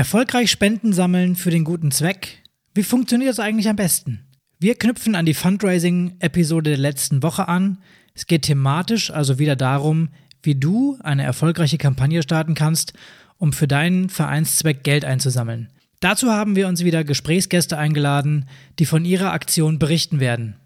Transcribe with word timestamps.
Erfolgreich 0.00 0.50
Spenden 0.50 0.94
sammeln 0.94 1.36
für 1.36 1.50
den 1.50 1.62
guten 1.62 1.90
Zweck. 1.90 2.42
Wie 2.72 2.84
funktioniert 2.84 3.28
das 3.28 3.38
eigentlich 3.38 3.68
am 3.68 3.76
besten? 3.76 4.26
Wir 4.58 4.74
knüpfen 4.74 5.14
an 5.14 5.26
die 5.26 5.34
Fundraising-Episode 5.34 6.70
der 6.70 6.78
letzten 6.78 7.22
Woche 7.22 7.48
an. 7.48 7.82
Es 8.14 8.26
geht 8.26 8.44
thematisch 8.44 9.10
also 9.10 9.38
wieder 9.38 9.56
darum, 9.56 10.08
wie 10.42 10.54
du 10.54 10.96
eine 11.02 11.24
erfolgreiche 11.24 11.76
Kampagne 11.76 12.22
starten 12.22 12.54
kannst, 12.54 12.94
um 13.36 13.52
für 13.52 13.68
deinen 13.68 14.08
Vereinszweck 14.08 14.84
Geld 14.84 15.04
einzusammeln. 15.04 15.68
Dazu 16.00 16.30
haben 16.30 16.56
wir 16.56 16.66
uns 16.66 16.82
wieder 16.82 17.04
Gesprächsgäste 17.04 17.76
eingeladen, 17.76 18.48
die 18.78 18.86
von 18.86 19.04
ihrer 19.04 19.32
Aktion 19.32 19.78
berichten 19.78 20.18
werden. 20.18 20.56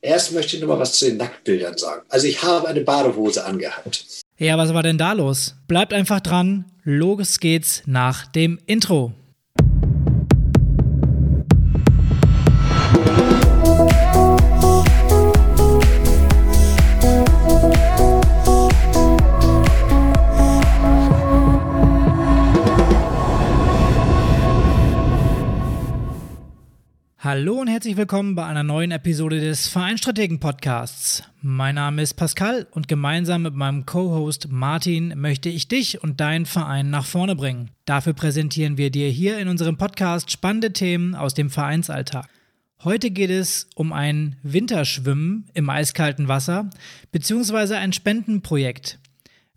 Erst 0.00 0.32
möchte 0.32 0.56
ich 0.56 0.62
noch 0.62 0.70
mal 0.70 0.80
was 0.80 0.98
zu 0.98 1.04
den 1.04 1.18
Nacktbildern 1.18 1.78
sagen. 1.78 2.02
Also 2.08 2.26
ich 2.26 2.42
habe 2.42 2.66
eine 2.66 2.80
Badehose 2.80 3.44
angehabt. 3.44 4.24
Ja, 4.38 4.58
was 4.58 4.74
war 4.74 4.82
denn 4.82 4.98
da 4.98 5.12
los? 5.12 5.56
Bleibt 5.66 5.94
einfach 5.94 6.20
dran. 6.20 6.66
Los 6.82 7.40
geht's 7.40 7.82
nach 7.86 8.26
dem 8.26 8.58
Intro. 8.66 9.14
Hallo 27.26 27.54
und 27.54 27.66
herzlich 27.66 27.96
willkommen 27.96 28.36
bei 28.36 28.46
einer 28.46 28.62
neuen 28.62 28.92
Episode 28.92 29.40
des 29.40 29.66
Vereinstrategen 29.66 30.38
Podcasts. 30.38 31.24
Mein 31.42 31.74
Name 31.74 32.00
ist 32.00 32.14
Pascal 32.14 32.68
und 32.70 32.86
gemeinsam 32.86 33.42
mit 33.42 33.52
meinem 33.52 33.84
Co-Host 33.84 34.46
Martin 34.48 35.12
möchte 35.20 35.48
ich 35.48 35.66
dich 35.66 36.04
und 36.04 36.20
deinen 36.20 36.46
Verein 36.46 36.88
nach 36.88 37.04
vorne 37.04 37.34
bringen. 37.34 37.72
Dafür 37.84 38.12
präsentieren 38.12 38.78
wir 38.78 38.92
dir 38.92 39.08
hier 39.08 39.40
in 39.40 39.48
unserem 39.48 39.76
Podcast 39.76 40.30
spannende 40.30 40.72
Themen 40.72 41.16
aus 41.16 41.34
dem 41.34 41.50
Vereinsalltag. 41.50 42.28
Heute 42.84 43.10
geht 43.10 43.30
es 43.30 43.68
um 43.74 43.92
ein 43.92 44.36
Winterschwimmen 44.44 45.46
im 45.52 45.68
eiskalten 45.68 46.28
Wasser 46.28 46.70
beziehungsweise 47.10 47.76
ein 47.76 47.92
Spendenprojekt 47.92 49.00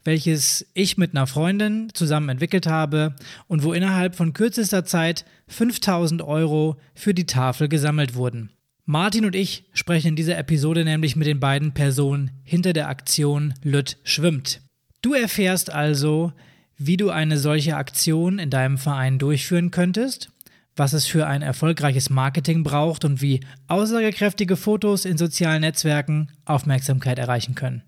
welches 0.03 0.65
ich 0.73 0.97
mit 0.97 1.11
einer 1.11 1.27
Freundin 1.27 1.89
zusammen 1.93 2.29
entwickelt 2.29 2.67
habe 2.67 3.15
und 3.47 3.63
wo 3.63 3.73
innerhalb 3.73 4.15
von 4.15 4.33
kürzester 4.33 4.85
Zeit 4.85 5.25
5000 5.47 6.21
Euro 6.21 6.77
für 6.93 7.13
die 7.13 7.25
Tafel 7.25 7.69
gesammelt 7.69 8.15
wurden. 8.15 8.51
Martin 8.85 9.25
und 9.25 9.35
ich 9.35 9.65
sprechen 9.73 10.07
in 10.07 10.15
dieser 10.15 10.37
Episode 10.37 10.83
nämlich 10.83 11.15
mit 11.15 11.27
den 11.27 11.39
beiden 11.39 11.73
Personen 11.73 12.31
hinter 12.43 12.73
der 12.73 12.89
Aktion 12.89 13.53
Lütt 13.61 13.97
schwimmt. 14.03 14.61
Du 15.01 15.13
erfährst 15.13 15.71
also, 15.71 16.33
wie 16.77 16.97
du 16.97 17.09
eine 17.09 17.37
solche 17.37 17.75
Aktion 17.75 18.39
in 18.39 18.49
deinem 18.49 18.77
Verein 18.77 19.19
durchführen 19.19 19.69
könntest, 19.69 20.31
was 20.75 20.93
es 20.93 21.05
für 21.05 21.27
ein 21.27 21.41
erfolgreiches 21.41 22.09
Marketing 22.09 22.63
braucht 22.63 23.05
und 23.05 23.21
wie 23.21 23.41
aussagekräftige 23.67 24.55
Fotos 24.55 25.05
in 25.05 25.17
sozialen 25.17 25.61
Netzwerken 25.61 26.31
Aufmerksamkeit 26.45 27.19
erreichen 27.19 27.53
können. 27.53 27.83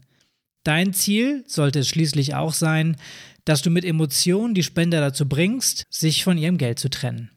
Dein 0.63 0.93
Ziel 0.93 1.43
sollte 1.47 1.79
es 1.79 1.87
schließlich 1.87 2.35
auch 2.35 2.53
sein, 2.53 2.97
dass 3.45 3.61
du 3.61 3.69
mit 3.69 3.85
Emotionen 3.85 4.53
die 4.53 4.63
Spender 4.63 5.01
dazu 5.01 5.27
bringst, 5.27 5.85
sich 5.89 6.23
von 6.23 6.37
ihrem 6.37 6.57
Geld 6.57 6.77
zu 6.77 6.89
trennen. 6.89 7.31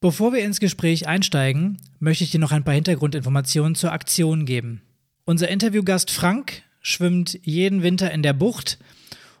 Bevor 0.00 0.32
wir 0.32 0.44
ins 0.44 0.60
Gespräch 0.60 1.06
einsteigen, 1.06 1.78
möchte 2.00 2.24
ich 2.24 2.30
dir 2.30 2.40
noch 2.40 2.52
ein 2.52 2.64
paar 2.64 2.74
Hintergrundinformationen 2.74 3.74
zur 3.74 3.92
Aktion 3.92 4.46
geben. 4.46 4.82
Unser 5.24 5.48
Interviewgast 5.48 6.10
Frank 6.10 6.62
schwimmt 6.80 7.38
jeden 7.42 7.82
Winter 7.82 8.10
in 8.10 8.22
der 8.22 8.32
Bucht 8.32 8.78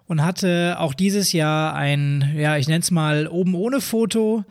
und 0.06 0.24
hatte 0.24 0.76
auch 0.78 0.94
dieses 0.94 1.32
Jahr 1.32 1.74
ein, 1.74 2.34
ja, 2.36 2.56
ich 2.56 2.68
nenne 2.68 2.80
es 2.80 2.90
mal 2.90 3.26
oben 3.26 3.54
ohne 3.54 3.80
Foto 3.80 4.44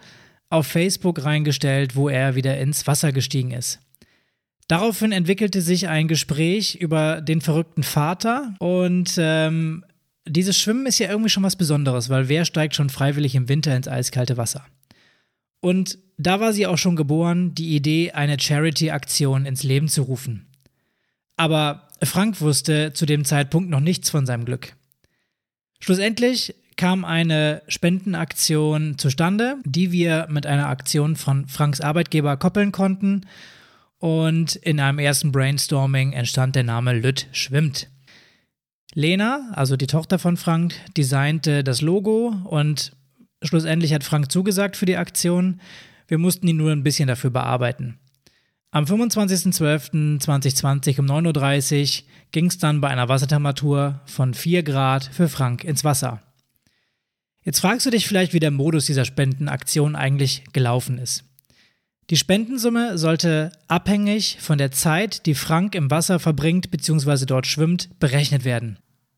auf 0.49 0.67
Facebook 0.67 1.23
reingestellt, 1.23 1.95
wo 1.95 2.09
er 2.09 2.35
wieder 2.35 2.57
ins 2.57 2.87
Wasser 2.87 3.13
gestiegen 3.13 3.51
ist. 3.51 3.79
Daraufhin 4.71 5.11
entwickelte 5.11 5.61
sich 5.61 5.89
ein 5.89 6.07
Gespräch 6.07 6.75
über 6.75 7.19
den 7.19 7.41
verrückten 7.41 7.83
Vater 7.83 8.55
und 8.59 9.15
ähm, 9.17 9.83
dieses 10.25 10.57
Schwimmen 10.57 10.85
ist 10.85 10.97
ja 10.97 11.09
irgendwie 11.09 11.29
schon 11.29 11.43
was 11.43 11.57
Besonderes, 11.57 12.07
weil 12.07 12.29
wer 12.29 12.45
steigt 12.45 12.75
schon 12.75 12.89
freiwillig 12.89 13.35
im 13.35 13.49
Winter 13.49 13.75
ins 13.75 13.89
eiskalte 13.89 14.37
Wasser? 14.37 14.65
Und 15.59 15.97
da 16.17 16.39
war 16.39 16.53
sie 16.53 16.67
auch 16.67 16.77
schon 16.77 16.95
geboren, 16.95 17.53
die 17.53 17.75
Idee, 17.75 18.13
eine 18.13 18.39
Charity-Aktion 18.39 19.45
ins 19.45 19.63
Leben 19.63 19.89
zu 19.89 20.03
rufen. 20.03 20.47
Aber 21.35 21.89
Frank 22.01 22.39
wusste 22.39 22.93
zu 22.93 23.05
dem 23.05 23.25
Zeitpunkt 23.25 23.69
noch 23.69 23.81
nichts 23.81 24.09
von 24.09 24.25
seinem 24.25 24.45
Glück. 24.45 24.77
Schlussendlich 25.81 26.55
kam 26.77 27.03
eine 27.03 27.61
Spendenaktion 27.67 28.97
zustande, 28.97 29.57
die 29.65 29.91
wir 29.91 30.27
mit 30.29 30.45
einer 30.45 30.69
Aktion 30.69 31.17
von 31.17 31.49
Franks 31.49 31.81
Arbeitgeber 31.81 32.37
koppeln 32.37 32.71
konnten 32.71 33.25
und 34.01 34.55
in 34.55 34.79
einem 34.79 34.99
ersten 34.99 35.31
Brainstorming 35.31 36.13
entstand 36.13 36.55
der 36.55 36.63
Name 36.63 36.93
Lütt 36.93 37.27
schwimmt. 37.31 37.87
Lena, 38.95 39.51
also 39.53 39.77
die 39.77 39.85
Tochter 39.85 40.17
von 40.17 40.37
Frank, 40.37 40.73
designte 40.97 41.63
das 41.63 41.81
Logo 41.81 42.35
und 42.45 42.93
schlussendlich 43.43 43.93
hat 43.93 44.03
Frank 44.03 44.31
zugesagt 44.31 44.75
für 44.75 44.87
die 44.87 44.97
Aktion. 44.97 45.61
Wir 46.07 46.17
mussten 46.17 46.47
ihn 46.47 46.57
nur 46.57 46.71
ein 46.71 46.81
bisschen 46.81 47.07
dafür 47.07 47.29
bearbeiten. 47.29 47.99
Am 48.71 48.85
25.12.2020 48.85 50.99
um 50.99 51.05
9.30 51.05 52.01
Uhr 52.01 52.07
ging 52.31 52.47
es 52.47 52.57
dann 52.57 52.81
bei 52.81 52.87
einer 52.87 53.07
Wassertemperatur 53.07 54.01
von 54.05 54.33
4 54.33 54.63
Grad 54.63 55.11
für 55.13 55.29
Frank 55.29 55.63
ins 55.63 55.83
Wasser. 55.83 56.23
Jetzt 57.43 57.59
fragst 57.59 57.85
du 57.85 57.91
dich 57.91 58.07
vielleicht, 58.07 58.33
wie 58.33 58.39
der 58.39 58.49
Modus 58.49 58.87
dieser 58.87 59.05
Spendenaktion 59.05 59.95
eigentlich 59.95 60.43
gelaufen 60.53 60.97
ist. 60.97 61.30
Die 62.09 62.17
Spendensumme 62.17 62.97
sollte 62.97 63.51
abhängig 63.67 64.37
von 64.41 64.57
der 64.57 64.71
Zeit, 64.71 65.25
die 65.25 65.35
Frank 65.35 65.75
im 65.75 65.89
Wasser 65.89 66.19
verbringt 66.19 66.71
bzw. 66.71 67.25
dort 67.25 67.47
schwimmt, 67.47 67.89
berechnet 67.99 68.43
werden. 68.43 68.77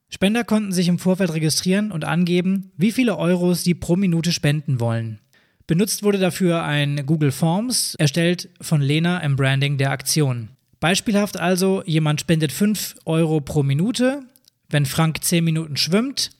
Spender 0.09 0.44
konnten 0.44 0.71
sich 0.71 0.89
im 0.89 0.99
Vorfeld 0.99 1.33
registrieren 1.33 1.91
und 1.91 2.05
angeben, 2.05 2.71
wie 2.77 2.91
viele 2.91 3.17
Euros 3.17 3.63
sie 3.63 3.73
pro 3.73 3.95
Minute 3.95 4.31
spenden 4.31 4.79
wollen. 4.79 5.19
Benutzt 5.66 6.03
wurde 6.03 6.19
dafür 6.19 6.63
ein 6.63 7.05
Google 7.07 7.31
Forms, 7.31 7.95
erstellt 7.95 8.49
von 8.61 8.81
Lena 8.81 9.19
im 9.19 9.35
Branding 9.35 9.79
der 9.79 9.89
Aktion. 9.89 10.50
Beispielhaft 10.79 11.38
also, 11.39 11.81
jemand 11.85 12.21
spendet 12.21 12.51
5 12.51 12.97
Euro 13.05 13.39
pro 13.39 13.63
Minute. 13.63 14.23
Wenn 14.69 14.85
Frank 14.85 15.23
10 15.23 15.44
Minuten 15.44 15.77
schwimmt, 15.77 16.31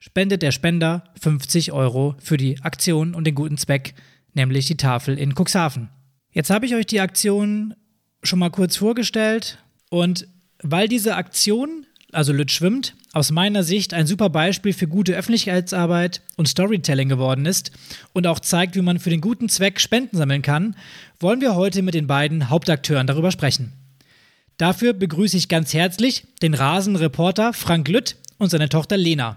spendet 0.00 0.42
der 0.42 0.50
Spender 0.50 1.04
50 1.20 1.72
Euro 1.72 2.16
für 2.18 2.36
die 2.36 2.60
Aktion 2.62 3.14
und 3.14 3.26
den 3.26 3.34
guten 3.34 3.56
Zweck 3.56 3.94
nämlich 4.36 4.66
die 4.66 4.76
Tafel 4.76 5.18
in 5.18 5.34
Cuxhaven. 5.34 5.88
Jetzt 6.30 6.50
habe 6.50 6.66
ich 6.66 6.74
euch 6.74 6.86
die 6.86 7.00
Aktion 7.00 7.74
schon 8.22 8.38
mal 8.38 8.50
kurz 8.50 8.76
vorgestellt 8.76 9.58
und 9.90 10.28
weil 10.62 10.88
diese 10.88 11.16
Aktion, 11.16 11.86
also 12.12 12.32
Lüt 12.32 12.50
schwimmt, 12.50 12.94
aus 13.12 13.30
meiner 13.30 13.62
Sicht 13.62 13.94
ein 13.94 14.06
super 14.06 14.28
Beispiel 14.28 14.72
für 14.74 14.88
gute 14.88 15.14
Öffentlichkeitsarbeit 15.14 16.20
und 16.36 16.48
Storytelling 16.48 17.08
geworden 17.08 17.46
ist 17.46 17.72
und 18.12 18.26
auch 18.26 18.40
zeigt, 18.40 18.76
wie 18.76 18.82
man 18.82 18.98
für 18.98 19.10
den 19.10 19.22
guten 19.22 19.48
Zweck 19.48 19.80
Spenden 19.80 20.16
sammeln 20.16 20.42
kann, 20.42 20.76
wollen 21.18 21.40
wir 21.40 21.54
heute 21.54 21.82
mit 21.82 21.94
den 21.94 22.06
beiden 22.06 22.50
Hauptakteuren 22.50 23.06
darüber 23.06 23.30
sprechen. 23.30 23.72
Dafür 24.58 24.92
begrüße 24.92 25.36
ich 25.36 25.48
ganz 25.48 25.72
herzlich 25.72 26.24
den 26.42 26.54
Rasenreporter 26.54 27.52
Frank 27.52 27.88
Lütt 27.88 28.16
und 28.38 28.50
seine 28.50 28.68
Tochter 28.68 28.96
Lena. 28.96 29.36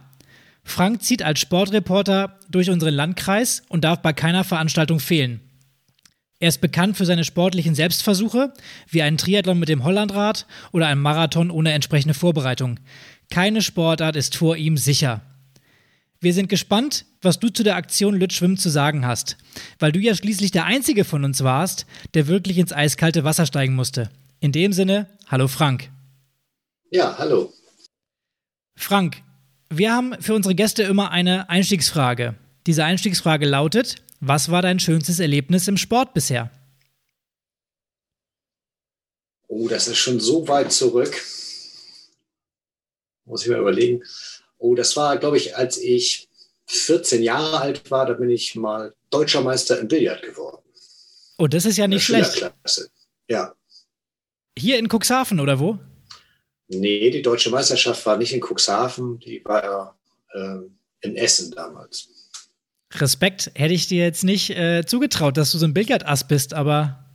Frank 0.70 1.02
zieht 1.04 1.24
als 1.24 1.40
Sportreporter 1.40 2.40
durch 2.50 2.70
unseren 2.70 2.94
Landkreis 2.94 3.64
und 3.70 3.84
darf 3.84 4.02
bei 4.02 4.14
keiner 4.14 4.44
Veranstaltung 4.44 5.00
fehlen. 5.00 5.42
Er 6.40 6.50
ist 6.50 6.62
bekannt 6.62 6.96
für 6.96 7.06
seine 7.06 7.26
sportlichen 7.26 7.76
Selbstversuche, 7.76 8.54
wie 8.88 9.02
ein 9.02 9.18
Triathlon 9.18 9.60
mit 9.60 9.68
dem 9.68 9.84
Hollandrad 9.84 10.46
oder 10.72 10.88
ein 10.88 11.00
Marathon 11.00 11.52
ohne 11.52 11.74
entsprechende 11.74 12.14
Vorbereitung. 12.14 12.80
Keine 13.30 13.62
Sportart 13.62 14.16
ist 14.16 14.38
vor 14.38 14.56
ihm 14.56 14.78
sicher. 14.78 15.22
Wir 16.22 16.34
sind 16.34 16.50
gespannt, 16.50 17.06
was 17.22 17.40
du 17.40 17.50
zu 17.50 17.64
der 17.64 17.76
Aktion 17.76 18.16
Lütschwimmen 18.16 18.58
zu 18.58 18.70
sagen 18.70 19.06
hast, 19.06 19.38
weil 19.80 19.92
du 19.92 20.00
ja 20.00 20.16
schließlich 20.16 20.52
der 20.52 20.66
Einzige 20.66 21.04
von 21.04 21.26
uns 21.26 21.44
warst, 21.44 21.86
der 22.14 22.28
wirklich 22.28 22.58
ins 22.58 22.74
eiskalte 22.74 23.24
Wasser 23.24 23.46
steigen 23.46 23.76
musste. 23.76 24.10
In 24.40 24.52
dem 24.52 24.72
Sinne, 24.72 25.08
hallo 25.28 25.48
Frank. 25.48 25.90
Ja, 26.92 27.18
hallo. 27.18 27.54
Frank, 28.76 29.22
wir 29.70 29.94
haben 29.94 30.22
für 30.22 30.34
unsere 30.34 30.56
Gäste 30.56 30.84
immer 30.84 31.12
eine 31.12 31.50
Einstiegsfrage. 31.50 32.36
Diese 32.66 32.84
Einstiegsfrage 32.84 33.46
lautet: 33.46 33.96
Was 34.20 34.50
war 34.50 34.62
dein 34.62 34.80
schönstes 34.80 35.20
Erlebnis 35.20 35.68
im 35.68 35.78
Sport 35.78 36.14
bisher? 36.14 36.52
Oh, 39.48 39.68
das 39.68 39.88
ist 39.88 39.98
schon 39.98 40.20
so 40.20 40.48
weit 40.48 40.72
zurück. 40.72 41.20
Muss 43.26 43.44
ich 43.44 43.50
mal 43.50 43.60
überlegen. 43.60 44.04
Oh, 44.58 44.76
das 44.76 44.96
war, 44.96 45.18
glaube 45.18 45.38
ich, 45.38 45.56
als 45.56 45.78
ich 45.78 46.28
14 46.68 47.24
Jahre 47.24 47.60
alt 47.60 47.90
war, 47.90 48.06
da 48.06 48.14
bin 48.14 48.30
ich 48.30 48.56
mal 48.56 48.94
deutscher 49.10 49.42
Meister 49.42 49.80
im 49.80 49.88
Billard 49.88 50.22
geworden. 50.22 50.62
Oh, 51.38 51.48
das 51.48 51.66
ist 51.66 51.78
ja 51.78 51.88
nicht 51.88 52.04
schlecht. 52.04 52.52
Ja. 53.28 53.56
Hier 54.58 54.78
in 54.78 54.88
Cuxhaven 54.88 55.40
oder 55.40 55.60
wo? 55.60 55.80
Nee, 56.70 57.10
die 57.10 57.24
deutsche 57.24 57.50
Meisterschaft 57.50 58.06
war 58.06 58.18
nicht 58.18 58.32
in 58.32 58.42
Cuxhaven, 58.42 59.20
die 59.20 59.44
war 59.44 59.98
äh, 60.34 60.60
in 61.02 61.16
Essen 61.16 61.52
damals. 61.52 62.10
Respekt, 62.94 63.52
hätte 63.56 63.74
ich 63.74 63.88
dir 63.88 64.04
jetzt 64.04 64.24
nicht 64.24 64.52
äh, 64.52 64.86
zugetraut, 64.86 65.38
dass 65.38 65.52
du 65.52 65.58
so 65.58 65.66
ein 65.66 65.74
Billardass 65.74 66.28
bist, 66.28 66.54
aber 66.54 67.06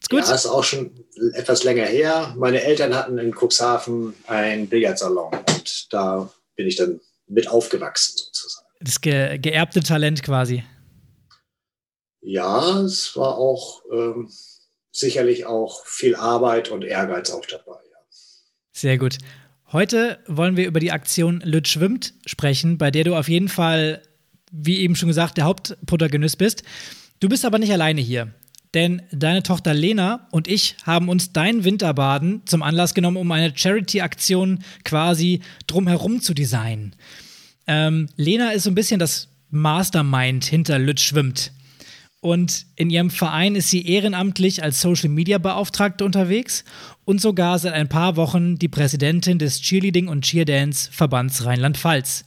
ist 0.00 0.10
gut. 0.10 0.20
Ja, 0.20 0.34
ist 0.34 0.46
auch 0.46 0.64
schon 0.64 1.04
etwas 1.34 1.62
länger 1.62 1.84
her. 1.84 2.34
Meine 2.36 2.62
Eltern 2.62 2.94
hatten 2.94 3.18
in 3.18 3.32
Cuxhaven 3.32 4.14
einen 4.26 4.68
Billardsalon 4.68 5.32
und 5.32 5.92
da 5.92 6.28
bin 6.56 6.66
ich 6.66 6.76
dann 6.76 7.00
mit 7.28 7.48
aufgewachsen 7.48 8.16
sozusagen. 8.16 8.66
Das 8.80 9.00
ge 9.00 9.38
geerbte 9.38 9.80
Talent 9.80 10.24
quasi. 10.24 10.64
Ja, 12.20 12.80
es 12.80 13.16
war 13.16 13.38
auch 13.38 13.82
ähm, 13.92 14.28
sicherlich 14.90 15.46
auch 15.46 15.86
viel 15.86 16.16
Arbeit 16.16 16.70
und 16.70 16.82
Ehrgeiz 16.82 17.30
auch 17.30 17.46
dabei. 17.46 17.78
Sehr 18.72 18.98
gut. 18.98 19.18
Heute 19.70 20.18
wollen 20.26 20.56
wir 20.56 20.66
über 20.66 20.80
die 20.80 20.92
Aktion 20.92 21.40
Lüt 21.44 21.68
schwimmt 21.68 22.14
sprechen, 22.26 22.78
bei 22.78 22.90
der 22.90 23.04
du 23.04 23.14
auf 23.14 23.28
jeden 23.28 23.48
Fall, 23.48 24.02
wie 24.50 24.78
eben 24.78 24.96
schon 24.96 25.08
gesagt, 25.08 25.36
der 25.36 25.44
Hauptprotagonist 25.44 26.38
bist. 26.38 26.62
Du 27.20 27.28
bist 27.28 27.44
aber 27.44 27.58
nicht 27.58 27.72
alleine 27.72 28.00
hier. 28.00 28.32
Denn 28.74 29.02
deine 29.12 29.42
Tochter 29.42 29.74
Lena 29.74 30.28
und 30.30 30.48
ich 30.48 30.76
haben 30.84 31.10
uns 31.10 31.32
dein 31.32 31.64
Winterbaden 31.64 32.42
zum 32.46 32.62
Anlass 32.62 32.94
genommen, 32.94 33.18
um 33.18 33.30
eine 33.30 33.52
Charity-Aktion 33.54 34.60
quasi 34.84 35.40
drumherum 35.66 36.22
zu 36.22 36.32
designen. 36.32 36.96
Ähm, 37.66 38.08
Lena 38.16 38.50
ist 38.50 38.64
so 38.64 38.70
ein 38.70 38.74
bisschen 38.74 38.98
das 38.98 39.28
Mastermind 39.50 40.46
hinter 40.46 40.78
Lüt 40.78 41.00
schwimmt. 41.00 41.52
Und 42.22 42.66
in 42.76 42.88
ihrem 42.88 43.10
Verein 43.10 43.56
ist 43.56 43.70
sie 43.70 43.84
ehrenamtlich 43.84 44.62
als 44.62 44.80
Social 44.80 45.08
Media 45.08 45.38
Beauftragte 45.38 46.04
unterwegs 46.04 46.62
und 47.04 47.20
sogar 47.20 47.58
seit 47.58 47.72
ein 47.72 47.88
paar 47.88 48.14
Wochen 48.14 48.60
die 48.60 48.68
Präsidentin 48.68 49.40
des 49.40 49.60
Cheerleading 49.60 50.06
und 50.06 50.24
Cheerdance 50.24 50.88
Verbands 50.92 51.44
Rheinland-Pfalz. 51.44 52.24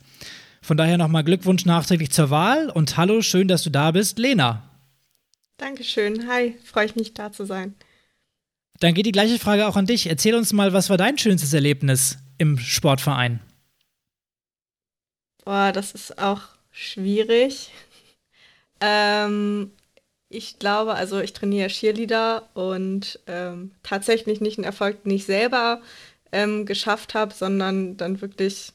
Von 0.62 0.76
daher 0.76 0.98
nochmal 0.98 1.24
Glückwunsch 1.24 1.64
nachträglich 1.64 2.12
zur 2.12 2.30
Wahl 2.30 2.70
und 2.70 2.98
hallo, 2.98 3.22
schön, 3.22 3.48
dass 3.48 3.64
du 3.64 3.70
da 3.70 3.92
bist, 3.92 4.20
Lena. 4.20 4.70
Dankeschön. 5.56 6.28
Hi, 6.28 6.56
freue 6.66 6.88
ich 6.88 6.98
mich 6.98 7.14
da 7.14 7.32
zu 7.32 7.46
sein. 7.46 7.74
Dann 8.82 8.96
geht 8.96 9.06
die 9.06 9.14
gleiche 9.14 9.40
Frage 9.40 9.66
auch 9.66 9.78
an 9.78 9.86
dich. 9.86 10.08
Erzähl 10.08 10.36
uns 10.36 10.52
mal, 10.52 10.74
was 10.74 10.90
war 10.90 10.98
dein 10.98 11.18
schönstes 11.18 11.54
Erlebnis 11.54 12.18
im 12.38 12.58
Sportverein? 12.58 13.40
Boah, 15.46 15.72
das 15.72 15.94
ist 15.94 16.20
auch 16.20 16.42
schwierig. 16.72 17.72
Ähm, 18.82 19.72
ich 20.36 20.60
glaube, 20.60 20.96
also 20.96 21.20
ich 21.20 21.34
trainiere 21.34 21.70
Cheerleader 21.70 22.48
und 22.54 23.20
ähm, 23.28 23.72
tatsächlich 23.84 24.42
nicht 24.42 24.58
einen 24.58 24.66
Erfolg, 24.66 25.04
den 25.04 25.14
ich 25.14 25.26
selber 25.26 25.82
ähm, 26.32 26.66
geschafft 26.66 27.14
habe, 27.16 27.34
sondern 27.34 27.98
dann 27.98 28.22
wirklich, 28.22 28.74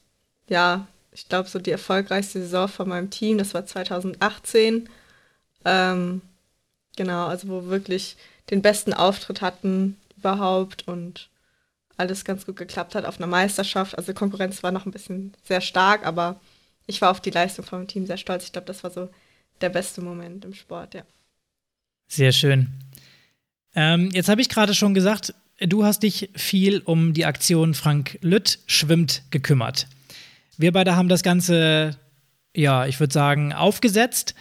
ja, 0.49 0.87
ich 1.11 1.27
glaube, 1.29 1.49
so 1.49 1.59
die 1.59 1.71
erfolgreichste 1.71 2.41
Saison 2.41 2.67
von 2.67 2.89
meinem 2.89 3.09
Team, 3.09 3.37
das 3.37 3.53
war 3.53 3.65
2018. 3.65 4.89
Ähm, 5.65 6.21
Genau, 6.95 7.27
also 7.27 7.47
wo 7.47 7.61
wir 7.63 7.69
wirklich 7.69 8.17
den 8.49 8.61
besten 8.61 8.93
Auftritt 8.93 9.41
hatten 9.41 9.97
überhaupt 10.17 10.87
und 10.87 11.29
alles 11.97 12.25
ganz 12.25 12.45
gut 12.45 12.57
geklappt 12.57 12.95
hat 12.95 13.05
auf 13.05 13.17
einer 13.19 13.27
Meisterschaft. 13.27 13.97
Also 13.97 14.13
Konkurrenz 14.13 14.63
war 14.63 14.71
noch 14.71 14.85
ein 14.85 14.91
bisschen 14.91 15.33
sehr 15.43 15.61
stark, 15.61 16.05
aber 16.05 16.39
ich 16.87 17.01
war 17.01 17.11
auf 17.11 17.21
die 17.21 17.31
Leistung 17.31 17.65
vom 17.65 17.87
Team 17.87 18.05
sehr 18.07 18.17
stolz. 18.17 18.45
Ich 18.45 18.51
glaube, 18.53 18.67
das 18.67 18.83
war 18.83 18.91
so 18.91 19.09
der 19.61 19.69
beste 19.69 20.01
Moment 20.01 20.45
im 20.45 20.53
Sport, 20.53 20.95
ja. 20.95 21.03
Sehr 22.11 22.33
schön. 22.33 22.67
Ähm, 23.73 24.09
jetzt 24.11 24.27
habe 24.27 24.41
ich 24.41 24.49
gerade 24.49 24.73
schon 24.73 24.93
gesagt, 24.93 25.33
du 25.61 25.85
hast 25.85 26.03
dich 26.03 26.29
viel 26.35 26.81
um 26.83 27.13
die 27.13 27.23
Aktion 27.23 27.73
Frank 27.73 28.19
Lütt 28.19 28.59
schwimmt 28.67 29.23
gekümmert. 29.29 29.87
Wir 30.57 30.73
beide 30.73 30.97
haben 30.97 31.07
das 31.07 31.23
Ganze, 31.23 31.97
ja, 32.53 32.85
ich 32.85 32.99
würde 32.99 33.13
sagen, 33.13 33.53
aufgesetzt. 33.53 34.35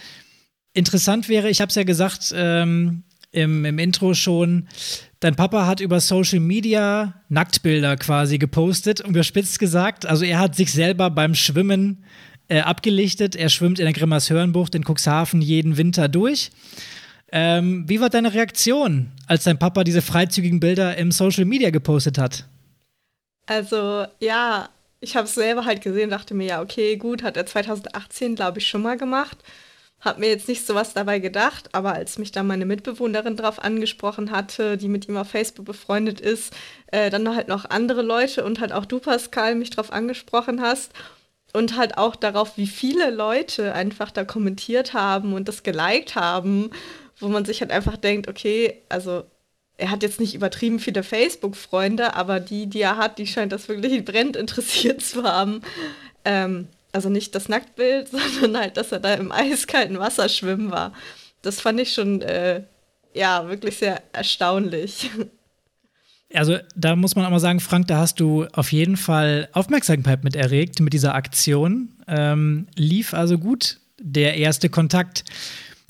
Interessant 0.75 1.29
wäre, 1.29 1.49
ich 1.49 1.61
habe 1.61 1.69
es 1.69 1.77
ja 1.77 1.85
gesagt 1.85 2.35
ähm, 2.37 3.05
im, 3.31 3.65
im 3.65 3.79
Intro 3.79 4.15
schon, 4.15 4.67
dein 5.21 5.37
Papa 5.37 5.69
hat 5.69 5.79
über 5.79 6.01
Social 6.01 6.41
Media 6.41 7.23
Nacktbilder 7.29 7.97
quasi 7.99 8.39
gepostet, 8.39 8.99
überspitzt 8.99 9.61
gesagt. 9.61 10.07
Also 10.07 10.25
er 10.25 10.41
hat 10.41 10.57
sich 10.57 10.73
selber 10.73 11.09
beim 11.09 11.37
Schwimmen 11.37 12.05
äh, 12.49 12.63
abgelichtet. 12.63 13.37
Er 13.37 13.49
schwimmt 13.49 13.79
in 13.79 13.85
der 13.85 13.95
Grimmershörnbucht 13.95 14.75
in 14.75 14.83
Cuxhaven 14.85 15.41
jeden 15.41 15.77
Winter 15.77 16.09
durch. 16.09 16.51
Ähm, 17.33 17.85
wie 17.89 18.01
war 18.01 18.11
deine 18.11 18.35
Reaktion, 18.35 19.13
als 19.27 19.45
dein 19.45 19.59
Papa 19.59 19.85
diese 19.85 20.03
freizügigen 20.03 20.61
Bilder 20.61 20.97
im 20.97 21.13
Social 21.13 21.45
Media 21.45 21.71
gepostet 21.71 22.19
hat? 22.19 22.45
Also 23.47 24.07
ja, 24.19 24.69
ich 25.01 25.17
habe 25.17 25.27
es 25.27 25.35
selber 25.35 25.65
halt 25.65 25.83
gesehen, 25.83 26.11
dachte 26.11 26.35
mir, 26.35 26.47
ja, 26.47 26.63
okay, 26.63 26.97
gut, 26.97 27.23
hat 27.23 27.37
er 27.37 27.47
2018, 27.47 28.35
glaube 28.35 28.59
ich, 28.59 28.67
schon 28.67 28.83
mal 28.83 28.97
gemacht. 28.97 29.39
Hab 30.01 30.19
mir 30.19 30.29
jetzt 30.29 30.49
nicht 30.49 30.67
so 30.67 30.75
was 30.75 30.95
dabei 30.95 31.19
gedacht, 31.19 31.69
aber 31.73 31.93
als 31.93 32.19
mich 32.19 32.33
da 32.33 32.43
meine 32.43 32.65
Mitbewohnerin 32.65 33.37
drauf 33.37 33.63
angesprochen 33.63 34.31
hatte, 34.31 34.79
die 34.79 34.89
mit 34.89 35.09
ihm 35.09 35.17
auf 35.17 35.29
Facebook 35.29 35.67
befreundet 35.67 36.21
ist, 36.21 36.55
äh, 36.87 37.11
dann 37.11 37.35
halt 37.35 37.49
noch 37.49 37.69
andere 37.69 38.03
Leute 38.03 38.45
und 38.45 38.61
halt 38.61 38.73
auch 38.73 38.87
du, 38.87 38.99
Pascal, 38.99 39.55
mich 39.55 39.71
drauf 39.71 39.93
angesprochen 39.93 40.63
hast 40.63 40.93
und 41.53 41.77
halt 41.77 41.99
auch 41.99 42.17
darauf, 42.17 42.57
wie 42.57 42.67
viele 42.67 43.11
Leute 43.11 43.75
einfach 43.75 44.11
da 44.11 44.25
kommentiert 44.25 44.95
haben 44.95 45.35
und 45.35 45.49
das 45.49 45.63
geliked 45.63 46.15
haben, 46.15 46.71
wo 47.21 47.29
man 47.29 47.45
sich 47.45 47.61
halt 47.61 47.71
einfach 47.71 47.97
denkt, 47.97 48.29
okay, 48.29 48.83
also 48.89 49.25
er 49.77 49.91
hat 49.91 50.03
jetzt 50.03 50.21
nicht 50.21 50.35
übertrieben 50.35 50.79
viele 50.79 51.03
Facebook-Freunde, 51.03 52.15
aber 52.15 52.41
die, 52.41 52.67
die 52.67 52.83
er 52.83 52.97
hat, 52.97 53.19
die 53.19 53.27
scheint 53.27 53.53
das 53.53 53.69
wirklich 53.69 54.05
brennend 54.05 54.37
interessiert 54.37 55.03
zu 55.03 55.25
haben. 55.25 55.63
Ähm, 56.25 56.69
also 56.93 57.09
nicht 57.09 57.35
das 57.35 57.49
Nacktbild, 57.49 58.09
sondern 58.41 58.63
halt, 58.63 58.77
dass 58.77 58.93
er 58.93 59.01
da 59.01 59.15
im 59.15 59.33
eiskalten 59.33 59.99
Wasser 59.99 60.29
schwimmen 60.29 60.71
war. 60.71 60.93
Das 61.43 61.61
fand 61.61 61.81
ich 61.81 61.93
schon, 61.93 62.21
äh, 62.23 62.63
ja, 63.15 63.49
wirklich 63.49 63.79
sehr 63.79 64.03
erstaunlich. 64.13 65.11
Also 66.33 66.59
da 66.77 66.95
muss 66.95 67.17
man 67.17 67.25
auch 67.25 67.31
mal 67.31 67.41
sagen, 67.41 67.59
Frank, 67.59 67.89
da 67.89 67.97
hast 67.99 68.21
du 68.21 68.47
auf 68.53 68.71
jeden 68.71 68.97
Fall 68.97 69.49
Aufmerksamkeit 69.51 70.23
mit 70.23 70.37
erregt 70.37 70.79
mit 70.79 70.93
dieser 70.93 71.17
Aktion. 71.17 71.89
Ähm, 72.07 72.69
lief 72.77 73.15
also 73.15 73.37
gut 73.37 73.79
der 73.99 74.37
erste 74.37 74.69
Kontakt. 74.69 75.25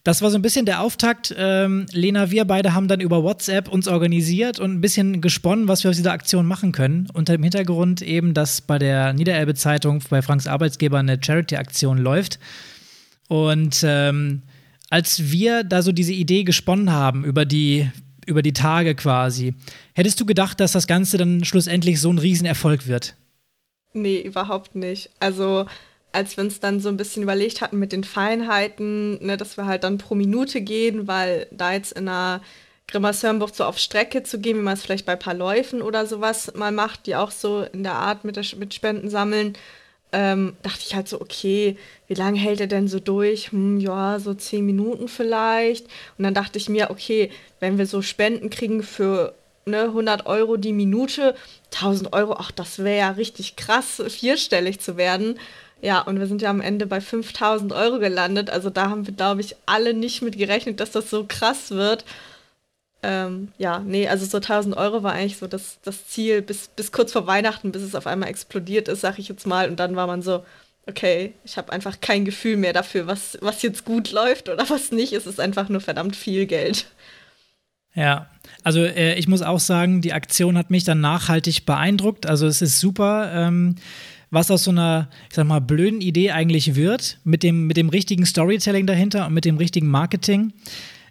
Das 0.03 0.23
war 0.23 0.31
so 0.31 0.39
ein 0.39 0.43
bisschen 0.43 0.65
der 0.65 0.81
Auftakt. 0.81 1.35
Ähm, 1.37 1.87
Lena, 1.93 2.31
wir 2.31 2.47
beide 2.47 2.73
haben 2.73 2.89
dann 2.89 3.01
über 3.01 3.23
WhatsApp 3.23 3.69
uns 3.69 3.87
organisiert 3.87 4.59
und 4.59 4.73
ein 4.73 4.81
bisschen 4.81 5.21
gesponnen, 5.21 5.69
was 5.69 5.85
wir 5.85 5.91
aus 5.91 5.97
dieser 5.97 6.13
Aktion 6.13 6.47
machen 6.47 6.73
können. 6.73 7.09
Unter 7.13 7.35
dem 7.35 7.43
Hintergrund 7.43 8.01
eben, 8.01 8.33
dass 8.33 8.63
bei 8.63 8.79
der 8.79 9.13
Niederelbe 9.13 9.55
Zeitung 9.55 10.03
bei 10.09 10.23
Franks 10.23 10.47
Arbeitsgeber 10.47 10.99
eine 10.99 11.19
Charity-Aktion 11.23 11.99
läuft. 11.99 12.39
Und 13.29 13.83
ähm, 13.85 14.43
als 14.89 15.31
wir 15.31 15.65
da 15.65 15.83
so 15.83 15.93
diese 15.93 16.13
Idee 16.13 16.45
gesponnen 16.45 16.91
haben 16.91 17.25
über 17.25 17.45
die, 17.45 17.91
über 18.27 18.43
die 18.43 18.55
Tage 18.55 18.95
quasi, 18.95 19.55
hättest 19.95 20.19
du 20.19 20.25
gedacht, 20.25 20.61
dass 20.61 20.73
das 20.73 20.87
Ganze 20.87 21.19
dann 21.19 21.45
schlussendlich 21.45 22.01
so 22.01 22.11
ein 22.11 22.19
Riesenerfolg 22.19 22.87
wird? 22.87 23.15
Nee, 23.93 24.21
überhaupt 24.21 24.75
nicht. 24.75 25.11
Also 25.21 25.67
als 26.13 26.37
wir 26.37 26.45
uns 26.45 26.61
dann 26.61 26.81
so 26.81 26.89
ein 26.89 26.97
bisschen 26.97 27.23
überlegt 27.23 27.61
hatten 27.61 27.79
mit 27.79 27.93
den 27.93 28.05
Feinheiten, 28.05 29.25
ne, 29.25 29.37
dass 29.37 29.57
wir 29.57 29.67
halt 29.67 29.85
dann 29.85 29.99
pro 29.99 30.15
Minute 30.15 30.61
gehen, 30.61 31.07
weil 31.07 31.47
da 31.51 31.73
jetzt 31.73 31.93
in 31.93 32.09
einer 32.09 32.41
Grimmershörnbucht 32.89 33.55
so 33.55 33.65
auf 33.65 33.79
Strecke 33.79 34.23
zu 34.23 34.41
gehen, 34.41 34.59
wie 34.59 34.63
man 34.63 34.75
es 34.75 34.83
vielleicht 34.83 35.07
bei 35.07 35.13
ein 35.13 35.19
paar 35.19 35.35
Läufen 35.35 35.83
oder 35.83 36.07
sowas 36.07 36.53
mal 36.55 36.73
macht, 36.73 37.07
die 37.07 37.17
auch 37.17 37.31
so 37.31 37.63
in 37.73 37.83
der 37.85 37.95
Art 37.95 38.25
mit, 38.25 38.37
der, 38.37 38.45
mit 38.59 38.75
Spenden 38.75 39.11
sammeln, 39.11 39.55
ähm, 40.13 40.57
dachte 40.63 40.81
ich 40.85 40.95
halt 40.95 41.09
so, 41.09 41.21
okay, 41.21 41.77
wie 42.09 42.15
lange 42.15 42.39
hält 42.39 42.61
er 42.61 42.67
denn 42.67 42.89
so 42.89 42.99
durch? 42.99 43.53
Hm, 43.53 43.79
ja, 43.79 44.19
so 44.19 44.35
zehn 44.35 44.67
Minuten 44.67 45.07
vielleicht. 45.07 45.87
Und 46.19 46.25
dann 46.25 46.35
dachte 46.35 46.59
ich 46.59 46.69
mir, 46.69 46.91
okay, 46.91 47.31
wenn 47.61 47.79
wir 47.79 47.87
so 47.87 48.03
Spenden 48.03 48.51
kriegen 48.51 48.83
für 48.83 49.35
ne, 49.67 49.85
100 49.85 50.27
Euro 50.27 50.57
die 50.57 50.73
Minute, 50.73 51.35
1000 51.75 52.13
Euro, 52.13 52.35
ach, 52.39 52.51
das 52.51 52.81
wäre 52.81 52.99
ja 52.99 53.11
richtig 53.11 53.57
krass, 53.57 54.03
vierstellig 54.09 54.81
zu 54.81 54.97
werden. 54.97 55.39
Ja, 55.83 56.01
und 56.01 56.19
wir 56.19 56.27
sind 56.27 56.43
ja 56.43 56.51
am 56.51 56.61
Ende 56.61 56.87
bei 56.87 57.01
5000 57.01 57.73
Euro 57.73 57.99
gelandet. 57.99 58.51
Also 58.51 58.71
da 58.71 58.91
haben 58.91 59.07
wir, 59.07 59.15
glaube 59.15 59.41
ich, 59.41 59.57
alle 59.67 59.95
nicht 59.95 60.21
mit 60.23 60.37
gerechnet, 60.37 60.81
dass 60.81 60.91
das 60.91 61.09
so 61.09 61.25
krass 61.27 61.71
wird. 61.71 62.05
Ähm, 63.03 63.49
ja, 63.57 63.79
nee, 63.79 64.07
also 64.09 64.27
so 64.27 64.37
1000 64.39 64.77
Euro 64.77 65.03
war 65.03 65.13
eigentlich 65.13 65.39
so 65.39 65.47
das, 65.47 65.79
das 65.83 66.07
Ziel 66.07 66.43
bis, 66.43 66.69
bis 66.69 66.93
kurz 66.93 67.13
vor 67.13 67.27
Weihnachten, 67.27 67.73
bis 67.73 67.83
es 67.83 67.95
auf 67.95 68.07
einmal 68.07 68.29
explodiert 68.29 68.89
ist, 68.89 69.01
sag 69.01 69.19
ich 69.19 69.29
jetzt 69.29 69.47
mal. 69.47 69.71
Und 69.71 69.81
dann 69.81 69.97
war 69.97 70.07
man 70.07 70.21
so, 70.21 70.45
okay, 70.87 71.33
ich 71.45 71.57
habe 71.57 71.73
einfach 71.73 72.01
kein 72.03 72.27
Gefühl 72.27 72.59
mehr 72.59 72.75
dafür, 72.75 73.07
was, 73.07 73.39
was 73.41 73.63
jetzt 73.63 73.87
gut 73.87 74.13
läuft 74.13 74.51
oder 74.51 74.69
was 74.69 74.93
nicht. 74.93 75.15
Es 75.15 75.27
ist 75.27 75.41
einfach 75.41 75.71
nur 75.71 75.81
verdammt 75.81 76.15
viel 76.15 76.45
Geld. 76.45 76.87
Ja, 77.95 78.29
also 78.63 78.85
äh, 78.85 79.15
ich 79.15 79.29
muss 79.29 79.43
auch 79.43 79.61
sagen, 79.61 80.03
die 80.03 80.13
Aktion 80.13 80.59
hat 80.59 80.71
mich 80.71 80.85
dann 80.85 81.01
nachhaltig 81.01 81.65
beeindruckt. 81.65 82.27
Also 82.27 82.47
es 82.47 82.61
ist 82.61 82.81
super. 82.81 83.33
Ähm 83.35 83.77
was 84.31 84.51
aus 84.51 84.65
so 84.65 84.71
einer, 84.71 85.09
ich 85.29 85.37
sag 85.37 85.47
mal, 85.47 85.61
blöden 85.61 86.01
Idee 86.01 86.31
eigentlich 86.31 86.75
wird, 86.75 87.19
mit 87.25 87.43
dem, 87.43 87.67
mit 87.67 87.77
dem 87.77 87.89
richtigen 87.89 88.27
Storytelling 88.27 88.87
dahinter 88.87 89.27
und 89.27 89.35
mit 89.35 89.45
dem 89.45 89.57
richtigen 89.57 89.89
Marketing. 89.89 90.53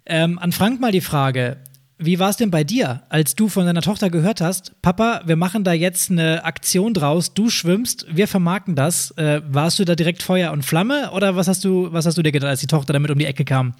Ähm, 0.06 0.38
an 0.38 0.52
Frank 0.52 0.80
mal 0.80 0.92
die 0.92 1.00
Frage: 1.00 1.58
wie 2.02 2.18
war 2.18 2.30
es 2.30 2.38
denn 2.38 2.50
bei 2.50 2.64
dir, 2.64 3.02
als 3.10 3.34
du 3.34 3.48
von 3.48 3.66
deiner 3.66 3.82
Tochter 3.82 4.08
gehört 4.08 4.40
hast, 4.40 4.72
Papa, 4.80 5.20
wir 5.26 5.36
machen 5.36 5.64
da 5.64 5.74
jetzt 5.74 6.10
eine 6.10 6.44
Aktion 6.44 6.94
draus, 6.94 7.34
du 7.34 7.50
schwimmst, 7.50 8.06
wir 8.10 8.26
vermarkten 8.26 8.74
das. 8.74 9.10
Äh, 9.18 9.42
warst 9.46 9.78
du 9.78 9.84
da 9.84 9.94
direkt 9.94 10.22
Feuer 10.22 10.52
und 10.52 10.64
Flamme 10.64 11.10
oder 11.12 11.36
was 11.36 11.46
hast 11.46 11.62
du, 11.62 11.92
was 11.92 12.06
hast 12.06 12.16
du 12.16 12.22
dir 12.22 12.32
gedacht, 12.32 12.48
als 12.48 12.60
die 12.60 12.66
Tochter 12.66 12.94
damit 12.94 13.10
um 13.10 13.18
die 13.18 13.26
Ecke 13.26 13.44
kam? 13.44 13.74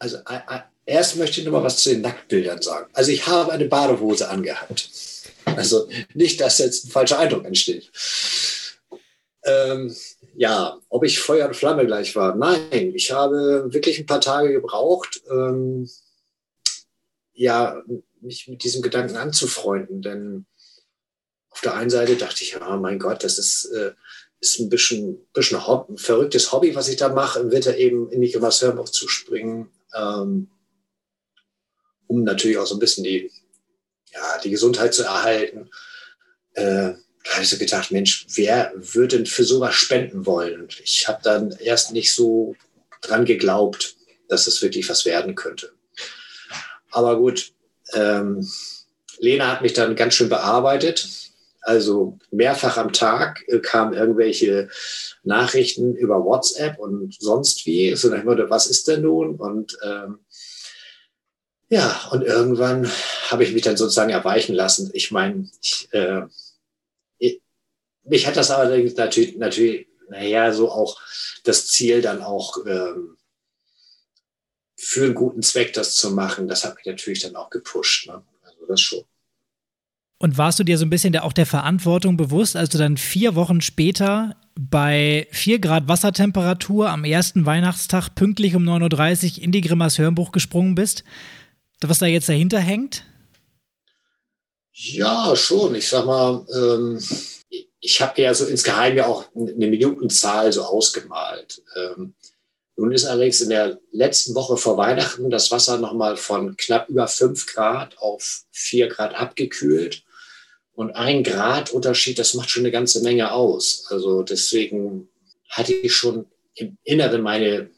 Also 0.00 0.16
äh, 0.16 0.34
äh, 0.34 0.60
erst 0.84 1.16
möchte 1.16 1.40
ich 1.40 1.46
noch 1.46 1.52
mal 1.52 1.62
was 1.62 1.78
zu 1.78 1.90
den 1.90 2.00
Nacktbildern 2.00 2.60
sagen. 2.60 2.86
Also 2.92 3.12
ich 3.12 3.24
habe 3.28 3.52
eine 3.52 3.66
Badehose 3.66 4.28
angehabt. 4.28 4.90
Also 5.56 5.88
nicht, 6.14 6.40
dass 6.40 6.58
jetzt 6.58 6.86
ein 6.86 6.90
falscher 6.90 7.18
Eindruck 7.18 7.44
entsteht. 7.44 7.90
Ähm, 9.44 9.94
ja, 10.34 10.78
ob 10.88 11.04
ich 11.04 11.20
Feuer 11.20 11.48
und 11.48 11.56
Flamme 11.56 11.86
gleich 11.86 12.14
war. 12.14 12.36
Nein, 12.36 12.94
ich 12.94 13.10
habe 13.12 13.68
wirklich 13.72 13.98
ein 13.98 14.06
paar 14.06 14.20
Tage 14.20 14.52
gebraucht. 14.52 15.22
Ähm, 15.30 15.88
ja, 17.32 17.82
mich 18.20 18.48
mit 18.48 18.64
diesem 18.64 18.82
Gedanken 18.82 19.16
anzufreunden. 19.16 20.02
Denn 20.02 20.46
auf 21.50 21.60
der 21.60 21.74
einen 21.74 21.90
Seite 21.90 22.16
dachte 22.16 22.42
ich, 22.44 22.52
ja, 22.52 22.76
mein 22.76 22.98
Gott, 22.98 23.24
das 23.24 23.38
ist, 23.38 23.66
äh, 23.66 23.92
ist 24.40 24.60
ein 24.60 24.68
bisschen, 24.68 25.26
bisschen 25.32 25.66
Hobby, 25.66 25.94
ein 25.94 25.98
verrücktes 25.98 26.52
Hobby, 26.52 26.74
was 26.74 26.88
ich 26.88 26.96
da 26.96 27.08
mache, 27.08 27.40
im 27.40 27.50
Winter 27.50 27.76
eben 27.76 28.10
in 28.10 28.20
die 28.20 28.30
Gewasshörbuch 28.30 28.88
zu 28.88 29.08
springen, 29.08 29.70
ähm, 29.94 30.48
um 32.06 32.22
natürlich 32.22 32.58
auch 32.58 32.66
so 32.66 32.76
ein 32.76 32.80
bisschen 32.80 33.04
die, 33.04 33.30
ja, 34.12 34.38
die 34.42 34.50
Gesundheit 34.50 34.94
zu 34.94 35.02
erhalten. 35.02 35.70
Äh, 36.54 36.94
da 37.24 37.32
habe 37.32 37.42
ich 37.42 37.50
so 37.50 37.58
gedacht, 37.58 37.90
Mensch, 37.90 38.26
wer 38.34 38.72
würde 38.74 39.18
denn 39.18 39.26
für 39.26 39.44
sowas 39.44 39.74
spenden 39.74 40.24
wollen? 40.24 40.62
Und 40.62 40.80
ich 40.80 41.08
habe 41.08 41.20
dann 41.22 41.52
erst 41.60 41.92
nicht 41.92 42.14
so 42.14 42.54
dran 43.02 43.24
geglaubt, 43.24 43.96
dass 44.28 44.46
es 44.46 44.62
wirklich 44.62 44.88
was 44.88 45.04
werden 45.04 45.34
könnte. 45.34 45.72
Aber 46.90 47.18
gut, 47.18 47.52
ähm, 47.92 48.48
Lena 49.18 49.48
hat 49.50 49.62
mich 49.62 49.72
dann 49.72 49.96
ganz 49.96 50.14
schön 50.14 50.28
bearbeitet. 50.28 51.08
Also 51.62 52.18
mehrfach 52.30 52.78
am 52.78 52.92
Tag 52.92 53.44
äh, 53.48 53.58
kamen 53.58 53.92
irgendwelche 53.92 54.70
Nachrichten 55.22 55.94
über 55.94 56.24
WhatsApp 56.24 56.78
und 56.78 57.14
sonst 57.20 57.66
wie. 57.66 57.94
So 57.94 58.08
nach 58.08 58.24
dem 58.24 58.50
was 58.50 58.68
ist 58.68 58.88
denn 58.88 59.02
nun? 59.02 59.36
Und 59.36 59.76
ähm, 59.82 60.20
ja, 61.68 62.08
und 62.10 62.22
irgendwann 62.22 62.90
habe 63.30 63.44
ich 63.44 63.52
mich 63.52 63.62
dann 63.62 63.76
sozusagen 63.76 64.10
erweichen 64.10 64.54
lassen. 64.54 64.90
Ich 64.94 65.10
meine, 65.10 65.48
ich, 65.60 65.88
äh, 65.92 66.22
ich, 67.18 67.42
mich 68.04 68.26
hat 68.26 68.36
das 68.36 68.50
allerdings 68.50 68.96
natürlich, 68.96 69.36
natürlich, 69.36 69.86
naja, 70.08 70.52
so 70.52 70.70
auch 70.70 71.00
das 71.44 71.66
Ziel 71.66 72.00
dann 72.00 72.22
auch 72.22 72.56
ähm, 72.66 73.18
für 74.76 75.04
einen 75.04 75.14
guten 75.14 75.42
Zweck 75.42 75.72
das 75.74 75.96
zu 75.96 76.10
machen, 76.10 76.48
das 76.48 76.64
hat 76.64 76.76
mich 76.76 76.86
natürlich 76.86 77.20
dann 77.20 77.36
auch 77.36 77.50
gepusht. 77.50 78.06
Ne? 78.06 78.22
Also 78.44 78.66
das 78.66 78.80
schon. 78.80 79.02
Und 80.20 80.38
warst 80.38 80.58
du 80.58 80.64
dir 80.64 80.78
so 80.78 80.84
ein 80.84 80.90
bisschen 80.90 81.12
der, 81.12 81.24
auch 81.24 81.32
der 81.32 81.46
Verantwortung 81.46 82.16
bewusst, 82.16 82.56
als 82.56 82.70
du 82.70 82.78
dann 82.78 82.96
vier 82.96 83.34
Wochen 83.34 83.60
später 83.60 84.36
bei 84.58 85.28
vier 85.30 85.60
Grad 85.60 85.86
Wassertemperatur 85.86 86.90
am 86.90 87.04
ersten 87.04 87.46
Weihnachtstag 87.46 88.14
pünktlich 88.14 88.56
um 88.56 88.64
9.30 88.64 89.38
Uhr 89.38 89.44
in 89.44 89.52
die 89.52 89.60
Grimmers 89.60 89.98
Hörnbuch 89.98 90.32
gesprungen 90.32 90.74
bist? 90.74 91.04
Was 91.80 91.98
da 91.98 92.06
jetzt 92.06 92.28
dahinter 92.28 92.58
hängt? 92.58 93.04
Ja, 94.72 95.34
schon. 95.36 95.74
Ich 95.74 95.88
sag 95.88 96.06
mal, 96.06 96.46
ähm, 96.54 97.00
ich 97.80 98.00
habe 98.00 98.20
ja 98.20 98.34
so 98.34 98.46
insgeheim 98.46 98.96
ja 98.96 99.06
auch 99.06 99.24
eine 99.34 99.66
Minutenzahl 99.66 100.52
so 100.52 100.62
ausgemalt. 100.62 101.62
Ähm, 101.76 102.14
nun 102.76 102.92
ist 102.92 103.06
allerdings 103.06 103.40
in 103.40 103.50
der 103.50 103.80
letzten 103.90 104.34
Woche 104.34 104.56
vor 104.56 104.76
Weihnachten 104.76 105.30
das 105.30 105.50
Wasser 105.50 105.78
nochmal 105.78 106.16
von 106.16 106.56
knapp 106.56 106.88
über 106.88 107.08
fünf 107.08 107.46
Grad 107.46 107.98
auf 107.98 108.44
vier 108.52 108.88
Grad 108.88 109.14
abgekühlt. 109.14 110.04
Und 110.74 110.92
ein 110.92 111.24
Grad 111.24 111.70
Unterschied, 111.70 112.20
das 112.20 112.34
macht 112.34 112.50
schon 112.50 112.62
eine 112.62 112.70
ganze 112.70 113.02
Menge 113.02 113.32
aus. 113.32 113.86
Also 113.88 114.22
deswegen 114.22 115.08
hatte 115.48 115.74
ich 115.74 115.92
schon 115.92 116.26
im 116.60 116.76
Inneren 116.84 117.22
meine, 117.22 117.70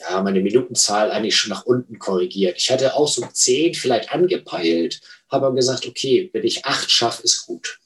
ja, 0.00 0.22
meine 0.22 0.40
Minutenzahl 0.40 1.10
eigentlich 1.10 1.36
schon 1.36 1.50
nach 1.50 1.64
unten 1.64 1.98
korrigiert. 1.98 2.56
Ich 2.58 2.70
hatte 2.70 2.94
auch 2.94 3.08
so 3.08 3.26
zehn 3.32 3.74
vielleicht 3.74 4.12
angepeilt, 4.12 5.00
habe 5.30 5.46
aber 5.46 5.54
gesagt, 5.54 5.86
okay, 5.86 6.30
wenn 6.32 6.44
ich 6.44 6.64
acht 6.64 6.90
schaffe, 6.90 7.22
ist 7.22 7.46
gut. 7.46 7.78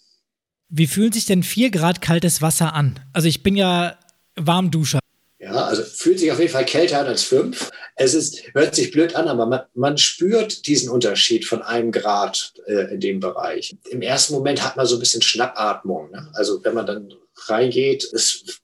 Wie 0.68 0.86
fühlt 0.86 1.14
sich 1.14 1.26
denn 1.26 1.42
vier 1.42 1.70
Grad 1.70 2.00
kaltes 2.00 2.40
Wasser 2.40 2.74
an? 2.74 2.98
Also 3.12 3.28
ich 3.28 3.42
bin 3.42 3.56
ja 3.56 3.98
Warmduscher. 4.36 5.00
Ja, 5.38 5.64
also 5.64 5.82
fühlt 5.82 6.20
sich 6.20 6.30
auf 6.30 6.38
jeden 6.38 6.52
Fall 6.52 6.64
kälter 6.64 7.00
an 7.00 7.06
als 7.06 7.24
fünf. 7.24 7.70
Es 7.96 8.14
ist, 8.14 8.54
hört 8.54 8.76
sich 8.76 8.92
blöd 8.92 9.16
an, 9.16 9.26
aber 9.26 9.44
man, 9.44 9.60
man 9.74 9.98
spürt 9.98 10.66
diesen 10.66 10.88
Unterschied 10.88 11.44
von 11.44 11.62
einem 11.62 11.90
Grad 11.90 12.54
äh, 12.66 12.94
in 12.94 13.00
dem 13.00 13.20
Bereich. 13.20 13.76
Im 13.90 14.02
ersten 14.02 14.34
Moment 14.34 14.62
hat 14.64 14.76
man 14.76 14.86
so 14.86 14.96
ein 14.96 15.00
bisschen 15.00 15.20
Schnappatmung. 15.20 16.10
Ne? 16.12 16.30
Also 16.34 16.64
wenn 16.64 16.74
man 16.74 16.86
dann 16.86 17.12
reingeht, 17.48 18.04
es 18.12 18.61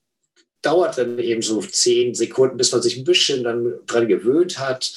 dauert 0.68 0.98
dann 0.98 1.18
eben 1.18 1.40
so 1.40 1.60
zehn 1.62 2.14
Sekunden, 2.14 2.58
bis 2.58 2.72
man 2.72 2.82
sich 2.82 2.96
ein 2.98 3.04
bisschen 3.04 3.42
dann 3.42 3.74
dran 3.86 4.06
gewöhnt 4.06 4.58
hat. 4.58 4.92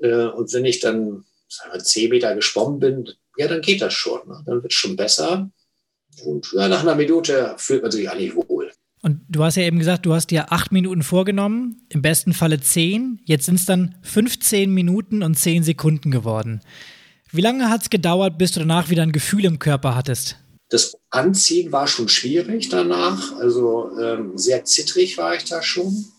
Äh, 0.00 0.26
und 0.26 0.52
wenn 0.52 0.64
ich 0.64 0.78
dann 0.80 1.24
sagen 1.48 1.72
wir, 1.72 1.80
zehn 1.80 2.10
Meter 2.10 2.34
geschwommen 2.34 2.78
bin, 2.78 3.10
ja, 3.36 3.48
dann 3.48 3.60
geht 3.60 3.82
das 3.82 3.92
schon. 3.92 4.20
Ne? 4.28 4.42
Dann 4.46 4.62
wird 4.62 4.72
es 4.72 4.78
schon 4.78 4.96
besser. 4.96 5.50
Und 6.24 6.52
ja, 6.52 6.68
nach 6.68 6.82
einer 6.82 6.94
Minute 6.94 7.54
fühlt 7.58 7.82
man 7.82 7.90
sich 7.90 8.08
eigentlich 8.08 8.36
wohl. 8.36 8.70
Und 9.02 9.20
du 9.28 9.44
hast 9.44 9.56
ja 9.56 9.64
eben 9.64 9.78
gesagt, 9.78 10.06
du 10.06 10.14
hast 10.14 10.28
dir 10.30 10.52
acht 10.52 10.72
Minuten 10.72 11.02
vorgenommen, 11.02 11.86
im 11.90 12.02
besten 12.02 12.32
Falle 12.32 12.60
zehn. 12.60 13.20
Jetzt 13.24 13.46
sind 13.46 13.56
es 13.56 13.66
dann 13.66 13.96
15 14.02 14.72
Minuten 14.72 15.22
und 15.22 15.34
zehn 15.34 15.62
Sekunden 15.62 16.10
geworden. 16.10 16.60
Wie 17.30 17.42
lange 17.42 17.68
hat 17.68 17.82
es 17.82 17.90
gedauert, 17.90 18.38
bis 18.38 18.52
du 18.52 18.60
danach 18.60 18.90
wieder 18.90 19.02
ein 19.02 19.12
Gefühl 19.12 19.44
im 19.44 19.58
Körper 19.58 19.94
hattest? 19.94 20.36
Das 20.68 20.96
Anziehen 21.10 21.70
war 21.72 21.86
schon 21.86 22.08
schwierig 22.08 22.68
danach. 22.68 23.36
Also 23.36 23.90
ähm, 23.98 24.36
sehr 24.36 24.64
zittrig 24.64 25.16
war 25.16 25.34
ich 25.34 25.44
da 25.44 25.62
schon. 25.62 26.12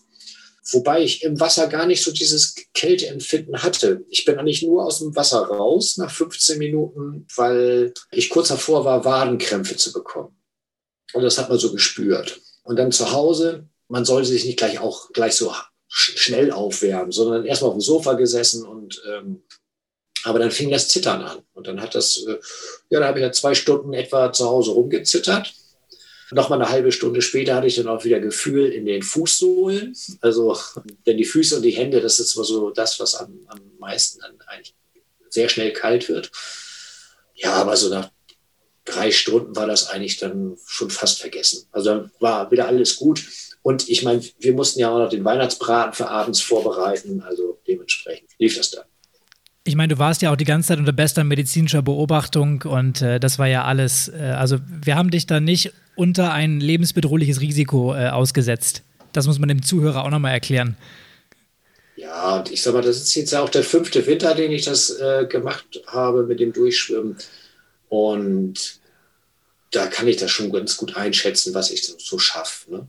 Wobei 0.70 1.02
ich 1.02 1.22
im 1.22 1.40
Wasser 1.40 1.66
gar 1.66 1.86
nicht 1.86 2.02
so 2.02 2.12
dieses 2.12 2.54
Kälteempfinden 2.74 3.62
hatte. 3.62 4.04
Ich 4.10 4.24
bin 4.24 4.38
eigentlich 4.38 4.62
nur 4.62 4.84
aus 4.84 4.98
dem 4.98 5.16
Wasser 5.16 5.40
raus 5.40 5.96
nach 5.96 6.10
15 6.10 6.58
Minuten, 6.58 7.26
weil 7.36 7.94
ich 8.10 8.28
kurz 8.28 8.48
davor 8.48 8.84
war, 8.84 9.04
Wadenkrämpfe 9.04 9.76
zu 9.76 9.92
bekommen. 9.92 10.36
Und 11.14 11.22
das 11.22 11.38
hat 11.38 11.48
man 11.48 11.58
so 11.58 11.72
gespürt. 11.72 12.40
Und 12.64 12.76
dann 12.76 12.92
zu 12.92 13.12
Hause, 13.12 13.66
man 13.88 14.04
sollte 14.04 14.28
sich 14.28 14.44
nicht 14.44 14.58
gleich 14.58 14.78
auch 14.78 15.10
gleich 15.12 15.34
so 15.34 15.54
schnell 15.88 16.52
aufwärmen, 16.52 17.12
sondern 17.12 17.46
erstmal 17.46 17.70
auf 17.70 17.76
dem 17.76 17.80
Sofa 17.80 18.12
gesessen 18.12 18.66
und 18.66 19.02
ähm, 19.10 19.42
aber 20.24 20.38
dann 20.38 20.50
fing 20.50 20.70
das 20.70 20.88
Zittern 20.88 21.22
an. 21.22 21.38
Und 21.54 21.66
dann 21.66 21.80
hat 21.80 21.94
das, 21.94 22.24
äh, 22.26 22.38
ja, 22.90 23.00
da 23.00 23.06
habe 23.06 23.18
ich 23.18 23.22
ja 23.22 23.32
zwei 23.32 23.54
Stunden 23.54 23.92
etwa 23.92 24.32
zu 24.32 24.46
Hause 24.46 24.72
rumgezittert. 24.72 25.52
Nochmal 26.30 26.60
eine 26.60 26.70
halbe 26.70 26.92
Stunde 26.92 27.22
später 27.22 27.54
hatte 27.54 27.66
ich 27.68 27.76
dann 27.76 27.88
auch 27.88 28.04
wieder 28.04 28.20
Gefühl 28.20 28.66
in 28.66 28.84
den 28.84 29.02
Fußsohlen. 29.02 29.96
Also, 30.20 30.58
denn 31.06 31.16
die 31.16 31.24
Füße 31.24 31.56
und 31.56 31.62
die 31.62 31.70
Hände, 31.70 32.00
das 32.00 32.18
ist 32.18 32.32
so 32.32 32.70
das, 32.70 33.00
was 33.00 33.14
am, 33.14 33.38
am 33.46 33.60
meisten 33.78 34.20
dann 34.20 34.36
eigentlich 34.46 34.74
sehr 35.30 35.48
schnell 35.48 35.72
kalt 35.72 36.08
wird. 36.08 36.30
Ja, 37.34 37.54
aber 37.54 37.76
so 37.76 37.88
nach 37.88 38.10
drei 38.84 39.10
Stunden 39.10 39.54
war 39.56 39.66
das 39.66 39.88
eigentlich 39.88 40.18
dann 40.18 40.58
schon 40.66 40.90
fast 40.90 41.20
vergessen. 41.20 41.66
Also 41.72 41.90
dann 41.90 42.12
war 42.20 42.50
wieder 42.50 42.66
alles 42.66 42.96
gut. 42.96 43.24
Und 43.62 43.88
ich 43.88 44.02
meine, 44.02 44.22
wir 44.38 44.52
mussten 44.52 44.80
ja 44.80 44.90
auch 44.90 44.98
noch 44.98 45.10
den 45.10 45.24
Weihnachtsbraten 45.24 45.92
für 45.94 46.08
abends 46.08 46.40
vorbereiten. 46.40 47.22
Also 47.22 47.60
dementsprechend 47.66 48.30
lief 48.38 48.56
das 48.56 48.70
dann. 48.70 48.84
Ich 49.68 49.76
meine, 49.76 49.92
du 49.92 49.98
warst 49.98 50.22
ja 50.22 50.32
auch 50.32 50.36
die 50.36 50.46
ganze 50.46 50.68
Zeit 50.68 50.78
unter 50.78 50.94
bester 50.94 51.24
medizinischer 51.24 51.82
Beobachtung 51.82 52.62
und 52.62 53.02
äh, 53.02 53.20
das 53.20 53.38
war 53.38 53.48
ja 53.48 53.64
alles. 53.64 54.08
Äh, 54.08 54.34
also 54.34 54.60
wir 54.82 54.96
haben 54.96 55.10
dich 55.10 55.26
da 55.26 55.40
nicht 55.40 55.74
unter 55.94 56.32
ein 56.32 56.58
lebensbedrohliches 56.58 57.42
Risiko 57.42 57.94
äh, 57.94 58.08
ausgesetzt. 58.08 58.82
Das 59.12 59.26
muss 59.26 59.38
man 59.38 59.50
dem 59.50 59.62
Zuhörer 59.62 60.06
auch 60.06 60.10
nochmal 60.10 60.32
erklären. 60.32 60.78
Ja, 61.96 62.38
und 62.38 62.50
ich 62.50 62.62
sag 62.62 62.72
mal, 62.72 62.80
das 62.80 62.96
ist 62.96 63.14
jetzt 63.14 63.34
auch 63.34 63.50
der 63.50 63.62
fünfte 63.62 64.06
Winter, 64.06 64.34
den 64.34 64.52
ich 64.52 64.64
das 64.64 64.88
äh, 64.88 65.26
gemacht 65.26 65.82
habe 65.86 66.22
mit 66.22 66.40
dem 66.40 66.54
Durchschwimmen. 66.54 67.18
Und 67.90 68.80
da 69.72 69.86
kann 69.86 70.08
ich 70.08 70.16
das 70.16 70.30
schon 70.30 70.50
ganz 70.50 70.78
gut 70.78 70.96
einschätzen, 70.96 71.52
was 71.52 71.70
ich 71.70 71.84
so 71.84 72.18
schaffe. 72.18 72.70
Ne? 72.70 72.86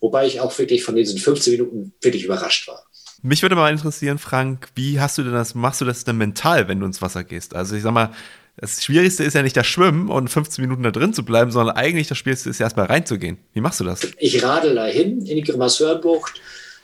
Wobei 0.00 0.26
ich 0.26 0.40
auch 0.40 0.58
wirklich 0.58 0.84
von 0.84 0.94
diesen 0.94 1.18
15 1.18 1.54
Minuten 1.54 1.94
wirklich 2.02 2.24
überrascht 2.24 2.68
war. 2.68 2.84
Mich 3.22 3.42
würde 3.42 3.56
mal 3.56 3.72
interessieren, 3.72 4.18
Frank, 4.18 4.68
wie 4.74 5.00
hast 5.00 5.18
du 5.18 5.22
denn 5.22 5.32
das, 5.32 5.54
machst 5.54 5.80
du 5.80 5.84
das 5.84 6.04
denn 6.04 6.16
mental, 6.16 6.68
wenn 6.68 6.78
du 6.80 6.86
ins 6.86 7.02
Wasser 7.02 7.24
gehst? 7.24 7.54
Also 7.54 7.74
ich 7.74 7.82
sag 7.82 7.92
mal, 7.92 8.12
das 8.56 8.82
Schwierigste 8.82 9.24
ist 9.24 9.34
ja 9.34 9.42
nicht 9.42 9.56
das 9.56 9.66
Schwimmen 9.66 10.08
und 10.08 10.28
15 10.28 10.62
Minuten 10.62 10.82
da 10.82 10.90
drin 10.90 11.14
zu 11.14 11.24
bleiben, 11.24 11.50
sondern 11.50 11.76
eigentlich 11.76 12.08
das 12.08 12.18
Schwierigste 12.18 12.50
ist 12.50 12.60
erstmal 12.60 12.86
reinzugehen. 12.86 13.38
Wie 13.52 13.60
machst 13.60 13.80
du 13.80 13.84
das? 13.84 14.00
Ich 14.18 14.42
radel 14.42 14.74
da 14.74 14.86
hin 14.86 15.18
in 15.26 15.36
die 15.36 15.42
Grimasseurbucht, 15.42 16.40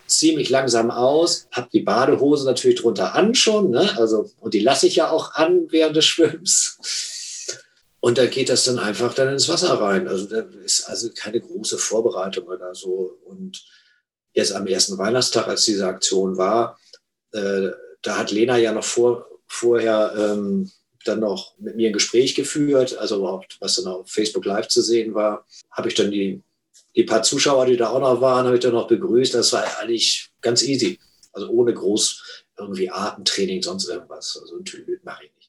ziehe 0.07 0.37
mich 0.37 0.51
langsam 0.51 0.91
aus, 0.91 1.49
habe 1.53 1.69
die 1.73 1.81
Badehose 1.81 2.45
natürlich 2.47 2.81
drunter 2.81 3.15
an 3.15 3.35
schon, 3.35 3.71
ne? 3.71 3.91
also, 3.97 4.31
und 4.41 4.55
die 4.55 4.61
lasse 4.61 4.87
ich 4.87 4.97
ja 4.97 5.11
auch 5.11 5.35
an 5.35 5.67
während 5.71 5.97
des 5.97 6.05
Schwimmens. 6.05 6.79
Und 8.01 8.19
da 8.19 8.27
geht 8.27 8.51
das 8.51 8.65
dann 8.65 8.79
einfach 8.79 9.15
dann 9.15 9.33
ins 9.33 9.49
Wasser 9.49 9.81
rein. 9.81 10.07
Also 10.09 10.27
da 10.27 10.41
ist 10.63 10.85
also 10.85 11.09
keine 11.15 11.41
große 11.41 11.79
Vorbereitung 11.79 12.45
oder 12.45 12.75
so. 12.75 13.19
Und 13.25 13.65
jetzt 14.35 14.53
am 14.53 14.67
ersten 14.67 14.99
Weihnachtstag, 14.99 15.49
als 15.49 15.65
diese 15.65 15.87
Aktion 15.87 16.37
war, 16.37 16.79
äh, 17.33 17.71
da 18.03 18.19
hat 18.19 18.31
Lena 18.31 18.59
ja 18.59 18.73
noch 18.73 18.85
vor, 18.85 19.27
vorher 19.47 20.15
ähm, 20.17 20.71
dann 21.05 21.21
noch 21.21 21.55
mit 21.59 21.77
mir 21.77 21.91
ein 21.91 21.93
Gespräch 21.93 22.35
geführt, 22.35 22.97
also 22.99 23.19
überhaupt, 23.19 23.57
was 23.61 23.77
dann 23.77 23.87
auf 23.87 24.11
Facebook 24.11 24.45
Live 24.45 24.69
zu 24.69 24.83
sehen 24.83 25.15
war. 25.15 25.47
Habe 25.71 25.89
ich 25.89 25.95
dann 25.95 26.11
die, 26.11 26.43
die 26.97 27.05
paar 27.05 27.23
Zuschauer, 27.23 27.67
die 27.67 27.77
da 27.77 27.91
auch 27.91 28.01
noch 28.01 28.21
waren, 28.21 28.47
habe 28.47 28.57
ich 28.57 28.63
dann 28.63 28.73
noch 28.73 28.89
begrüßt. 28.89 29.35
Das 29.35 29.53
war 29.53 29.65
eigentlich 29.81 30.31
ganz 30.41 30.63
easy. 30.63 30.99
Also 31.33 31.49
ohne 31.49 31.75
groß 31.75 32.45
irgendwie 32.59 32.91
Atemtraining, 32.91 33.63
sonst 33.63 33.89
irgendwas. 33.89 34.39
Also 34.41 34.57
ein 34.57 34.65
Typ 34.65 34.87
mache 35.05 35.25
ich 35.25 35.33
nicht. 35.37 35.44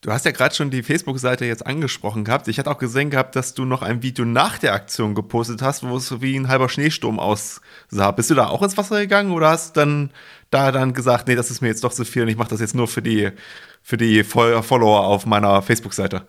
Du 0.00 0.12
hast 0.12 0.24
ja 0.24 0.30
gerade 0.30 0.54
schon 0.54 0.70
die 0.70 0.84
Facebook-Seite 0.84 1.44
jetzt 1.44 1.66
angesprochen 1.66 2.24
gehabt. 2.24 2.46
Ich 2.46 2.60
hatte 2.60 2.70
auch 2.70 2.78
gesehen 2.78 3.10
gehabt, 3.10 3.34
dass 3.34 3.54
du 3.54 3.64
noch 3.64 3.82
ein 3.82 4.00
Video 4.00 4.24
nach 4.24 4.58
der 4.58 4.72
Aktion 4.72 5.16
gepostet 5.16 5.60
hast, 5.60 5.82
wo 5.82 5.96
es 5.96 6.20
wie 6.20 6.36
ein 6.36 6.46
halber 6.46 6.68
Schneesturm 6.68 7.18
aussah. 7.18 8.12
Bist 8.12 8.30
du 8.30 8.36
da 8.36 8.46
auch 8.46 8.62
ins 8.62 8.76
Wasser 8.76 9.00
gegangen 9.00 9.32
oder 9.32 9.48
hast 9.48 9.76
dann 9.76 10.10
da 10.50 10.70
dann 10.70 10.92
gesagt, 10.92 11.26
nee, 11.26 11.34
das 11.34 11.50
ist 11.50 11.62
mir 11.62 11.68
jetzt 11.68 11.82
doch 11.82 11.92
zu 11.92 12.04
viel 12.04 12.22
und 12.22 12.28
ich 12.28 12.36
mache 12.36 12.50
das 12.50 12.60
jetzt 12.60 12.76
nur 12.76 12.86
für 12.86 13.02
die, 13.02 13.30
für 13.82 13.96
die 13.96 14.22
Follower 14.22 15.04
auf 15.04 15.26
meiner 15.26 15.62
Facebook-Seite? 15.62 16.22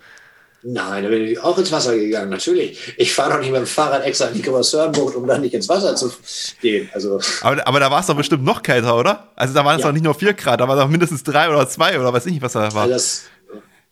Nein, 0.61 1.03
da 1.03 1.09
bin 1.09 1.25
ich 1.25 1.39
auch 1.39 1.57
ins 1.57 1.71
Wasser 1.71 1.95
gegangen, 1.95 2.29
natürlich. 2.29 2.95
Ich 2.97 3.13
fahre 3.13 3.33
doch 3.33 3.39
nicht 3.39 3.51
mit 3.51 3.61
dem 3.61 3.67
Fahrrad 3.67 4.03
extra 4.03 4.25
in 4.25 4.33
die 4.33 4.41
Kommersörnbucht, 4.41 5.15
um 5.15 5.25
dann 5.25 5.41
nicht 5.41 5.53
ins 5.53 5.69
Wasser 5.69 5.95
zu 5.95 6.11
gehen. 6.59 6.89
Also. 6.93 7.21
Aber, 7.41 7.65
aber 7.65 7.79
da 7.79 7.89
war 7.89 8.01
es 8.01 8.07
doch 8.07 8.15
bestimmt 8.15 8.43
noch 8.43 8.61
kälter, 8.61 8.97
oder? 8.97 9.29
Also 9.35 9.53
da 9.53 9.63
waren 9.63 9.77
es 9.77 9.83
ja. 9.83 9.88
doch 9.88 9.93
nicht 9.93 10.03
nur 10.03 10.15
vier 10.15 10.33
Grad, 10.33 10.59
da 10.59 10.67
war 10.67 10.75
es 10.75 10.81
doch 10.81 10.89
mindestens 10.89 11.23
drei 11.23 11.49
oder 11.49 11.69
zwei 11.69 11.97
oder 11.97 12.11
weiß 12.11 12.25
ich 12.25 12.33
nicht, 12.33 12.41
was 12.41 12.53
da 12.53 12.73
war. 12.73 12.83
Also 12.83 12.93
das, 12.93 13.23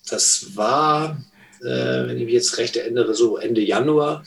das 0.10 0.56
war, 0.56 1.22
äh, 1.62 2.08
wenn 2.08 2.18
ich 2.18 2.26
mich 2.26 2.34
jetzt 2.34 2.58
recht 2.58 2.76
erinnere, 2.78 3.14
so 3.14 3.38
Ende 3.38 3.62
Januar. 3.62 4.24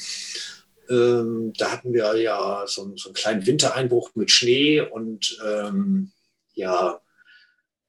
Ähm, 0.88 1.52
da 1.56 1.70
hatten 1.70 1.92
wir 1.92 2.16
ja 2.16 2.64
so, 2.66 2.96
so, 2.96 3.08
einen 3.08 3.14
kleinen 3.14 3.46
Wintereinbruch 3.46 4.10
mit 4.14 4.30
Schnee 4.30 4.80
und 4.80 5.38
ähm, 5.46 6.10
ja, 6.54 7.00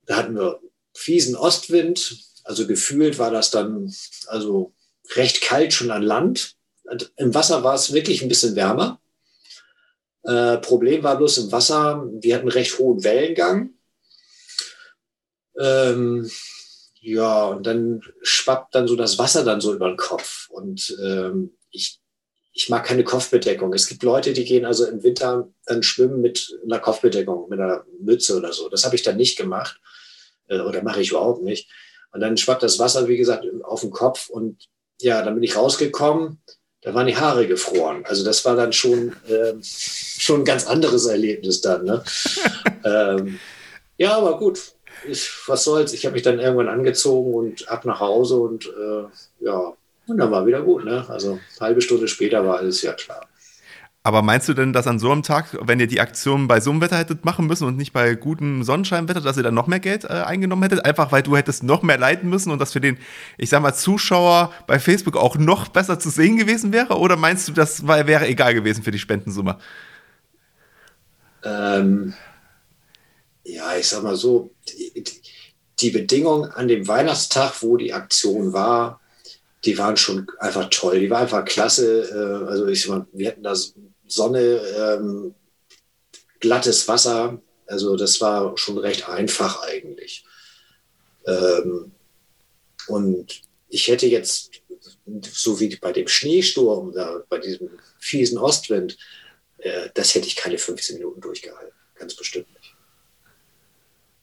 da 0.05 0.15
hatten 0.17 0.35
wir 0.35 0.59
fiesen 0.93 1.35
Ostwind. 1.35 2.17
Also 2.43 2.67
gefühlt 2.67 3.17
war 3.17 3.31
das 3.31 3.51
dann 3.51 3.93
also 4.27 4.73
recht 5.15 5.41
kalt 5.41 5.73
schon 5.73 5.91
an 5.91 6.03
Land. 6.03 6.55
Und 6.83 7.11
Im 7.17 7.33
Wasser 7.33 7.63
war 7.63 7.75
es 7.75 7.93
wirklich 7.93 8.21
ein 8.21 8.29
bisschen 8.29 8.55
wärmer. 8.55 8.99
Äh, 10.23 10.57
Problem 10.57 11.03
war 11.03 11.17
bloß 11.17 11.39
im 11.39 11.51
Wasser, 11.51 12.07
wir 12.11 12.35
hatten 12.35 12.47
recht 12.47 12.77
hohen 12.77 13.03
Wellengang. 13.03 13.73
Ähm, 15.59 16.29
ja, 17.03 17.45
und 17.45 17.65
dann 17.65 18.01
schwappt 18.21 18.75
dann 18.75 18.87
so 18.87 18.95
das 18.95 19.17
Wasser 19.17 19.43
dann 19.43 19.59
so 19.59 19.73
über 19.73 19.87
den 19.87 19.97
Kopf. 19.97 20.49
Und 20.51 20.95
ähm, 21.03 21.57
ich, 21.71 21.99
ich 22.53 22.69
mag 22.69 22.85
keine 22.85 23.03
Kopfbedeckung. 23.03 23.73
Es 23.73 23.87
gibt 23.87 24.03
Leute, 24.03 24.33
die 24.33 24.45
gehen 24.45 24.65
also 24.65 24.85
im 24.85 25.01
Winter 25.01 25.49
dann 25.65 25.81
schwimmen 25.81 26.21
mit 26.21 26.55
einer 26.63 26.77
Kopfbedeckung, 26.77 27.49
mit 27.49 27.59
einer 27.59 27.83
Mütze 27.99 28.37
oder 28.37 28.53
so. 28.53 28.69
Das 28.69 28.85
habe 28.85 28.95
ich 28.95 29.01
dann 29.01 29.17
nicht 29.17 29.35
gemacht. 29.35 29.81
Äh, 30.47 30.59
oder 30.59 30.83
mache 30.83 31.01
ich 31.01 31.09
überhaupt 31.09 31.41
nicht. 31.41 31.71
Und 32.11 32.19
dann 32.19 32.37
schwappt 32.37 32.61
das 32.61 32.77
Wasser, 32.77 33.07
wie 33.07 33.17
gesagt, 33.17 33.47
auf 33.63 33.81
den 33.81 33.89
Kopf. 33.89 34.29
Und 34.29 34.67
ja, 35.01 35.23
dann 35.23 35.33
bin 35.33 35.43
ich 35.43 35.55
rausgekommen. 35.55 36.39
Da 36.81 36.93
waren 36.93 37.07
die 37.07 37.17
Haare 37.17 37.47
gefroren. 37.47 38.05
Also 38.05 38.23
das 38.23 38.45
war 38.45 38.55
dann 38.55 38.73
schon, 38.73 39.13
äh, 39.27 39.53
schon 39.63 40.41
ein 40.41 40.45
ganz 40.45 40.67
anderes 40.67 41.07
Erlebnis 41.07 41.61
dann. 41.61 41.83
Ne? 41.83 42.03
ähm, 42.85 43.39
ja, 43.97 44.17
aber 44.17 44.37
gut 44.37 44.75
ich, 45.07 45.31
was 45.47 45.63
soll's, 45.63 45.93
ich 45.93 46.05
habe 46.05 46.13
mich 46.13 46.23
dann 46.23 46.39
irgendwann 46.39 46.69
angezogen 46.69 47.33
und 47.33 47.69
ab 47.69 47.85
nach 47.85 47.99
Hause 47.99 48.37
und 48.37 48.65
äh, 48.65 49.45
ja, 49.45 49.73
und 50.07 50.17
dann 50.17 50.31
war 50.31 50.45
wieder 50.45 50.61
gut. 50.61 50.83
Ne? 50.85 51.05
Also 51.07 51.31
eine 51.31 51.39
halbe 51.59 51.81
Stunde 51.81 52.07
später 52.07 52.45
war 52.45 52.57
alles 52.57 52.81
ja 52.81 52.93
klar. 52.93 53.27
Aber 54.03 54.23
meinst 54.23 54.49
du 54.49 54.55
denn, 54.55 54.73
dass 54.73 54.87
an 54.87 54.97
so 54.97 55.11
einem 55.11 55.21
Tag, 55.21 55.55
wenn 55.61 55.79
ihr 55.79 55.85
die 55.85 56.01
Aktion 56.01 56.47
bei 56.47 56.59
so 56.59 56.71
einem 56.71 56.81
Wetter 56.81 56.97
hättet 56.97 57.23
machen 57.23 57.45
müssen 57.45 57.67
und 57.67 57.77
nicht 57.77 57.93
bei 57.93 58.15
gutem 58.15 58.63
Sonnenscheinwetter, 58.63 59.21
dass 59.21 59.37
ihr 59.37 59.43
dann 59.43 59.53
noch 59.53 59.67
mehr 59.67 59.79
Geld 59.79 60.05
äh, 60.05 60.23
eingenommen 60.25 60.63
hättet? 60.63 60.83
Einfach 60.85 61.11
weil 61.11 61.21
du 61.21 61.37
hättest 61.37 61.61
noch 61.61 61.83
mehr 61.83 61.99
leiten 61.99 62.27
müssen 62.27 62.51
und 62.51 62.57
das 62.57 62.73
für 62.73 62.81
den, 62.81 62.97
ich 63.37 63.49
sag 63.51 63.61
mal, 63.61 63.73
Zuschauer 63.73 64.51
bei 64.65 64.79
Facebook 64.79 65.17
auch 65.17 65.37
noch 65.37 65.67
besser 65.67 65.99
zu 65.99 66.09
sehen 66.09 66.37
gewesen 66.37 66.73
wäre? 66.73 66.97
Oder 66.97 67.15
meinst 67.15 67.47
du, 67.47 67.51
das 67.51 67.85
wäre 67.87 68.27
egal 68.27 68.55
gewesen 68.55 68.83
für 68.83 68.91
die 68.91 68.97
Spendensumme? 68.97 69.57
Ähm, 71.43 72.15
ja, 73.43 73.77
ich 73.77 73.87
sag 73.87 74.03
mal 74.03 74.15
so, 74.15 74.51
die, 75.79 75.89
Bedingungen 75.89 76.51
an 76.51 76.67
dem 76.67 76.87
Weihnachtstag, 76.87 77.61
wo 77.61 77.75
die 77.75 77.93
Aktion 77.93 78.53
war, 78.53 79.01
die 79.65 79.77
waren 79.77 79.97
schon 79.97 80.27
einfach 80.39 80.69
toll. 80.69 80.99
Die 80.99 81.09
war 81.09 81.19
einfach 81.21 81.45
klasse. 81.45 82.03
Äh, 82.03 82.49
also 82.49 82.67
ich 82.67 82.81
sag 82.81 82.89
mal, 82.89 83.07
wir 83.11 83.27
hatten 83.27 83.43
da 83.43 83.55
Sonne, 84.07 84.39
ähm, 84.39 85.33
glattes 86.39 86.87
Wasser. 86.87 87.41
Also 87.67 87.95
das 87.95 88.19
war 88.21 88.57
schon 88.57 88.77
recht 88.77 89.07
einfach 89.07 89.63
eigentlich. 89.63 90.25
Ähm, 91.25 91.91
und 92.87 93.41
ich 93.69 93.87
hätte 93.87 94.07
jetzt, 94.07 94.51
so 95.31 95.59
wie 95.59 95.75
bei 95.77 95.91
dem 95.91 96.07
Schneesturm, 96.07 96.91
da, 96.93 97.23
bei 97.29 97.37
diesem 97.37 97.69
fiesen 97.99 98.37
Ostwind, 98.37 98.97
äh, 99.59 99.89
das 99.93 100.13
hätte 100.15 100.27
ich 100.27 100.35
keine 100.35 100.57
15 100.57 100.97
Minuten 100.97 101.21
durchgehalten. 101.21 101.73
Ganz 101.95 102.15
bestimmt 102.15 102.49
nicht. 102.49 102.60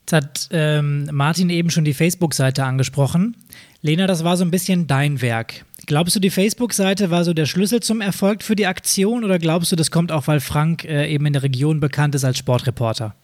Jetzt 0.09 0.13
hat 0.15 0.49
ähm, 0.53 1.07
Martin 1.13 1.51
eben 1.51 1.69
schon 1.69 1.85
die 1.85 1.93
Facebook-Seite 1.93 2.65
angesprochen. 2.65 3.37
Lena, 3.83 4.07
das 4.07 4.25
war 4.25 4.39
so 4.39 4.45
ein 4.45 4.51
bisschen 4.51 4.87
dein 4.87 5.21
Werk. 5.21 5.67
Glaubst 5.85 6.17
du, 6.17 6.21
die 6.21 6.31
Facebook-Seite 6.31 7.11
war 7.11 7.25
so 7.25 7.35
der 7.35 7.45
Schlüssel 7.45 7.81
zum 7.81 8.01
Erfolg 8.01 8.43
für 8.43 8.57
die 8.57 8.67
Aktion 8.67 9.23
oder 9.23 9.39
glaubst 9.39 9.71
du, 9.71 9.77
das 9.77 9.91
kommt 9.91 10.11
auch, 10.11 10.27
weil 10.27 10.41
Frank 10.41 10.85
äh, 10.85 11.13
eben 11.13 11.27
in 11.27 11.35
der 11.35 11.43
Region 11.43 11.79
bekannt 11.81 12.15
ist 12.15 12.25
als 12.25 12.39
Sportreporter? 12.39 13.15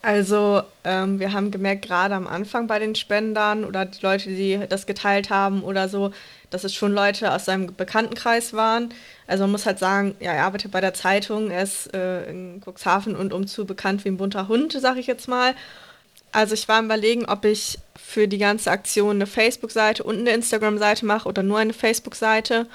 Also 0.00 0.62
ähm, 0.84 1.20
wir 1.20 1.34
haben 1.34 1.50
gemerkt, 1.50 1.84
gerade 1.84 2.14
am 2.14 2.26
Anfang 2.26 2.66
bei 2.66 2.78
den 2.78 2.94
Spendern 2.94 3.62
oder 3.62 3.84
die 3.84 3.98
Leute, 4.00 4.30
die 4.30 4.58
das 4.66 4.86
geteilt 4.86 5.28
haben 5.28 5.62
oder 5.64 5.90
so, 5.90 6.12
dass 6.50 6.64
es 6.64 6.74
schon 6.74 6.92
Leute 6.92 7.32
aus 7.32 7.44
seinem 7.44 7.74
Bekanntenkreis 7.74 8.52
waren. 8.52 8.92
Also 9.26 9.44
man 9.44 9.52
muss 9.52 9.66
halt 9.66 9.78
sagen, 9.78 10.14
ja, 10.20 10.32
er 10.32 10.44
arbeitet 10.44 10.70
bei 10.70 10.80
der 10.80 10.94
Zeitung, 10.94 11.50
er 11.50 11.62
ist 11.62 11.92
äh, 11.94 12.28
in 12.30 12.62
Cuxhaven 12.64 13.16
und 13.16 13.32
umzu 13.32 13.64
bekannt 13.64 14.04
wie 14.04 14.08
ein 14.08 14.16
bunter 14.16 14.48
Hund, 14.48 14.72
sag 14.72 14.96
ich 14.96 15.06
jetzt 15.06 15.28
mal. 15.28 15.54
Also 16.32 16.54
ich 16.54 16.68
war 16.68 16.82
Überlegen, 16.82 17.26
ob 17.26 17.44
ich 17.44 17.78
für 17.96 18.28
die 18.28 18.38
ganze 18.38 18.70
Aktion 18.70 19.16
eine 19.16 19.26
Facebook-Seite 19.26 20.02
und 20.02 20.18
eine 20.18 20.30
Instagram-Seite 20.30 21.06
mache 21.06 21.28
oder 21.28 21.42
nur 21.42 21.58
eine 21.58 21.72
Facebook-Seite. 21.72 22.66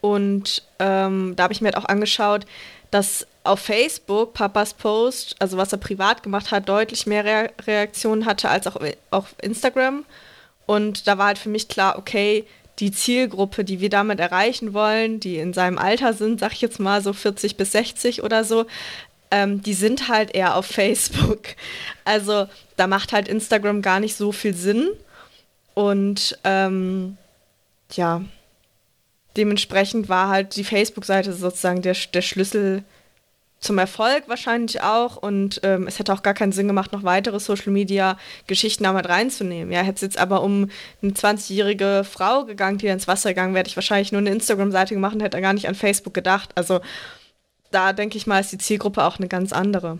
Und 0.00 0.62
ähm, 0.78 1.34
da 1.36 1.44
habe 1.44 1.52
ich 1.52 1.60
mir 1.60 1.68
halt 1.68 1.76
auch 1.76 1.88
angeschaut, 1.88 2.46
dass 2.90 3.26
auf 3.42 3.60
Facebook 3.60 4.34
Papas 4.34 4.74
Post, 4.74 5.36
also 5.38 5.56
was 5.56 5.72
er 5.72 5.78
privat 5.78 6.22
gemacht 6.22 6.50
hat, 6.50 6.68
deutlich 6.68 7.06
mehr 7.06 7.24
Re 7.24 7.50
Reaktionen 7.66 8.24
hatte 8.24 8.48
als 8.48 8.66
auch 8.66 8.76
auf 9.10 9.34
Instagram. 9.40 10.04
Und 10.66 11.06
da 11.06 11.18
war 11.18 11.26
halt 11.26 11.38
für 11.38 11.48
mich 11.48 11.68
klar, 11.68 11.98
okay, 11.98 12.46
die 12.80 12.92
Zielgruppe, 12.92 13.64
die 13.64 13.80
wir 13.80 13.90
damit 13.90 14.20
erreichen 14.20 14.74
wollen, 14.74 15.20
die 15.20 15.38
in 15.38 15.52
seinem 15.52 15.78
Alter 15.78 16.12
sind, 16.12 16.40
sag 16.40 16.52
ich 16.52 16.60
jetzt 16.60 16.80
mal 16.80 17.02
so 17.02 17.12
40 17.12 17.56
bis 17.56 17.72
60 17.72 18.22
oder 18.22 18.44
so, 18.44 18.66
ähm, 19.30 19.62
die 19.62 19.74
sind 19.74 20.08
halt 20.08 20.34
eher 20.34 20.56
auf 20.56 20.66
Facebook. 20.66 21.42
Also 22.06 22.46
da 22.76 22.86
macht 22.86 23.14
halt 23.14 23.28
Instagram 23.28 23.80
gar 23.80 23.98
nicht 23.98 24.14
so 24.14 24.30
viel 24.30 24.52
Sinn. 24.52 24.90
Und 25.72 26.38
ähm, 26.44 27.16
ja, 27.92 28.20
dementsprechend 29.34 30.10
war 30.10 30.28
halt 30.28 30.54
die 30.56 30.64
Facebook-Seite 30.64 31.32
sozusagen 31.32 31.80
der, 31.80 31.96
der 32.12 32.20
Schlüssel 32.20 32.84
zum 33.64 33.78
Erfolg 33.78 34.28
wahrscheinlich 34.28 34.82
auch 34.82 35.16
und 35.16 35.60
ähm, 35.62 35.86
es 35.86 35.98
hätte 35.98 36.12
auch 36.12 36.22
gar 36.22 36.34
keinen 36.34 36.52
Sinn 36.52 36.68
gemacht, 36.68 36.92
noch 36.92 37.02
weitere 37.02 37.40
Social 37.40 37.72
Media 37.72 38.18
Geschichten 38.46 38.84
damit 38.84 39.08
reinzunehmen. 39.08 39.72
Ja, 39.72 39.80
hätte 39.80 39.96
es 39.96 40.00
jetzt 40.02 40.18
aber 40.18 40.42
um 40.42 40.68
eine 41.02 41.12
20-jährige 41.12 42.04
Frau 42.04 42.44
gegangen, 42.44 42.76
die 42.76 42.88
ins 42.88 43.08
Wasser 43.08 43.30
gegangen 43.30 43.54
wäre, 43.54 43.60
hätte 43.60 43.70
ich 43.70 43.76
wahrscheinlich 43.76 44.12
nur 44.12 44.20
eine 44.20 44.30
Instagram-Seite 44.30 44.94
gemacht 44.94 45.14
und 45.14 45.22
hätte 45.22 45.40
gar 45.40 45.54
nicht 45.54 45.66
an 45.66 45.74
Facebook 45.74 46.12
gedacht. 46.12 46.50
Also 46.56 46.80
da 47.70 47.94
denke 47.94 48.18
ich 48.18 48.26
mal, 48.26 48.38
ist 48.38 48.52
die 48.52 48.58
Zielgruppe 48.58 49.02
auch 49.02 49.18
eine 49.18 49.28
ganz 49.28 49.54
andere. 49.54 49.98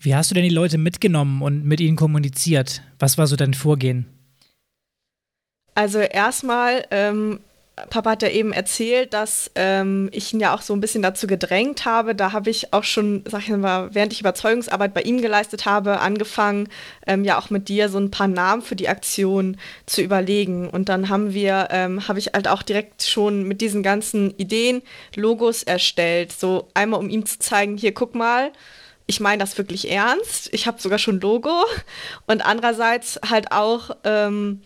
Wie 0.00 0.16
hast 0.16 0.32
du 0.32 0.34
denn 0.34 0.44
die 0.44 0.50
Leute 0.50 0.76
mitgenommen 0.76 1.40
und 1.40 1.64
mit 1.64 1.80
ihnen 1.80 1.96
kommuniziert? 1.96 2.82
Was 2.98 3.16
war 3.16 3.28
so 3.28 3.36
dein 3.36 3.54
Vorgehen? 3.54 4.06
Also 5.76 6.00
erstmal 6.00 6.84
ähm, 6.90 7.38
Papa 7.90 8.10
hat 8.10 8.22
ja 8.22 8.28
eben 8.28 8.52
erzählt, 8.52 9.12
dass 9.12 9.50
ähm, 9.56 10.08
ich 10.12 10.32
ihn 10.32 10.38
ja 10.38 10.54
auch 10.54 10.62
so 10.62 10.72
ein 10.74 10.80
bisschen 10.80 11.02
dazu 11.02 11.26
gedrängt 11.26 11.84
habe. 11.84 12.14
Da 12.14 12.30
habe 12.30 12.48
ich 12.48 12.72
auch 12.72 12.84
schon, 12.84 13.24
sag 13.26 13.42
ich 13.42 13.48
mal, 13.48 13.92
während 13.92 14.12
ich 14.12 14.20
Überzeugungsarbeit 14.20 14.94
bei 14.94 15.02
ihm 15.02 15.20
geleistet 15.20 15.66
habe, 15.66 15.98
angefangen, 15.98 16.68
ähm, 17.04 17.24
ja 17.24 17.36
auch 17.36 17.50
mit 17.50 17.68
dir 17.68 17.88
so 17.88 17.98
ein 17.98 18.12
paar 18.12 18.28
Namen 18.28 18.62
für 18.62 18.76
die 18.76 18.88
Aktion 18.88 19.56
zu 19.86 20.02
überlegen. 20.02 20.68
Und 20.70 20.88
dann 20.88 21.08
haben 21.08 21.34
wir, 21.34 21.68
ähm, 21.72 22.06
habe 22.06 22.20
ich 22.20 22.28
halt 22.28 22.46
auch 22.46 22.62
direkt 22.62 23.02
schon 23.02 23.42
mit 23.42 23.60
diesen 23.60 23.82
ganzen 23.82 24.36
Ideen 24.36 24.82
Logos 25.16 25.64
erstellt. 25.64 26.30
So 26.30 26.68
einmal, 26.74 27.00
um 27.00 27.10
ihm 27.10 27.26
zu 27.26 27.40
zeigen, 27.40 27.76
hier, 27.76 27.92
guck 27.92 28.14
mal, 28.14 28.52
ich 29.06 29.18
meine 29.18 29.38
das 29.38 29.58
wirklich 29.58 29.90
ernst. 29.90 30.48
Ich 30.52 30.68
habe 30.68 30.80
sogar 30.80 31.00
schon 31.00 31.20
Logo. 31.20 31.64
Und 32.28 32.46
andererseits 32.46 33.18
halt 33.28 33.50
auch, 33.50 33.90
ähm, 34.04 34.62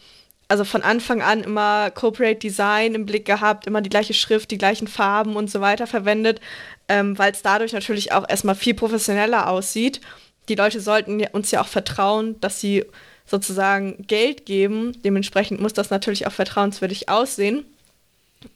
also 0.48 0.64
von 0.64 0.82
Anfang 0.82 1.20
an 1.20 1.42
immer 1.42 1.90
Corporate 1.90 2.38
Design 2.38 2.94
im 2.94 3.04
Blick 3.04 3.26
gehabt, 3.26 3.66
immer 3.66 3.82
die 3.82 3.90
gleiche 3.90 4.14
Schrift, 4.14 4.50
die 4.50 4.58
gleichen 4.58 4.88
Farben 4.88 5.37
und 5.37 5.50
so 5.50 5.61
weiter 5.61 5.87
verwendet, 5.87 6.40
ähm, 6.88 7.18
weil 7.18 7.32
es 7.32 7.42
dadurch 7.42 7.74
natürlich 7.74 8.12
auch 8.12 8.26
erstmal 8.28 8.54
viel 8.54 8.74
professioneller 8.74 9.48
aussieht. 9.48 10.00
die 10.48 10.54
Leute 10.54 10.80
sollten 10.80 11.22
uns 11.32 11.50
ja 11.50 11.61
auch 11.61 11.68
vertrauen, 11.68 12.40
dass 12.40 12.58
sie 12.58 12.87
sozusagen 13.26 14.06
Geld 14.06 14.46
geben. 14.46 14.96
Dementsprechend 15.04 15.61
muss 15.61 15.74
das 15.74 15.90
natürlich 15.90 16.26
auch 16.26 16.32
vertrauenswürdig 16.32 17.11
aussehen. 17.11 17.66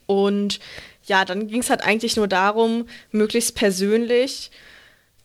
Und 0.06 0.58
ja, 1.04 1.26
dann 1.26 1.48
ging 1.48 1.60
es 1.60 1.68
halt 1.68 1.82
eigentlich 1.84 2.16
nur 2.16 2.28
darum, 2.28 2.86
möglichst 3.10 3.54
persönlich 3.54 4.50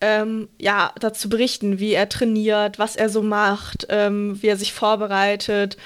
ähm, 0.02 0.50
ja, 0.60 0.92
dazu 1.00 1.30
berichten, 1.30 1.80
wie 1.80 1.94
er 1.94 2.10
trainiert, 2.10 2.80
was 2.80 2.98
er 2.98 3.10
so 3.10 3.22
macht, 3.22 3.88
ähm, 3.90 4.42
wie 4.42 4.48
er 4.48 4.58
sich 4.58 4.74
vorbereitet 4.74 5.78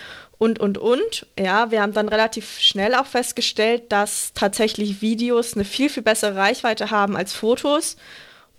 und, 0.41 0.57
und, 0.57 0.79
und. 0.79 1.27
Ja, 1.37 1.69
wir 1.69 1.83
haben 1.83 1.93
dann 1.93 2.09
relativ 2.09 2.57
schnell 2.57 2.95
auch 2.95 3.05
festgestellt, 3.05 3.91
dass 3.91 4.33
tatsächlich 4.33 4.99
Videos 4.99 5.53
eine 5.53 5.63
viel, 5.63 5.87
viel 5.87 6.01
bessere 6.01 6.35
Reichweite 6.35 6.89
haben 6.89 7.15
als 7.15 7.31
Fotos. 7.31 7.95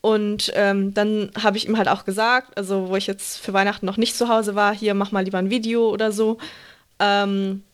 Und 0.01 0.53
ähm, 0.55 0.95
dann 0.95 1.33
habe 1.43 1.57
ich 1.57 1.67
ihm 1.67 1.77
halt 1.77 1.89
auch 1.89 2.05
gesagt, 2.05 2.57
also 2.57 2.89
wo 2.89 2.95
ich 2.95 3.09
jetzt 3.09 3.39
für 3.39 3.53
Weihnachten 3.53 3.85
noch 3.85 3.97
nicht 3.97 4.17
zu 4.17 4.29
Hause 4.29 4.55
war, 4.55 4.73
hier 4.73 4.95
mach 4.95 5.11
mal 5.11 5.25
lieber 5.25 5.39
ein 5.39 5.51
Video 5.51 5.91
oder 5.91 6.13
so. 6.13 6.39
Ähm, 7.01 7.65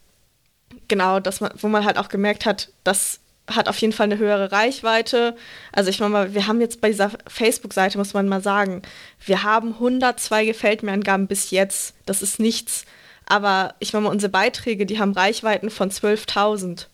genau, 0.88 1.21
dass 1.21 1.42
man, 1.42 1.53
wo 1.59 1.68
man 1.68 1.85
halt 1.85 1.99
auch 1.99 2.09
gemerkt 2.09 2.47
hat, 2.47 2.71
das 2.85 3.21
hat 3.47 3.68
auf 3.68 3.77
jeden 3.77 3.92
Fall 3.92 4.05
eine 4.05 4.16
höhere 4.16 4.53
Reichweite. 4.53 5.37
Also 5.71 5.90
ich 5.90 6.01
meine 6.01 6.12
mal, 6.12 6.33
wir 6.33 6.47
haben 6.47 6.62
jetzt 6.62 6.81
bei 6.81 6.88
dieser 6.88 7.11
Facebook-Seite, 7.27 7.99
muss 7.99 8.14
man 8.14 8.27
mal 8.27 8.42
sagen, 8.42 8.81
wir 9.27 9.42
haben 9.42 9.75
102 9.75 10.47
Gefällt 10.47 10.83
mir 10.83 10.92
Angaben 10.92 11.27
bis 11.27 11.51
jetzt. 11.51 11.94
Das 12.07 12.23
ist 12.23 12.40
nichts. 12.40 12.87
Aber 13.29 13.75
ich 13.79 13.93
meine 13.93 14.05
mal, 14.05 14.11
unsere 14.11 14.31
Beiträge, 14.31 14.87
die 14.87 14.99
haben 14.99 15.12
Reichweiten 15.12 15.71
von 15.71 15.91
12.000. 15.91 16.87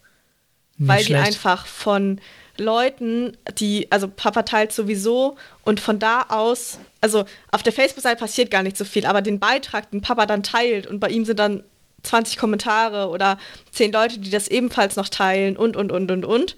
Weil 0.77 1.05
schlecht. 1.05 1.09
die 1.09 1.14
einfach 1.14 1.66
von 1.66 2.20
Leuten, 2.59 3.37
die, 3.59 3.90
also 3.90 4.09
Papa 4.09 4.42
teilt 4.42 4.73
sowieso 4.73 5.37
und 5.64 5.79
von 5.79 6.01
da 6.01 6.27
aus, 6.29 6.79
also 7.01 7.25
auf 7.53 7.62
der 7.62 7.73
Facebook-Seite 7.73 8.18
passiert 8.18 8.51
gar 8.51 8.64
nicht 8.64 8.77
so 8.77 8.85
viel, 8.85 9.07
aber 9.07 9.23
den 9.23 9.38
Beitrag, 9.38 9.90
den 9.92 10.01
Papa 10.01 10.27
dann 10.27 10.42
teilt 10.42 10.88
und 10.88 10.99
bei 10.99 11.09
ihm 11.09 11.25
sind 11.25 11.38
dann 11.38 11.62
20 12.03 12.37
Kommentare 12.37 13.09
oder 13.09 13.38
10 13.70 13.92
Leute, 13.92 14.18
die 14.18 14.31
das 14.31 14.49
ebenfalls 14.49 14.97
noch 14.97 15.09
teilen 15.09 15.57
und, 15.57 15.77
und, 15.77 15.92
und, 15.92 16.11
und, 16.11 16.25
und. 16.25 16.57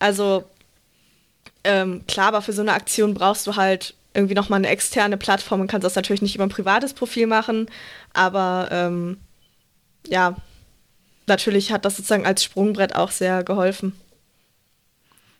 Also 0.00 0.44
ähm, 1.64 2.04
klar, 2.06 2.28
aber 2.28 2.42
für 2.42 2.52
so 2.52 2.62
eine 2.62 2.72
Aktion 2.72 3.14
brauchst 3.14 3.46
du 3.46 3.56
halt 3.56 3.94
irgendwie 4.14 4.34
nochmal 4.34 4.58
eine 4.58 4.68
externe 4.68 5.16
Plattform 5.16 5.60
und 5.60 5.70
kannst 5.70 5.84
das 5.84 5.94
natürlich 5.94 6.22
nicht 6.22 6.34
über 6.34 6.44
ein 6.44 6.50
privates 6.50 6.94
Profil 6.94 7.26
machen, 7.26 7.66
aber 8.12 8.68
ähm, 8.70 9.18
ja, 10.06 10.36
natürlich 11.26 11.72
hat 11.72 11.84
das 11.84 11.96
sozusagen 11.96 12.26
als 12.26 12.42
Sprungbrett 12.42 12.94
auch 12.94 13.10
sehr 13.10 13.44
geholfen. 13.44 13.92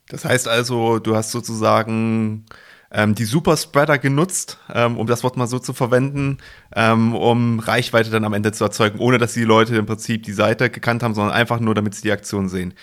Das 0.09 0.25
heißt 0.25 0.49
also, 0.49 0.99
du 0.99 1.17
hast 1.17 1.33
sozusagen 1.33 2.47
ähm, 2.91 3.15
die 3.15 3.25
Superspreader 3.25 3.99
genutzt, 3.99 4.59
ähm, 4.73 4.97
um 4.97 5.07
das 5.07 5.23
Wort 5.23 5.37
mal 5.37 5.47
so 5.47 5.59
zu 5.59 5.75
verwenden, 5.75 6.39
ähm, 6.75 7.15
um 7.15 7.59
Reichweite 7.59 8.11
dann 8.11 8.25
am 8.25 8.33
Ende 8.33 8.53
zu 8.53 8.65
erzeugen, 8.65 8.99
ohne 8.99 9.19
dass 9.19 9.35
die 9.35 9.45
Leute 9.45 9.77
im 9.77 9.87
Prinzip 9.87 10.23
die 10.23 10.33
Seite 10.33 10.71
gekannt 10.71 11.03
haben, 11.03 11.15
sondern 11.15 11.35
einfach 11.35 11.61
nur, 11.61 11.75
damit 11.75 11.95
sie 11.95 12.03
die 12.03 12.13
Aktion 12.13 12.49
sehen. 12.49 12.75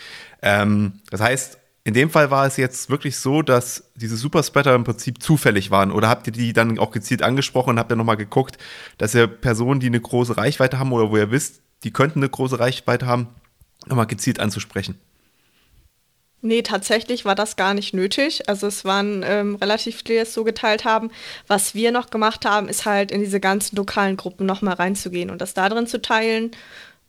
Ähm, 0.42 1.00
das 1.10 1.20
heißt, 1.20 1.58
in 1.86 1.94
dem 1.94 2.10
Fall 2.10 2.32
war 2.32 2.44
es 2.46 2.56
jetzt 2.56 2.90
wirklich 2.90 3.16
so, 3.16 3.42
dass 3.42 3.84
diese 3.94 4.16
Superspreader 4.16 4.74
im 4.74 4.82
Prinzip 4.82 5.22
zufällig 5.22 5.70
waren. 5.70 5.92
Oder 5.92 6.08
habt 6.08 6.26
ihr 6.26 6.32
die 6.32 6.52
dann 6.52 6.80
auch 6.80 6.90
gezielt 6.90 7.22
angesprochen 7.22 7.70
und 7.70 7.78
habt 7.78 7.92
ihr 7.92 7.96
nochmal 7.96 8.16
geguckt, 8.16 8.58
dass 8.98 9.14
ihr 9.14 9.28
Personen, 9.28 9.78
die 9.78 9.86
eine 9.86 10.00
große 10.00 10.36
Reichweite 10.36 10.80
haben 10.80 10.90
oder 10.90 11.12
wo 11.12 11.16
ihr 11.16 11.30
wisst, 11.30 11.60
die 11.84 11.92
könnten 11.92 12.18
eine 12.18 12.28
große 12.28 12.58
Reichweite 12.58 13.06
haben, 13.06 13.28
nochmal 13.86 14.08
gezielt 14.08 14.40
anzusprechen? 14.40 14.98
Nee, 16.42 16.62
tatsächlich 16.62 17.24
war 17.24 17.36
das 17.36 17.54
gar 17.54 17.72
nicht 17.72 17.94
nötig. 17.94 18.48
Also 18.48 18.66
es 18.66 18.84
waren 18.84 19.22
ähm, 19.24 19.54
relativ 19.54 19.98
viele, 19.98 20.14
die 20.14 20.22
es 20.22 20.34
so 20.34 20.42
geteilt 20.42 20.84
haben. 20.84 21.12
Was 21.46 21.76
wir 21.76 21.92
noch 21.92 22.10
gemacht 22.10 22.44
haben, 22.44 22.68
ist 22.68 22.84
halt 22.84 23.12
in 23.12 23.20
diese 23.20 23.38
ganzen 23.38 23.76
lokalen 23.76 24.16
Gruppen 24.16 24.44
nochmal 24.44 24.74
reinzugehen 24.74 25.30
und 25.30 25.40
das 25.40 25.54
da 25.54 25.68
drin 25.68 25.86
zu 25.86 26.02
teilen, 26.02 26.50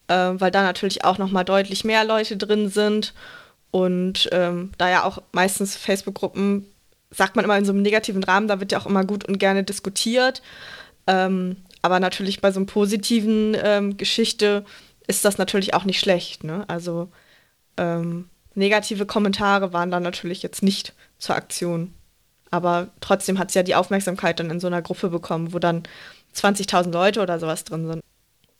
äh, 0.07 0.33
weil 0.35 0.51
da 0.51 0.61
natürlich 0.61 1.03
auch 1.03 1.17
nochmal 1.17 1.45
deutlich 1.45 1.83
mehr 1.83 2.03
Leute 2.03 2.37
drin 2.37 2.69
sind. 2.69 3.15
Und 3.71 4.29
ähm, 4.31 4.71
da 4.77 4.89
ja 4.89 5.03
auch 5.03 5.21
meistens 5.31 5.75
Facebook-Gruppen, 5.75 6.65
sagt 7.11 7.35
man 7.35 7.45
immer 7.45 7.57
in 7.57 7.65
so 7.65 7.71
einem 7.71 7.81
negativen 7.81 8.23
Rahmen, 8.23 8.47
da 8.47 8.59
wird 8.59 8.71
ja 8.71 8.79
auch 8.79 8.85
immer 8.85 9.05
gut 9.05 9.27
und 9.27 9.39
gerne 9.39 9.63
diskutiert. 9.63 10.41
Ähm, 11.05 11.57
aber 11.81 11.99
natürlich 11.99 12.41
bei 12.41 12.51
so 12.51 12.59
einem 12.59 12.65
positiven 12.65 13.55
ähm, 13.61 13.97
Geschichte 13.97 14.65
ist 15.07 15.23
das 15.23 15.37
natürlich 15.37 15.73
auch 15.73 15.85
nicht 15.85 15.99
schlecht. 15.99 16.43
Ne? 16.43 16.65
Also 16.67 17.09
ähm, 17.77 18.29
Negative 18.55 19.05
Kommentare 19.05 19.71
waren 19.71 19.91
dann 19.91 20.03
natürlich 20.03 20.41
jetzt 20.41 20.63
nicht 20.63 20.93
zur 21.19 21.35
Aktion. 21.35 21.93
Aber 22.49 22.89
trotzdem 23.01 23.39
hat 23.39 23.49
es 23.49 23.55
ja 23.55 23.63
die 23.63 23.75
Aufmerksamkeit 23.75 24.39
dann 24.39 24.49
in 24.49 24.59
so 24.59 24.67
einer 24.67 24.81
Gruppe 24.81 25.09
bekommen, 25.09 25.53
wo 25.53 25.59
dann 25.59 25.83
20.000 26.35 26.91
Leute 26.91 27.21
oder 27.21 27.39
sowas 27.39 27.63
drin 27.63 27.87
sind. 27.87 28.01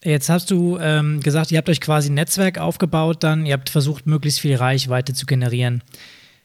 Jetzt 0.07 0.29
hast 0.29 0.51
du 0.51 0.77
ähm, 0.79 1.19
gesagt, 1.19 1.51
ihr 1.51 1.57
habt 1.57 1.67
euch 1.67 1.81
quasi 1.81 2.09
ein 2.09 2.13
Netzwerk 2.13 2.59
aufgebaut, 2.59 3.23
dann 3.23 3.45
ihr 3.45 3.51
habt 3.51 3.69
versucht, 3.69 4.07
möglichst 4.07 4.39
viel 4.39 4.55
Reichweite 4.55 5.13
zu 5.13 5.25
generieren. 5.25 5.83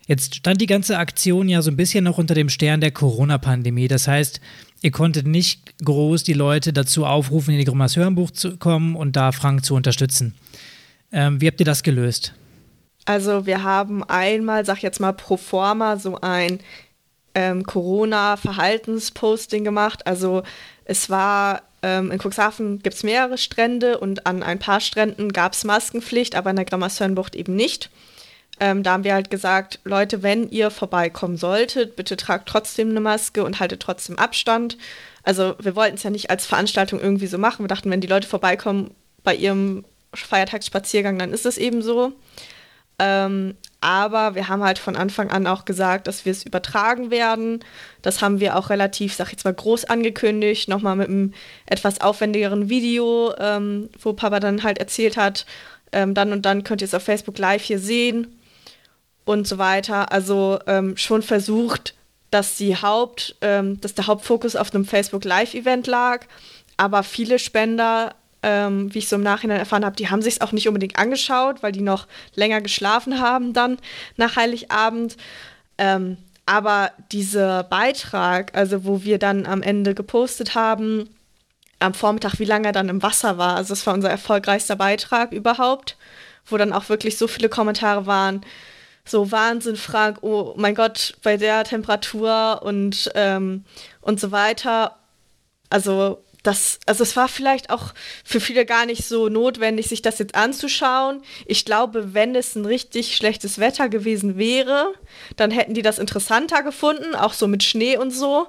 Jetzt 0.09 0.35
stand 0.35 0.61
die 0.61 0.67
ganze 0.67 0.99
Aktion 0.99 1.49
ja 1.49 1.63
so 1.63 1.71
ein 1.71 1.77
bisschen 1.77 2.03
noch 2.03 2.19
unter 2.19 2.35
dem 2.35 2.49
Stern 2.49 2.81
der 2.81 2.91
Corona-Pandemie. 2.91 3.87
Das 3.87 4.09
heißt, 4.09 4.41
ihr 4.81 4.91
konntet 4.91 5.29
nicht 5.29 5.79
groß 5.85 6.25
die 6.25 6.33
Leute 6.33 6.73
dazu 6.73 7.07
aufrufen, 7.07 7.53
in 7.53 7.61
die 7.61 7.65
Grimasseurenbuch 7.65 8.33
zu 8.33 8.57
kommen 8.57 8.97
und 8.97 9.15
da 9.15 9.31
Frank 9.31 9.65
zu 9.65 9.77
unterstützen. 9.77 10.35
Ähm, 11.13 11.41
wie 11.41 11.47
habt 11.47 11.61
ihr 11.61 11.67
das 11.67 11.85
gelöst? 11.85 12.35
Also 13.05 13.47
wir 13.47 13.63
haben 13.63 14.03
einmal, 14.03 14.67
sag 14.67 14.83
jetzt 14.83 14.99
mal 14.99 15.13
pro 15.13 15.37
forma, 15.37 15.99
so 15.99 16.21
ein 16.21 16.59
ähm, 17.37 17.63
Corona-Verhaltensposting 17.63 19.63
gemacht. 19.63 20.05
Also 20.05 20.43
es 20.85 21.11
war 21.11 21.63
in 21.83 22.19
Cuxhaven 22.19 22.79
gibt 22.81 22.95
es 22.95 23.03
mehrere 23.03 23.39
Strände 23.39 23.99
und 23.99 24.27
an 24.27 24.43
ein 24.43 24.59
paar 24.59 24.81
Stränden 24.81 25.33
gab 25.33 25.53
es 25.53 25.65
Maskenpflicht, 25.65 26.37
aber 26.37 26.51
in 26.51 26.57
der 26.57 26.65
Grammasseurenbucht 26.65 27.35
eben 27.35 27.57
nicht. 27.57 27.91
Ähm, 28.61 28.83
da 28.83 28.93
haben 28.93 29.05
wir 29.05 29.15
halt 29.15 29.31
gesagt, 29.31 29.81
Leute, 29.83 30.23
wenn 30.23 30.49
ihr 30.49 30.71
vorbeikommen 30.71 31.37
solltet, 31.37 31.97
bitte 31.97 32.17
tragt 32.17 32.49
trotzdem 32.49 32.91
eine 32.91 33.01
Maske 33.01 33.45
und 33.45 33.59
haltet 33.59 33.81
trotzdem 33.81 34.19
Abstand. 34.19 34.77
Also 35.25 35.57
wir 35.59 35.75
wollten 35.75 35.97
es 35.97 36.03
ja 36.03 36.11
nicht 36.11 36.31
als 36.31 36.47
Veranstaltung 36.47 37.01
irgendwie 37.01 37.27
so 37.27 37.39
machen. 37.39 37.65
Wir 37.65 37.69
dachten, 37.69 37.91
wenn 37.91 38.01
die 38.01 38.07
Leute 38.07 38.29
vorbeikommen 38.29 38.95
bei 39.25 39.35
ihrem 39.35 39.85
Feiertagsspaziergang, 40.15 41.19
dann 41.19 41.33
ist 41.33 41.47
es 41.47 41.59
eben 41.59 41.83
so. 41.83 42.13
Ähm, 42.99 43.57
aber 43.83 44.37
wir 44.37 44.49
haben 44.49 44.63
halt 44.63 44.79
von 44.79 44.97
Anfang 44.97 45.31
an 45.31 45.47
auch 45.47 45.65
gesagt, 45.65 46.07
dass 46.07 46.25
wir 46.25 46.31
es 46.33 46.47
übertragen 46.47 47.11
werden. 47.11 47.61
Das 48.01 48.23
haben 48.23 48.39
wir 48.39 48.57
auch 48.57 48.71
relativ, 48.71 49.15
sag 49.15 49.27
ich 49.27 49.33
jetzt 49.33 49.45
mal, 49.45 49.53
groß 49.53 49.87
angekündigt, 49.87 50.69
nochmal 50.69 50.97
mit 50.97 51.09
einem 51.09 51.35
etwas 51.67 52.01
aufwendigeren 52.01 52.69
Video, 52.69 53.35
ähm, 53.39 53.91
wo 54.01 54.13
Papa 54.13 54.39
dann 54.39 54.63
halt 54.63 54.79
erzählt 54.79 55.17
hat, 55.17 55.47
ähm, 55.91 56.15
dann 56.15 56.33
und 56.33 56.43
dann 56.47 56.63
könnt 56.63 56.81
ihr 56.81 56.87
es 56.87 56.95
auf 56.95 57.03
Facebook 57.03 57.39
Live 57.39 57.63
hier 57.63 57.81
sehen 57.81 58.39
und 59.25 59.49
so 59.49 59.59
weiter. 59.59 60.13
Also 60.13 60.61
ähm, 60.69 60.97
schon 60.97 61.23
versucht, 61.23 61.95
dass 62.31 62.57
die 62.57 62.77
Haupt, 62.77 63.35
ähm, 63.41 63.81
dass 63.81 63.95
der 63.95 64.07
Hauptfokus 64.07 64.55
auf 64.55 64.73
einem 64.73 64.85
Facebook 64.85 65.25
Live 65.25 65.55
Event 65.55 65.89
lag. 65.89 66.27
Aber 66.77 67.03
viele 67.03 67.39
Spender 67.39 68.15
ähm, 68.43 68.93
wie 68.93 68.99
ich 68.99 69.09
so 69.09 69.17
im 69.17 69.23
Nachhinein 69.23 69.59
erfahren 69.59 69.85
habe, 69.85 69.97
die 69.97 70.11
haben 70.11 70.23
sich 70.23 70.35
es 70.35 70.41
auch 70.41 70.53
nicht 70.53 70.69
unbedingt 70.69 70.99
angeschaut, 70.99 71.63
weil 71.63 71.73
die 71.73 71.81
noch 71.81 72.07
länger 72.35 72.61
geschlafen 72.61 73.21
haben 73.21 73.53
dann 73.53 73.79
nach 74.17 74.37
Heiligabend. 74.37 75.17
Ähm, 75.79 76.17
aber 76.45 76.91
dieser 77.13 77.63
Beitrag, 77.63 78.55
also 78.57 78.85
wo 78.85 79.05
wir 79.05 79.19
dann 79.19 79.47
am 79.47 79.63
Ende 79.63 79.95
gepostet 79.95 80.55
haben, 80.55 81.09
am 81.79 81.95
Vormittag, 81.95 82.39
wie 82.39 82.45
lange 82.45 82.69
er 82.69 82.73
dann 82.73 82.89
im 82.89 83.03
Wasser 83.03 83.39
war, 83.39 83.57
also 83.57 83.71
das 83.71 83.87
war 83.87 83.95
unser 83.95 84.11
erfolgreichster 84.11 84.77
Beitrag 84.77 85.33
überhaupt, 85.33 85.97
wo 86.47 86.57
dann 86.57 86.73
auch 86.73 86.89
wirklich 86.89 87.17
so 87.19 87.29
viele 87.29 87.49
Kommentare 87.49 88.07
waren, 88.07 88.45
so 89.05 89.33
Wahnsinn, 89.33 89.77
Frank, 89.77 90.19
oh 90.23 90.55
mein 90.57 90.75
Gott, 90.75 91.15
bei 91.23 91.37
der 91.37 91.65
Temperatur 91.65 92.61
und, 92.63 93.11
ähm, 93.15 93.65
und 94.01 94.21
so 94.21 94.31
weiter. 94.31 94.97
Also 95.71 96.23
das, 96.43 96.81
also 96.87 97.03
es 97.05 97.17
war 97.17 97.29
vielleicht 97.29 97.71
auch 97.71 97.95
für 98.25 98.41
viele 98.41 98.67
gar 98.67 98.85
nicht 98.87 99.05
so 99.05 99.29
notwendig, 99.29 99.89
sich 99.89 100.03
das 100.03 100.19
jetzt 100.19 100.35
anzuschauen. 100.35 101.23
Ich 101.47 101.65
glaube, 101.65 102.15
wenn 102.15 102.35
es 102.35 102.57
ein 102.57 102.67
richtig 102.67 103.17
schlechtes 103.17 103.59
Wetter 103.59 103.89
gewesen 103.89 104.37
wäre, 104.37 104.93
dann 105.37 105.51
hätten 105.53 105.75
die 105.75 105.83
das 105.83 105.99
interessanter 105.99 106.63
gefunden, 106.63 107.15
auch 107.15 107.33
so 107.33 107.47
mit 107.47 107.63
Schnee 107.63 107.97
und 107.97 108.11
so. 108.11 108.49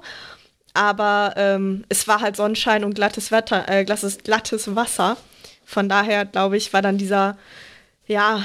Aber 0.72 1.34
ähm, 1.36 1.84
es 1.88 2.08
war 2.08 2.20
halt 2.20 2.34
Sonnenschein 2.34 2.82
und 2.82 2.94
glattes 2.94 3.30
Wetter, 3.30 3.68
äh, 3.68 3.84
glattes, 3.84 4.18
glattes 4.18 4.74
Wasser. 4.74 5.16
Von 5.64 5.88
daher, 5.88 6.24
glaube 6.24 6.56
ich, 6.56 6.72
war 6.72 6.82
dann 6.82 6.98
dieser, 6.98 7.38
ja, 8.08 8.42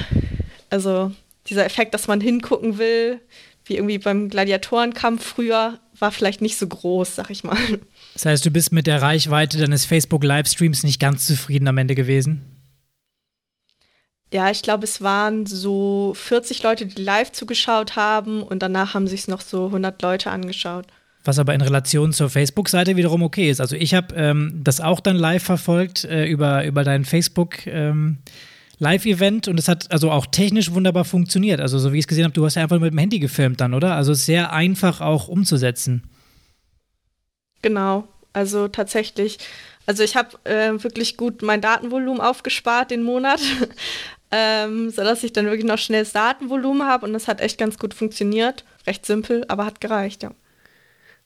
also 0.70 1.12
dieser 1.48 1.66
Effekt, 1.66 1.96
dass 1.96 2.08
man 2.08 2.22
hingucken 2.22 2.78
will, 2.78 3.20
wie 3.66 3.78
irgendwie 3.78 3.98
beim 3.98 4.30
Gladiatorenkampf 4.30 5.26
früher, 5.26 5.80
war 5.98 6.12
vielleicht 6.12 6.42
nicht 6.42 6.58
so 6.58 6.68
groß, 6.68 7.16
sag 7.16 7.32
ich 7.32 7.44
mal. 7.44 7.58
Das 8.20 8.26
heißt, 8.26 8.46
du 8.46 8.52
bist 8.52 8.74
mit 8.74 8.86
der 8.86 9.02
Reichweite 9.02 9.58
deines 9.58 9.86
Facebook-Livestreams 9.86 10.84
nicht 10.84 11.00
ganz 11.00 11.26
zufrieden 11.26 11.70
am 11.70 11.78
Ende 11.78 11.96
gewesen? 11.96 12.42
Ja, 14.34 14.52
ich 14.52 14.62
glaube, 14.62 14.84
es 14.84 15.02
waren 15.02 15.46
so 15.46 16.12
40 16.18 16.62
Leute, 16.62 16.86
die 16.86 17.02
live 17.02 17.32
zugeschaut 17.32 17.96
haben 17.96 18.44
und 18.44 18.62
danach 18.62 18.94
haben 18.94 19.08
sich 19.08 19.30
noch 19.30 19.40
so 19.40 19.68
100 19.68 20.02
Leute 20.02 20.32
angeschaut. 20.32 20.88
Was 21.24 21.40
aber 21.40 21.54
in 21.54 21.62
Relation 21.62 22.12
zur 22.12 22.30
Facebook-Seite 22.30 22.98
wiederum 22.98 23.24
okay 23.24 23.50
ist. 23.50 23.62
Also 23.62 23.78
ich 23.78 23.94
habe 23.94 24.14
ähm, 24.16 24.60
das 24.66 24.82
auch 24.82 25.00
dann 25.00 25.16
live 25.16 25.44
verfolgt 25.44 26.04
äh, 26.04 26.26
über, 26.26 26.66
über 26.66 26.84
dein 26.84 27.06
Facebook. 27.06 27.66
Ähm, 27.68 28.18
Live-Event 28.80 29.48
und 29.48 29.58
es 29.58 29.70
hat 29.70 29.90
also 29.94 30.12
auch 30.12 30.26
technisch 30.26 30.72
wunderbar 30.72 31.06
funktioniert. 31.06 31.62
Also, 31.62 31.80
so 31.80 31.94
wie 31.94 32.00
ich 32.00 32.04
es 32.04 32.08
gesehen 32.08 32.26
habe, 32.26 32.34
du 32.34 32.46
hast 32.46 32.56
ja 32.56 32.64
einfach 32.64 32.80
mit 32.80 32.92
dem 32.92 32.98
Handy 32.98 33.20
gefilmt 33.20 33.62
dann, 33.62 33.74
oder? 33.74 33.96
Also 33.96 34.14
sehr 34.14 34.52
einfach 34.52 35.00
auch 35.00 35.30
umzusetzen. 35.30 36.04
Genau, 37.62 38.08
also 38.34 38.68
tatsächlich. 38.68 39.40
Also 39.86 40.04
ich 40.04 40.16
habe 40.16 40.38
äh, 40.44 40.72
wirklich 40.84 41.18
gut 41.18 41.42
mein 41.42 41.62
Datenvolumen 41.62 42.22
aufgespart 42.22 42.92
den 42.92 43.04
Monat, 43.04 43.42
ähm, 44.32 44.92
sodass 44.92 45.24
ich 45.24 45.34
dann 45.34 45.46
wirklich 45.46 45.66
noch 45.66 45.80
schnelles 45.80 46.12
Datenvolumen 46.12 46.88
habe 46.88 47.06
und 47.06 47.14
das 47.14 47.28
hat 47.28 47.42
echt 47.42 47.58
ganz 47.58 47.78
gut 47.80 47.94
funktioniert. 47.94 48.66
Recht 48.86 49.06
simpel, 49.06 49.46
aber 49.48 49.66
hat 49.66 49.82
gereicht, 49.82 50.24
ja. 50.24 50.32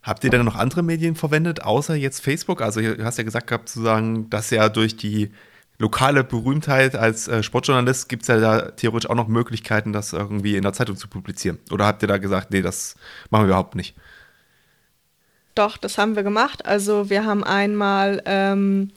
Habt 0.02 0.24
ihr 0.26 0.30
denn 0.30 0.44
noch 0.44 0.56
andere 0.56 0.84
Medien 0.84 1.16
verwendet, 1.16 1.64
außer 1.64 1.96
jetzt 1.96 2.22
Facebook? 2.22 2.62
Also 2.62 2.82
du 2.82 3.06
hast 3.06 3.18
ja 3.18 3.24
gesagt 3.24 3.48
gehabt, 3.48 3.70
zu 3.70 3.82
sagen, 3.82 4.30
dass 4.30 4.50
ja 4.50 4.68
durch 4.68 4.98
die 4.98 5.32
lokale 5.80 6.24
Berühmtheit 6.24 6.96
als 6.96 7.28
äh, 7.28 7.42
Sportjournalist 7.42 8.10
gibt 8.10 8.24
es 8.24 8.28
ja 8.28 8.38
da 8.38 8.72
theoretisch 8.72 9.10
auch 9.10 9.16
noch 9.16 9.28
Möglichkeiten, 9.28 9.94
das 9.94 10.14
irgendwie 10.14 10.56
in 10.56 10.64
der 10.64 10.74
Zeitung 10.74 10.98
zu 10.98 11.08
publizieren. 11.08 11.60
Oder 11.72 11.86
habt 11.86 12.02
ihr 12.02 12.08
da 12.08 12.18
gesagt, 12.18 12.52
nee, 12.52 12.62
das 12.62 12.96
machen 13.30 13.44
wir 13.44 13.50
überhaupt 13.50 13.76
nicht? 13.76 13.96
Doch, 15.56 15.78
das 15.78 15.98
haben 15.98 16.16
wir 16.16 16.24
gemacht. 16.24 16.66
Also 16.66 17.10
wir 17.10 17.26
haben 17.26 17.44
einmal, 17.44 18.22
ähm, 18.26 18.92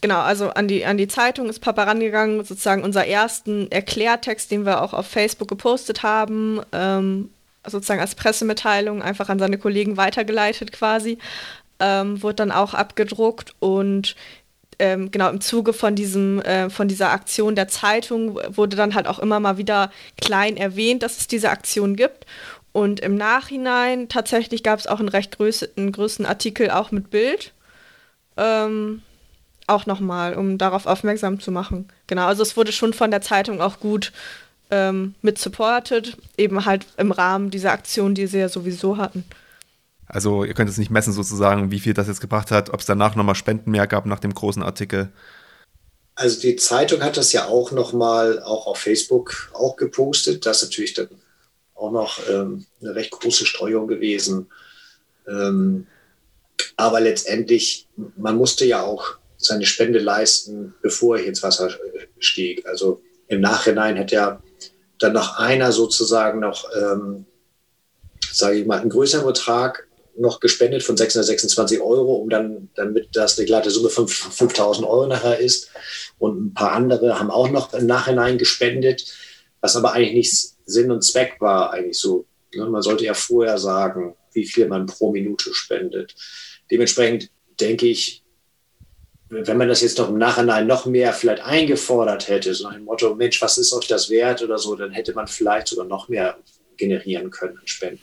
genau, 0.00 0.20
also 0.20 0.50
an 0.50 0.68
die, 0.68 0.84
an 0.84 0.98
die 0.98 1.08
Zeitung 1.08 1.48
ist 1.48 1.60
Papa 1.60 1.84
rangegangen, 1.84 2.44
sozusagen 2.44 2.82
unser 2.82 3.06
ersten 3.06 3.70
Erklärtext, 3.70 4.50
den 4.50 4.66
wir 4.66 4.82
auch 4.82 4.92
auf 4.92 5.06
Facebook 5.06 5.48
gepostet 5.48 6.02
haben, 6.02 6.60
ähm, 6.72 7.30
sozusagen 7.66 8.00
als 8.00 8.14
Pressemitteilung 8.14 9.02
einfach 9.02 9.28
an 9.28 9.38
seine 9.38 9.58
Kollegen 9.58 9.96
weitergeleitet 9.96 10.72
quasi, 10.72 11.18
ähm, 11.80 12.22
wurde 12.22 12.36
dann 12.36 12.52
auch 12.52 12.74
abgedruckt 12.74 13.54
und 13.58 14.16
ähm, 14.78 15.10
genau 15.10 15.28
im 15.30 15.40
Zuge 15.40 15.72
von 15.72 15.94
diesem 15.94 16.40
äh, 16.42 16.70
von 16.70 16.88
dieser 16.88 17.10
Aktion 17.10 17.56
der 17.56 17.68
Zeitung 17.68 18.38
wurde 18.48 18.76
dann 18.76 18.94
halt 18.94 19.08
auch 19.08 19.18
immer 19.18 19.40
mal 19.40 19.58
wieder 19.58 19.90
klein 20.20 20.56
erwähnt, 20.56 21.02
dass 21.02 21.18
es 21.18 21.26
diese 21.26 21.50
Aktion 21.50 21.96
gibt. 21.96 22.26
Und 22.78 23.00
im 23.00 23.16
Nachhinein 23.16 24.08
tatsächlich 24.08 24.62
gab 24.62 24.78
es 24.78 24.86
auch 24.86 25.00
einen 25.00 25.08
recht 25.08 25.36
größeren, 25.36 25.90
größeren 25.90 26.26
Artikel 26.26 26.70
auch 26.70 26.92
mit 26.92 27.10
Bild. 27.10 27.52
Ähm, 28.36 29.02
auch 29.66 29.86
nochmal, 29.86 30.34
um 30.34 30.58
darauf 30.58 30.86
aufmerksam 30.86 31.40
zu 31.40 31.50
machen. 31.50 31.88
Genau, 32.06 32.26
also 32.26 32.44
es 32.44 32.56
wurde 32.56 32.70
schon 32.70 32.92
von 32.92 33.10
der 33.10 33.20
Zeitung 33.20 33.60
auch 33.60 33.80
gut 33.80 34.12
ähm, 34.70 35.16
mit 35.22 35.38
supported, 35.38 36.16
eben 36.36 36.66
halt 36.66 36.86
im 36.98 37.10
Rahmen 37.10 37.50
dieser 37.50 37.72
Aktion, 37.72 38.14
die 38.14 38.28
sie 38.28 38.38
ja 38.38 38.48
sowieso 38.48 38.96
hatten. 38.96 39.24
Also 40.06 40.44
ihr 40.44 40.54
könnt 40.54 40.70
es 40.70 40.78
nicht 40.78 40.92
messen 40.92 41.12
sozusagen, 41.12 41.72
wie 41.72 41.80
viel 41.80 41.94
das 41.94 42.06
jetzt 42.06 42.20
gebracht 42.20 42.52
hat, 42.52 42.70
ob 42.70 42.78
es 42.78 42.86
danach 42.86 43.16
nochmal 43.16 43.34
Spenden 43.34 43.72
mehr 43.72 43.88
gab 43.88 44.06
nach 44.06 44.20
dem 44.20 44.34
großen 44.34 44.62
Artikel. 44.62 45.10
Also 46.14 46.40
die 46.40 46.54
Zeitung 46.54 47.02
hat 47.02 47.16
das 47.16 47.32
ja 47.32 47.46
auch 47.46 47.72
nochmal 47.72 48.40
auch 48.40 48.68
auf 48.68 48.78
Facebook 48.78 49.50
auch 49.52 49.74
gepostet. 49.74 50.46
Das 50.46 50.62
ist 50.62 50.70
natürlich 50.70 50.94
dann 50.94 51.08
auch 51.78 51.92
noch 51.92 52.18
ähm, 52.28 52.66
eine 52.80 52.94
recht 52.94 53.10
große 53.12 53.46
Streuung 53.46 53.86
gewesen. 53.86 54.48
Ähm, 55.26 55.86
aber 56.76 57.00
letztendlich, 57.00 57.86
man 58.16 58.36
musste 58.36 58.64
ja 58.64 58.82
auch 58.82 59.18
seine 59.36 59.66
Spende 59.66 60.00
leisten, 60.00 60.74
bevor 60.82 61.18
er 61.18 61.26
ins 61.26 61.42
Wasser 61.42 61.70
stieg. 62.18 62.66
Also 62.66 63.00
im 63.28 63.40
Nachhinein 63.40 63.96
hätte 63.96 64.14
ja 64.16 64.42
dann 64.98 65.12
noch 65.12 65.38
einer 65.38 65.70
sozusagen 65.70 66.40
noch, 66.40 66.64
ähm, 66.74 67.24
sage 68.32 68.56
ich 68.56 68.66
mal, 68.66 68.80
einen 68.80 68.90
größeren 68.90 69.24
Betrag 69.24 69.86
noch 70.16 70.40
gespendet 70.40 70.82
von 70.82 70.96
626 70.96 71.80
Euro, 71.80 72.16
um 72.16 72.28
dann, 72.28 72.70
damit 72.74 73.10
das 73.12 73.38
eine 73.38 73.46
glatte 73.46 73.70
Summe 73.70 73.88
von 73.88 74.08
5000 74.08 74.84
Euro 74.84 75.06
nachher 75.06 75.38
ist. 75.38 75.70
Und 76.18 76.46
ein 76.46 76.54
paar 76.54 76.72
andere 76.72 77.20
haben 77.20 77.30
auch 77.30 77.50
noch 77.50 77.72
im 77.72 77.86
Nachhinein 77.86 78.36
gespendet, 78.36 79.04
was 79.60 79.76
aber 79.76 79.92
eigentlich 79.92 80.14
nicht 80.14 80.57
Sinn 80.68 80.90
und 80.90 81.02
Zweck 81.02 81.36
war, 81.40 81.72
eigentlich 81.72 81.98
so. 81.98 82.26
Ne, 82.54 82.66
man 82.66 82.82
sollte 82.82 83.04
ja 83.04 83.14
vorher 83.14 83.58
sagen, 83.58 84.16
wie 84.32 84.46
viel 84.46 84.68
man 84.68 84.86
pro 84.86 85.12
Minute 85.12 85.52
spendet. 85.52 86.14
Dementsprechend 86.70 87.30
denke 87.60 87.86
ich, 87.86 88.24
wenn 89.30 89.58
man 89.58 89.68
das 89.68 89.82
jetzt 89.82 89.98
noch 89.98 90.08
im 90.08 90.18
Nachhinein 90.18 90.66
noch 90.66 90.86
mehr 90.86 91.12
vielleicht 91.12 91.42
eingefordert 91.42 92.28
hätte, 92.28 92.54
so 92.54 92.66
ein 92.66 92.84
Motto, 92.84 93.14
Mensch, 93.14 93.42
was 93.42 93.58
ist 93.58 93.72
euch 93.74 93.86
das 93.86 94.08
wert 94.08 94.42
oder 94.42 94.58
so, 94.58 94.74
dann 94.74 94.92
hätte 94.92 95.12
man 95.12 95.26
vielleicht 95.26 95.68
sogar 95.68 95.84
noch 95.84 96.08
mehr 96.08 96.38
generieren 96.76 97.30
können 97.30 97.58
an 97.58 97.66
Spenden. 97.66 98.02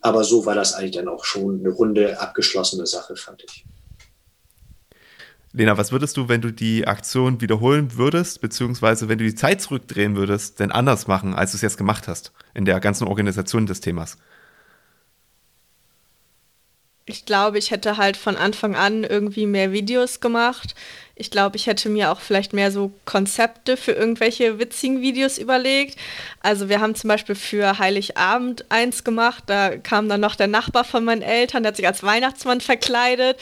Aber 0.00 0.22
so 0.22 0.46
war 0.46 0.54
das 0.54 0.74
eigentlich 0.74 0.94
dann 0.94 1.08
auch 1.08 1.24
schon 1.24 1.60
eine 1.60 1.70
runde, 1.70 2.20
abgeschlossene 2.20 2.86
Sache, 2.86 3.16
fand 3.16 3.42
ich. 3.44 3.64
Lena, 5.56 5.78
was 5.78 5.90
würdest 5.90 6.18
du, 6.18 6.28
wenn 6.28 6.42
du 6.42 6.52
die 6.52 6.86
Aktion 6.86 7.40
wiederholen 7.40 7.96
würdest, 7.96 8.42
beziehungsweise 8.42 9.08
wenn 9.08 9.16
du 9.16 9.24
die 9.24 9.34
Zeit 9.34 9.62
zurückdrehen 9.62 10.14
würdest, 10.14 10.60
denn 10.60 10.70
anders 10.70 11.06
machen, 11.06 11.34
als 11.34 11.52
du 11.52 11.56
es 11.56 11.62
jetzt 11.62 11.78
gemacht 11.78 12.08
hast, 12.08 12.32
in 12.52 12.66
der 12.66 12.78
ganzen 12.78 13.08
Organisation 13.08 13.64
des 13.64 13.80
Themas? 13.80 14.18
Ich 17.06 17.24
glaube, 17.24 17.56
ich 17.56 17.70
hätte 17.70 17.96
halt 17.96 18.18
von 18.18 18.36
Anfang 18.36 18.74
an 18.74 19.02
irgendwie 19.02 19.46
mehr 19.46 19.72
Videos 19.72 20.20
gemacht. 20.20 20.74
Ich 21.14 21.30
glaube, 21.30 21.56
ich 21.56 21.66
hätte 21.66 21.88
mir 21.88 22.12
auch 22.12 22.20
vielleicht 22.20 22.52
mehr 22.52 22.70
so 22.70 22.92
Konzepte 23.06 23.78
für 23.78 23.92
irgendwelche 23.92 24.58
witzigen 24.58 25.00
Videos 25.00 25.38
überlegt. 25.38 25.96
Also 26.42 26.68
wir 26.68 26.80
haben 26.80 26.94
zum 26.96 27.08
Beispiel 27.08 27.36
für 27.36 27.78
Heiligabend 27.78 28.66
eins 28.70 29.04
gemacht. 29.04 29.44
Da 29.46 29.78
kam 29.78 30.10
dann 30.10 30.20
noch 30.20 30.34
der 30.34 30.48
Nachbar 30.48 30.84
von 30.84 31.04
meinen 31.04 31.22
Eltern, 31.22 31.62
der 31.62 31.70
hat 31.70 31.76
sich 31.76 31.86
als 31.86 32.02
Weihnachtsmann 32.02 32.60
verkleidet. 32.60 33.38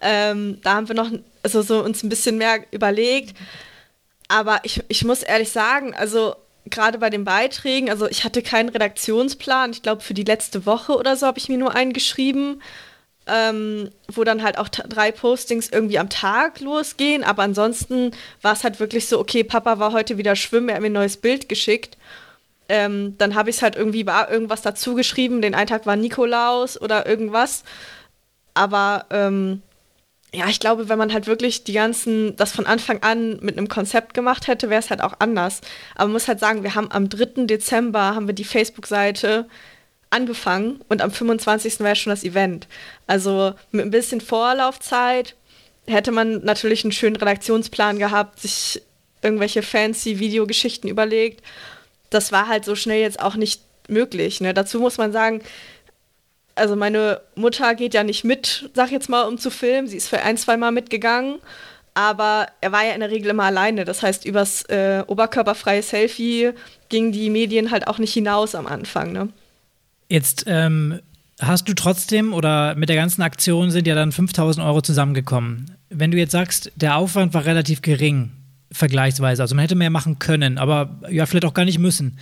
Ähm, 0.00 0.58
da 0.62 0.74
haben 0.74 0.88
wir 0.88 0.96
noch 0.96 1.12
also 1.42 1.62
so 1.62 1.82
uns 1.82 2.02
ein 2.02 2.08
bisschen 2.08 2.38
mehr 2.38 2.64
überlegt. 2.70 3.36
Aber 4.28 4.60
ich, 4.62 4.82
ich 4.88 5.04
muss 5.04 5.22
ehrlich 5.22 5.50
sagen, 5.50 5.94
also 5.94 6.34
gerade 6.66 6.98
bei 6.98 7.10
den 7.10 7.24
Beiträgen, 7.24 7.90
also 7.90 8.08
ich 8.08 8.24
hatte 8.24 8.42
keinen 8.42 8.68
Redaktionsplan. 8.68 9.72
Ich 9.72 9.82
glaube, 9.82 10.02
für 10.02 10.14
die 10.14 10.24
letzte 10.24 10.64
Woche 10.66 10.96
oder 10.96 11.16
so 11.16 11.26
habe 11.26 11.38
ich 11.38 11.48
mir 11.48 11.58
nur 11.58 11.74
einen 11.74 11.92
geschrieben 11.92 12.60
ähm, 13.26 13.90
wo 14.12 14.24
dann 14.24 14.42
halt 14.42 14.58
auch 14.58 14.68
drei 14.68 15.12
Postings 15.12 15.68
irgendwie 15.68 15.98
am 15.98 16.08
Tag 16.08 16.60
losgehen. 16.60 17.24
Aber 17.24 17.42
ansonsten 17.42 18.12
war 18.40 18.52
es 18.52 18.64
halt 18.64 18.80
wirklich 18.80 19.06
so, 19.08 19.20
okay, 19.20 19.44
Papa 19.44 19.78
war 19.78 19.92
heute 19.92 20.18
wieder 20.18 20.36
schwimmen, 20.36 20.68
er 20.68 20.76
hat 20.76 20.82
mir 20.82 20.88
ein 20.88 20.92
neues 20.92 21.16
Bild 21.16 21.48
geschickt. 21.48 21.96
Ähm, 22.68 23.16
dann 23.18 23.34
habe 23.34 23.50
ich 23.50 23.56
es 23.56 23.62
halt 23.62 23.76
irgendwie 23.76 24.06
war 24.06 24.30
irgendwas 24.30 24.62
dazu 24.62 24.94
geschrieben. 24.94 25.42
Den 25.42 25.54
einen 25.54 25.66
Tag 25.66 25.86
war 25.86 25.96
Nikolaus 25.96 26.80
oder 26.80 27.06
irgendwas. 27.06 27.64
Aber 28.54 29.06
ähm, 29.10 29.62
ja, 30.34 30.48
ich 30.48 30.60
glaube, 30.60 30.88
wenn 30.88 30.98
man 30.98 31.12
halt 31.12 31.26
wirklich 31.26 31.64
die 31.64 31.74
ganzen, 31.74 32.36
das 32.36 32.52
von 32.52 32.66
Anfang 32.66 33.02
an 33.02 33.38
mit 33.40 33.58
einem 33.58 33.68
Konzept 33.68 34.14
gemacht 34.14 34.48
hätte, 34.48 34.70
wäre 34.70 34.80
es 34.80 34.88
halt 34.88 35.02
auch 35.02 35.14
anders. 35.18 35.60
Aber 35.94 36.04
man 36.04 36.12
muss 36.12 36.28
halt 36.28 36.40
sagen, 36.40 36.62
wir 36.62 36.74
haben 36.74 36.90
am 36.90 37.10
3. 37.10 37.44
Dezember 37.44 38.14
haben 38.14 38.26
wir 38.26 38.34
die 38.34 38.44
Facebook-Seite 38.44 39.46
angefangen 40.08 40.80
und 40.88 41.02
am 41.02 41.10
25. 41.10 41.80
wäre 41.80 41.96
schon 41.96 42.10
das 42.10 42.24
Event. 42.24 42.66
Also 43.06 43.52
mit 43.72 43.84
ein 43.84 43.90
bisschen 43.90 44.20
Vorlaufzeit 44.20 45.34
hätte 45.86 46.12
man 46.12 46.44
natürlich 46.44 46.84
einen 46.84 46.92
schönen 46.92 47.16
Redaktionsplan 47.16 47.98
gehabt, 47.98 48.40
sich 48.40 48.82
irgendwelche 49.20 49.62
fancy 49.62 50.18
Videogeschichten 50.18 50.88
überlegt. 50.88 51.42
Das 52.10 52.32
war 52.32 52.48
halt 52.48 52.64
so 52.64 52.74
schnell 52.74 53.00
jetzt 53.00 53.20
auch 53.20 53.36
nicht 53.36 53.62
möglich. 53.88 54.40
Ne? 54.40 54.54
Dazu 54.54 54.80
muss 54.80 54.98
man 54.98 55.12
sagen, 55.12 55.42
also 56.54 56.76
meine 56.76 57.20
Mutter 57.34 57.74
geht 57.74 57.94
ja 57.94 58.04
nicht 58.04 58.24
mit, 58.24 58.70
sag 58.74 58.90
jetzt 58.90 59.08
mal, 59.08 59.22
um 59.22 59.38
zu 59.38 59.50
filmen. 59.50 59.88
Sie 59.88 59.96
ist 59.96 60.08
für 60.08 60.22
ein, 60.22 60.36
zwei 60.36 60.56
Mal 60.56 60.72
mitgegangen. 60.72 61.36
Aber 61.94 62.46
er 62.60 62.72
war 62.72 62.84
ja 62.84 62.92
in 62.92 63.00
der 63.00 63.10
Regel 63.10 63.30
immer 63.30 63.44
alleine. 63.44 63.84
Das 63.84 64.02
heißt, 64.02 64.24
übers 64.24 64.62
äh, 64.64 65.04
oberkörperfreie 65.06 65.82
Selfie 65.82 66.52
gingen 66.88 67.12
die 67.12 67.28
Medien 67.28 67.70
halt 67.70 67.86
auch 67.86 67.98
nicht 67.98 68.14
hinaus 68.14 68.54
am 68.54 68.66
Anfang. 68.66 69.12
Ne? 69.12 69.28
Jetzt 70.08 70.44
ähm, 70.46 71.00
hast 71.40 71.68
du 71.68 71.74
trotzdem 71.74 72.32
oder 72.32 72.74
mit 72.76 72.88
der 72.88 72.96
ganzen 72.96 73.22
Aktion 73.22 73.70
sind 73.70 73.86
ja 73.86 73.94
dann 73.94 74.12
5000 74.12 74.64
Euro 74.64 74.80
zusammengekommen. 74.80 75.76
Wenn 75.90 76.10
du 76.10 76.16
jetzt 76.16 76.32
sagst, 76.32 76.72
der 76.76 76.96
Aufwand 76.96 77.34
war 77.34 77.44
relativ 77.44 77.82
gering, 77.82 78.32
vergleichsweise, 78.70 79.42
also 79.42 79.54
man 79.54 79.62
hätte 79.62 79.74
mehr 79.74 79.90
machen 79.90 80.18
können, 80.18 80.56
aber 80.56 80.98
ja, 81.10 81.26
vielleicht 81.26 81.44
auch 81.44 81.54
gar 81.54 81.66
nicht 81.66 81.78
müssen. 81.78 82.18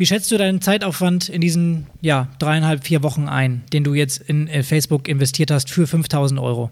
Wie 0.00 0.06
schätzt 0.06 0.30
du 0.30 0.38
deinen 0.38 0.62
Zeitaufwand 0.62 1.28
in 1.28 1.42
diesen 1.42 1.86
ja, 2.00 2.28
dreieinhalb, 2.38 2.84
vier 2.84 3.02
Wochen 3.02 3.28
ein, 3.28 3.64
den 3.70 3.84
du 3.84 3.92
jetzt 3.92 4.16
in 4.16 4.48
äh, 4.48 4.62
Facebook 4.62 5.06
investiert 5.08 5.50
hast 5.50 5.68
für 5.68 5.86
5000 5.86 6.40
Euro? 6.40 6.70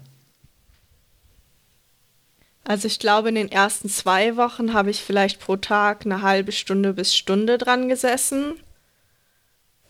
Also 2.63 2.87
ich 2.87 2.97
glaube, 2.97 3.29
in 3.29 3.35
den 3.35 3.51
ersten 3.51 3.87
zwei 3.87 4.35
Wochen 4.35 4.73
habe 4.73 4.89
ich 4.89 5.03
vielleicht 5.03 5.39
pro 5.39 5.57
Tag 5.57 6.07
eine 6.07 6.23
halbe 6.23 6.51
Stunde 6.51 6.93
bis 6.93 7.15
Stunde 7.15 7.59
dran 7.59 7.87
gesessen. 7.87 8.55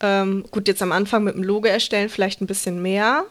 Ähm, 0.00 0.44
gut, 0.50 0.68
jetzt 0.68 0.82
am 0.82 0.92
Anfang 0.92 1.24
mit 1.24 1.34
dem 1.34 1.42
Logo 1.42 1.66
erstellen 1.66 2.10
vielleicht 2.10 2.42
ein 2.42 2.46
bisschen 2.46 2.82
mehr. 2.82 3.24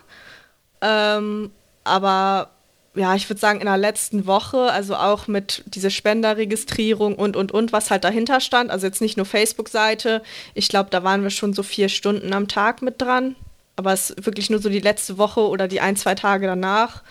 Ähm, 0.81 1.51
aber 1.83 2.49
ja, 2.95 3.15
ich 3.15 3.29
würde 3.29 3.39
sagen, 3.39 3.59
in 3.59 3.67
der 3.67 3.77
letzten 3.77 4.25
Woche, 4.25 4.71
also 4.71 4.95
auch 4.95 5.27
mit 5.27 5.63
dieser 5.67 5.89
Spenderregistrierung 5.89 7.15
und, 7.15 7.35
und, 7.35 7.51
und, 7.51 7.71
was 7.71 7.91
halt 7.91 8.03
dahinter 8.03 8.39
stand, 8.41 8.71
also 8.71 8.87
jetzt 8.87 9.01
nicht 9.01 9.15
nur 9.15 9.25
Facebook-Seite, 9.25 10.23
ich 10.53 10.69
glaube, 10.69 10.89
da 10.89 11.03
waren 11.03 11.23
wir 11.23 11.29
schon 11.29 11.53
so 11.53 11.63
vier 11.63 11.89
Stunden 11.89 12.33
am 12.33 12.47
Tag 12.47 12.81
mit 12.81 13.01
dran. 13.01 13.35
aber 13.75 13.93
es 13.93 14.09
ist 14.09 14.25
wirklich 14.25 14.49
nur 14.49 14.61
so 14.61 14.69
die 14.69 14.79
letzte 14.79 15.17
Woche 15.17 15.41
oder 15.41 15.67
die 15.67 15.81
ein, 15.81 15.95
zwei 15.95 16.15
Tage 16.15 16.47
danach. 16.47 17.03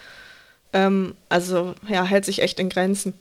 Ähm, 0.73 1.15
also 1.29 1.75
ja, 1.89 2.05
hält 2.05 2.25
sich 2.25 2.43
echt 2.43 2.61
in 2.61 2.69
Grenzen. 2.69 3.15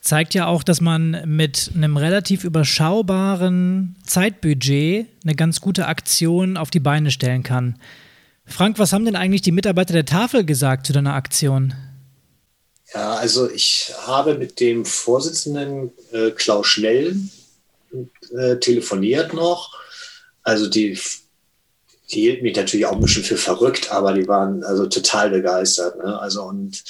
Zeigt 0.00 0.34
ja 0.34 0.46
auch, 0.46 0.62
dass 0.62 0.80
man 0.80 1.22
mit 1.26 1.70
einem 1.74 1.96
relativ 1.96 2.44
überschaubaren 2.44 3.96
Zeitbudget 4.04 5.06
eine 5.24 5.34
ganz 5.34 5.60
gute 5.60 5.86
Aktion 5.86 6.56
auf 6.56 6.70
die 6.70 6.80
Beine 6.80 7.10
stellen 7.10 7.42
kann. 7.42 7.76
Frank, 8.46 8.78
was 8.78 8.92
haben 8.92 9.06
denn 9.06 9.16
eigentlich 9.16 9.42
die 9.42 9.52
Mitarbeiter 9.52 9.94
der 9.94 10.04
Tafel 10.04 10.44
gesagt 10.44 10.86
zu 10.86 10.92
deiner 10.92 11.14
Aktion? 11.14 11.74
Ja, 12.94 13.14
also 13.14 13.50
ich 13.50 13.92
habe 14.06 14.38
mit 14.38 14.60
dem 14.60 14.84
Vorsitzenden 14.84 15.92
äh, 16.12 16.30
Klaus 16.30 16.68
Schnell 16.68 17.16
äh, 18.36 18.56
telefoniert 18.56 19.34
noch. 19.34 19.74
Also 20.44 20.68
die, 20.68 20.96
die 22.12 22.20
hielten 22.20 22.44
mich 22.44 22.56
natürlich 22.56 22.86
auch 22.86 22.92
ein 22.92 23.00
bisschen 23.00 23.24
für 23.24 23.36
verrückt, 23.36 23.90
aber 23.90 24.12
die 24.12 24.28
waren 24.28 24.62
also 24.62 24.86
total 24.86 25.30
begeistert. 25.30 25.98
Ne? 25.98 26.20
Also 26.20 26.44
und 26.44 26.84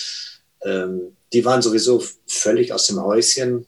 ähm, 0.62 1.16
die 1.32 1.44
waren 1.44 1.62
sowieso 1.62 2.04
völlig 2.26 2.74
aus 2.74 2.86
dem 2.86 3.02
Häuschen. 3.02 3.66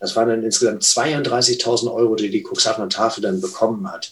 Das 0.00 0.16
waren 0.16 0.28
dann 0.28 0.42
insgesamt 0.42 0.82
32.000 0.82 1.92
Euro, 1.92 2.16
die 2.16 2.30
die 2.30 2.42
Cuxhavener 2.42 2.88
Tafel 2.88 3.22
dann 3.22 3.40
bekommen 3.40 3.92
hat. 3.92 4.10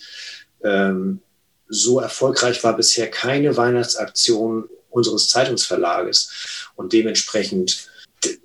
Ähm, 0.62 1.23
so 1.68 1.99
erfolgreich 1.99 2.62
war 2.62 2.77
bisher 2.77 3.11
keine 3.11 3.57
Weihnachtsaktion 3.57 4.68
unseres 4.90 5.29
Zeitungsverlages. 5.29 6.70
Und 6.77 6.92
dementsprechend, 6.92 7.88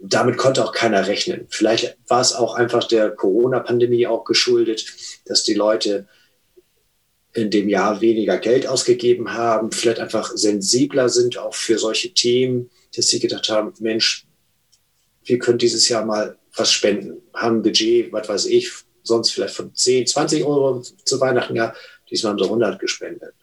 damit 0.02 0.38
konnte 0.38 0.64
auch 0.64 0.72
keiner 0.72 1.08
rechnen. 1.08 1.48
Vielleicht 1.50 1.98
war 2.08 2.22
es 2.22 2.34
auch 2.34 2.56
einfach 2.56 2.84
der 2.86 3.12
Corona-Pandemie 3.12 4.08
auch 4.08 4.24
geschuldet, 4.24 4.86
dass 5.26 5.44
die 5.44 5.56
Leute 5.56 6.08
in 7.34 7.50
dem 7.50 7.68
Jahr 7.68 8.00
weniger 8.00 8.38
Geld 8.38 8.68
ausgegeben 8.68 9.34
haben, 9.34 9.72
vielleicht 9.72 10.00
einfach 10.00 10.32
sensibler 10.36 11.10
sind 11.10 11.38
auch 11.38 11.56
für 11.56 11.80
solche 11.80 12.14
Themen, 12.14 12.70
dass 12.96 13.08
sie 13.08 13.20
gedacht 13.20 13.50
haben, 13.50 13.74
Mensch, 13.80 14.28
wir 15.24 15.40
können 15.40 15.58
dieses 15.58 15.90
Jahr 15.90 16.06
mal 16.06 16.38
was 16.56 16.72
spenden, 16.72 17.24
haben 17.34 17.58
ein 17.58 17.62
Budget, 17.64 18.14
was 18.14 18.30
weiß 18.30 18.46
ich, 18.46 18.72
sonst 19.02 19.32
vielleicht 19.32 19.56
von 19.56 19.74
10, 19.74 20.06
20 20.08 20.44
Euro 20.44 20.82
zu 20.82 21.20
Weihnachten, 21.20 21.56
ja, 21.56 21.74
diesmal 22.10 22.34
haben 22.34 22.40
sie 22.40 22.46
100 22.46 22.80
gespendet. 22.80 23.34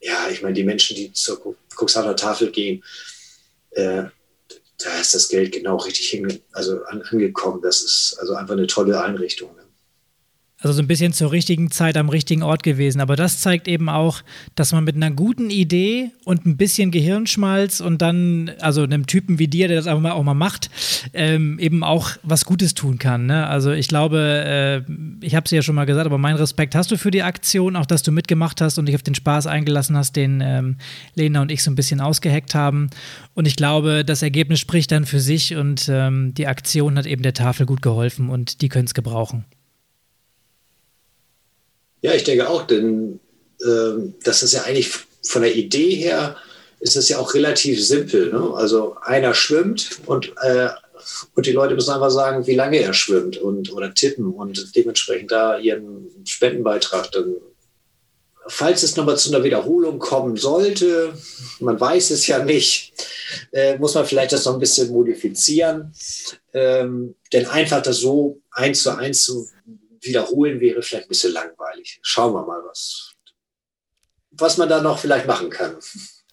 Ja, 0.00 0.28
ich 0.30 0.42
meine, 0.42 0.54
die 0.54 0.64
Menschen, 0.64 0.96
die 0.96 1.12
zur 1.12 1.56
Cuxhavener 1.76 2.16
Tafel 2.16 2.50
gehen, 2.50 2.82
äh, 3.72 4.04
da 4.78 5.00
ist 5.00 5.14
das 5.14 5.28
Geld 5.28 5.52
genau 5.52 5.76
richtig 5.76 6.08
hin, 6.08 6.40
also 6.52 6.82
an, 6.84 7.02
angekommen. 7.02 7.60
Das 7.62 7.82
ist 7.82 8.16
also 8.18 8.34
einfach 8.34 8.54
eine 8.54 8.66
tolle 8.66 9.00
Einrichtung. 9.02 9.54
Also 10.62 10.74
so 10.74 10.82
ein 10.82 10.86
bisschen 10.86 11.14
zur 11.14 11.32
richtigen 11.32 11.70
Zeit 11.70 11.96
am 11.96 12.10
richtigen 12.10 12.42
Ort 12.42 12.62
gewesen. 12.62 13.00
Aber 13.00 13.16
das 13.16 13.40
zeigt 13.40 13.66
eben 13.66 13.88
auch, 13.88 14.20
dass 14.56 14.72
man 14.72 14.84
mit 14.84 14.94
einer 14.94 15.10
guten 15.10 15.48
Idee 15.48 16.10
und 16.24 16.44
ein 16.44 16.58
bisschen 16.58 16.90
Gehirnschmalz 16.90 17.80
und 17.80 18.02
dann, 18.02 18.52
also 18.60 18.82
einem 18.82 19.06
Typen 19.06 19.38
wie 19.38 19.48
dir, 19.48 19.68
der 19.68 19.78
das 19.78 19.86
einfach 19.86 20.12
auch 20.12 20.22
mal 20.22 20.34
macht, 20.34 20.70
ähm, 21.14 21.58
eben 21.58 21.82
auch 21.82 22.10
was 22.22 22.44
Gutes 22.44 22.74
tun 22.74 22.98
kann. 22.98 23.24
Ne? 23.24 23.46
Also 23.46 23.72
ich 23.72 23.88
glaube, 23.88 24.84
äh, 24.86 24.92
ich 25.24 25.34
habe 25.34 25.44
es 25.46 25.50
ja 25.50 25.62
schon 25.62 25.74
mal 25.74 25.86
gesagt, 25.86 26.04
aber 26.04 26.18
meinen 26.18 26.36
Respekt 26.36 26.74
hast 26.74 26.90
du 26.90 26.98
für 26.98 27.10
die 27.10 27.22
Aktion, 27.22 27.74
auch 27.74 27.86
dass 27.86 28.02
du 28.02 28.12
mitgemacht 28.12 28.60
hast 28.60 28.78
und 28.78 28.84
dich 28.84 28.94
auf 28.94 29.02
den 29.02 29.14
Spaß 29.14 29.46
eingelassen 29.46 29.96
hast, 29.96 30.14
den 30.14 30.42
ähm, 30.44 30.76
Lena 31.14 31.40
und 31.40 31.50
ich 31.50 31.62
so 31.62 31.70
ein 31.70 31.74
bisschen 31.74 32.02
ausgeheckt 32.02 32.54
haben. 32.54 32.90
Und 33.32 33.46
ich 33.46 33.56
glaube, 33.56 34.04
das 34.04 34.20
Ergebnis 34.20 34.60
spricht 34.60 34.92
dann 34.92 35.06
für 35.06 35.20
sich 35.20 35.56
und 35.56 35.88
ähm, 35.90 36.34
die 36.34 36.46
Aktion 36.46 36.98
hat 36.98 37.06
eben 37.06 37.22
der 37.22 37.32
Tafel 37.32 37.64
gut 37.64 37.80
geholfen 37.80 38.28
und 38.28 38.60
die 38.60 38.68
können 38.68 38.84
es 38.84 38.92
gebrauchen. 38.92 39.46
Ja, 42.02 42.14
ich 42.14 42.24
denke 42.24 42.48
auch, 42.48 42.66
denn 42.66 43.20
ähm, 43.64 44.14
das 44.24 44.42
ist 44.42 44.52
ja 44.52 44.62
eigentlich 44.62 44.90
von 45.22 45.42
der 45.42 45.54
Idee 45.54 45.94
her 45.94 46.36
ist 46.80 46.96
es 46.96 47.08
ja 47.10 47.18
auch 47.18 47.34
relativ 47.34 47.84
simpel. 47.84 48.32
Ne? 48.32 48.54
Also 48.54 48.96
einer 49.02 49.34
schwimmt 49.34 50.00
und, 50.06 50.32
äh, 50.42 50.70
und 51.34 51.46
die 51.46 51.52
Leute 51.52 51.74
müssen 51.74 51.92
einfach 51.92 52.10
sagen, 52.10 52.46
wie 52.46 52.54
lange 52.54 52.78
er 52.78 52.94
schwimmt 52.94 53.36
und 53.36 53.72
oder 53.72 53.94
tippen 53.94 54.32
und 54.32 54.74
dementsprechend 54.74 55.30
da 55.30 55.58
ihren 55.58 56.08
Spendenbeitrag 56.24 57.12
dann. 57.12 57.36
Falls 58.46 58.82
es 58.82 58.96
nochmal 58.96 59.18
zu 59.18 59.32
einer 59.32 59.44
Wiederholung 59.44 59.98
kommen 59.98 60.36
sollte, 60.36 61.12
man 61.60 61.78
weiß 61.78 62.10
es 62.10 62.26
ja 62.26 62.42
nicht, 62.42 62.94
äh, 63.52 63.78
muss 63.78 63.94
man 63.94 64.06
vielleicht 64.06 64.32
das 64.32 64.46
noch 64.46 64.54
ein 64.54 64.60
bisschen 64.60 64.90
modifizieren. 64.90 65.92
Ähm, 66.54 67.14
denn 67.32 67.46
einfach 67.46 67.82
das 67.82 67.98
so 67.98 68.40
eins 68.50 68.82
zu 68.82 68.96
eins 68.96 69.22
zu 69.24 69.46
wiederholen 70.02 70.60
wäre 70.60 70.82
vielleicht 70.82 71.06
ein 71.06 71.08
bisschen 71.08 71.32
langweilig. 71.32 72.00
Schauen 72.02 72.34
wir 72.34 72.44
mal, 72.46 72.60
was, 72.66 73.14
was 74.30 74.56
man 74.56 74.68
da 74.68 74.80
noch 74.80 74.98
vielleicht 74.98 75.26
machen 75.26 75.50
kann. 75.50 75.76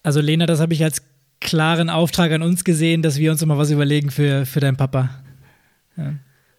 Also 0.02 0.20
Lena, 0.20 0.46
das 0.46 0.60
habe 0.60 0.74
ich 0.74 0.82
als 0.82 1.02
klaren 1.40 1.90
Auftrag 1.90 2.32
an 2.32 2.42
uns 2.42 2.64
gesehen, 2.64 3.02
dass 3.02 3.18
wir 3.18 3.30
uns 3.30 3.42
immer 3.42 3.58
was 3.58 3.70
überlegen 3.70 4.10
für, 4.10 4.46
für 4.46 4.60
deinen 4.60 4.76
Papa. 4.76 5.10
Ja. 5.96 6.14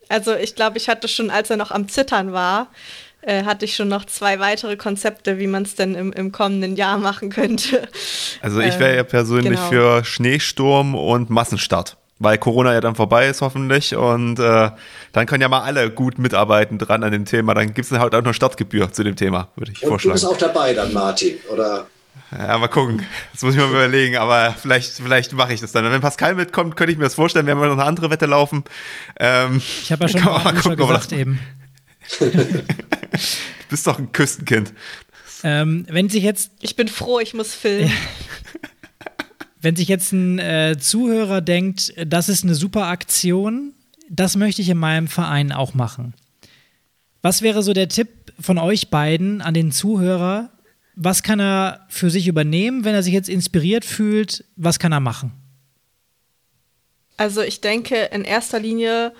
Also 0.07 0.35
ich 0.35 0.55
glaube, 0.55 0.77
ich 0.77 0.89
hatte 0.89 1.07
schon, 1.07 1.29
als 1.29 1.49
er 1.49 1.57
noch 1.57 1.71
am 1.71 1.87
Zittern 1.87 2.33
war, 2.33 2.71
äh, 3.21 3.43
hatte 3.43 3.65
ich 3.65 3.75
schon 3.75 3.89
noch 3.89 4.05
zwei 4.05 4.39
weitere 4.39 4.77
Konzepte, 4.77 5.39
wie 5.39 5.47
man 5.47 5.63
es 5.63 5.75
denn 5.75 5.93
im, 5.93 6.11
im, 6.13 6.31
kommenden 6.31 6.75
Jahr 6.75 6.97
machen 6.97 7.29
könnte. 7.29 7.87
Also 8.41 8.59
ich 8.61 8.79
wäre 8.79 8.95
ja 8.95 9.01
ähm, 9.01 9.07
persönlich 9.07 9.59
genau. 9.59 9.69
für 9.69 10.05
Schneesturm 10.05 10.95
und 10.95 11.29
Massenstart 11.29 11.97
weil 12.19 12.37
Corona 12.37 12.73
ja 12.73 12.81
dann 12.81 12.95
vorbei 12.95 13.27
ist 13.27 13.41
hoffentlich 13.41 13.95
und 13.95 14.39
äh, 14.39 14.69
dann 15.13 15.25
können 15.25 15.41
ja 15.41 15.49
mal 15.49 15.61
alle 15.61 15.89
gut 15.89 16.19
mitarbeiten 16.19 16.77
dran 16.77 17.03
an 17.03 17.11
dem 17.11 17.25
Thema. 17.25 17.53
Dann 17.53 17.73
gibt 17.73 17.89
es 17.89 17.97
halt 17.97 18.13
auch 18.13 18.21
noch 18.21 18.33
Startgebühr 18.33 18.91
zu 18.91 19.03
dem 19.03 19.15
Thema, 19.15 19.49
würde 19.55 19.71
ich 19.71 19.81
und 19.83 19.89
vorschlagen. 19.89 20.19
Du 20.19 20.27
bist 20.27 20.33
auch 20.33 20.37
dabei 20.37 20.73
dann, 20.73 20.93
Martin, 20.93 21.37
oder? 21.51 21.87
Ja, 22.37 22.57
mal 22.57 22.67
gucken. 22.67 23.03
Das 23.33 23.41
muss 23.41 23.55
ich 23.55 23.59
mal 23.59 23.69
überlegen, 23.69 24.17
aber 24.17 24.53
vielleicht, 24.61 24.91
vielleicht 24.91 25.33
mache 25.33 25.53
ich 25.53 25.61
das 25.61 25.71
dann. 25.71 25.89
Wenn 25.89 26.01
Pascal 26.01 26.35
mitkommt, 26.35 26.75
könnte 26.75 26.91
ich 26.91 26.97
mir 26.97 27.05
das 27.05 27.15
vorstellen, 27.15 27.47
wenn 27.47 27.57
wir 27.57 27.67
noch 27.67 27.73
eine 27.73 27.85
andere 27.85 28.11
Wette 28.11 28.27
laufen. 28.27 28.63
Ähm, 29.19 29.61
ich 29.81 29.91
habe 29.91 30.03
ja 30.03 30.09
schon 30.09 30.23
mal, 30.25 30.53
gucken, 30.53 30.75
gesagt 30.75 31.11
eben. 31.11 31.39
du 32.19 32.31
bist 33.69 33.87
doch 33.87 33.97
ein 33.97 34.11
Küstenkind. 34.11 34.73
Ähm, 35.43 35.85
wenn 35.89 36.09
sich 36.09 36.23
jetzt. 36.23 36.51
Ich 36.59 36.75
bin 36.75 36.87
froh, 36.87 37.19
ich 37.19 37.33
muss 37.33 37.53
filmen. 37.53 37.91
Wenn 39.61 39.75
sich 39.75 39.87
jetzt 39.87 40.11
ein 40.13 40.39
äh, 40.39 40.77
Zuhörer 40.79 41.41
denkt, 41.41 41.93
das 42.05 42.29
ist 42.29 42.43
eine 42.43 42.55
super 42.55 42.85
Aktion, 42.85 43.73
das 44.09 44.35
möchte 44.35 44.61
ich 44.61 44.69
in 44.69 44.77
meinem 44.77 45.07
Verein 45.07 45.51
auch 45.51 45.73
machen. 45.73 46.13
Was 47.21 47.41
wäre 47.41 47.61
so 47.63 47.73
der 47.73 47.89
Tipp 47.89 48.33
von 48.39 48.57
euch 48.57 48.89
beiden 48.89 49.41
an 49.41 49.53
den 49.53 49.71
Zuhörer? 49.71 50.49
Was 50.95 51.23
kann 51.23 51.39
er 51.39 51.85
für 51.89 52.09
sich 52.09 52.27
übernehmen, 52.27 52.85
wenn 52.85 52.95
er 52.95 53.03
sich 53.03 53.13
jetzt 53.13 53.29
inspiriert 53.29 53.85
fühlt? 53.85 54.45
Was 54.55 54.79
kann 54.79 54.91
er 54.91 55.01
machen? 55.01 55.31
Also 57.17 57.41
ich 57.41 57.59
denke 57.59 57.95
in 58.05 58.23
erster 58.23 58.59
Linie, 58.59 59.13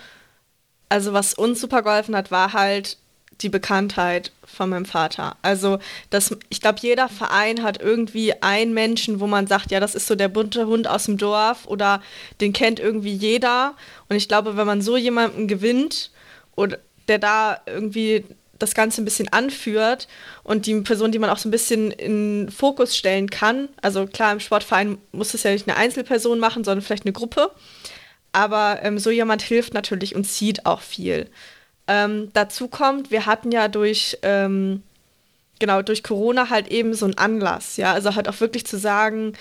also 0.88 1.12
was 1.12 1.34
uns 1.34 1.60
super 1.60 1.82
geholfen 1.82 2.16
hat, 2.16 2.30
war 2.30 2.54
halt 2.54 2.96
die 3.42 3.48
Bekanntheit 3.48 4.32
von 4.44 4.70
meinem 4.70 4.84
Vater. 4.84 5.36
Also 5.42 5.78
das, 6.10 6.36
ich 6.48 6.60
glaube, 6.60 6.78
jeder 6.80 7.08
Verein 7.08 7.62
hat 7.62 7.80
irgendwie 7.80 8.34
einen 8.42 8.74
Menschen, 8.74 9.20
wo 9.20 9.26
man 9.26 9.46
sagt, 9.46 9.70
ja, 9.70 9.80
das 9.80 9.94
ist 9.94 10.06
so 10.06 10.14
der 10.14 10.28
bunte 10.28 10.66
Hund 10.66 10.86
aus 10.86 11.04
dem 11.04 11.18
Dorf 11.18 11.66
oder 11.66 12.02
den 12.40 12.52
kennt 12.52 12.80
irgendwie 12.80 13.14
jeder. 13.14 13.74
Und 14.08 14.16
ich 14.16 14.28
glaube, 14.28 14.56
wenn 14.56 14.66
man 14.66 14.82
so 14.82 14.96
jemanden 14.96 15.48
gewinnt 15.48 16.10
oder 16.56 16.78
der 17.08 17.18
da 17.18 17.60
irgendwie 17.66 18.24
das 18.58 18.74
Ganze 18.74 19.02
ein 19.02 19.04
bisschen 19.04 19.28
anführt 19.28 20.06
und 20.44 20.66
die 20.66 20.80
Person, 20.82 21.12
die 21.12 21.18
man 21.18 21.30
auch 21.30 21.38
so 21.38 21.48
ein 21.48 21.50
bisschen 21.50 21.90
in 21.90 22.50
Fokus 22.50 22.96
stellen 22.96 23.30
kann. 23.30 23.68
Also 23.82 24.06
klar, 24.06 24.32
im 24.32 24.40
Sportverein 24.40 24.98
muss 25.12 25.34
es 25.34 25.42
ja 25.42 25.50
nicht 25.50 25.66
eine 25.66 25.78
Einzelperson 25.78 26.38
machen, 26.38 26.62
sondern 26.62 26.82
vielleicht 26.82 27.06
eine 27.06 27.12
Gruppe. 27.12 27.50
Aber 28.32 28.80
ähm, 28.82 28.98
so 28.98 29.10
jemand 29.10 29.42
hilft 29.42 29.74
natürlich 29.74 30.14
und 30.14 30.24
zieht 30.24 30.66
auch 30.66 30.82
viel. 30.82 31.28
Ähm, 31.86 32.30
dazu 32.32 32.68
kommt, 32.68 33.10
wir 33.10 33.26
hatten 33.26 33.50
ja 33.50 33.68
durch, 33.68 34.18
ähm, 34.22 34.82
genau, 35.58 35.82
durch 35.82 36.02
Corona 36.02 36.50
halt 36.50 36.68
eben 36.68 36.94
so 36.94 37.04
einen 37.04 37.18
Anlass, 37.18 37.76
ja, 37.76 37.92
also 37.92 38.14
halt 38.14 38.28
auch 38.28 38.40
wirklich 38.40 38.66
zu 38.66 38.78
sagen, 38.78 39.34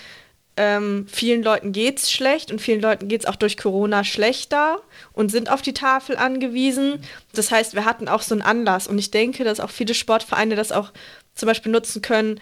ähm, 0.59 1.07
vielen 1.09 1.41
Leuten 1.41 1.71
geht 1.71 1.99
es 1.99 2.11
schlecht 2.11 2.51
und 2.51 2.59
vielen 2.59 2.81
Leuten 2.81 3.07
geht 3.07 3.21
es 3.21 3.25
auch 3.25 3.37
durch 3.37 3.55
Corona 3.55 4.03
schlechter 4.03 4.81
und 5.13 5.31
sind 5.31 5.49
auf 5.49 5.61
die 5.61 5.73
Tafel 5.73 6.17
angewiesen. 6.17 7.01
Das 7.33 7.49
heißt, 7.49 7.75
wir 7.75 7.85
hatten 7.85 8.09
auch 8.09 8.21
so 8.21 8.35
einen 8.35 8.41
Anlass 8.41 8.85
und 8.85 8.97
ich 8.97 9.09
denke, 9.09 9.45
dass 9.45 9.61
auch 9.61 9.69
viele 9.69 9.93
Sportvereine 9.93 10.57
das 10.57 10.73
auch 10.73 10.91
zum 11.33 11.47
Beispiel 11.47 11.71
nutzen 11.71 12.01
können. 12.01 12.41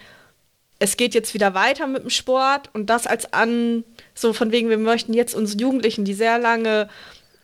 Es 0.80 0.96
geht 0.96 1.14
jetzt 1.14 1.32
wieder 1.32 1.54
weiter 1.54 1.86
mit 1.86 2.02
dem 2.02 2.10
Sport 2.10 2.70
und 2.72 2.90
das 2.90 3.06
als 3.06 3.32
an, 3.32 3.84
so 4.14 4.32
von 4.32 4.50
wegen, 4.50 4.68
wir 4.68 4.78
möchten 4.78 5.14
jetzt 5.14 5.36
unsere 5.36 5.60
Jugendlichen, 5.60 6.04
die 6.04 6.14
sehr 6.14 6.40
lange 6.40 6.88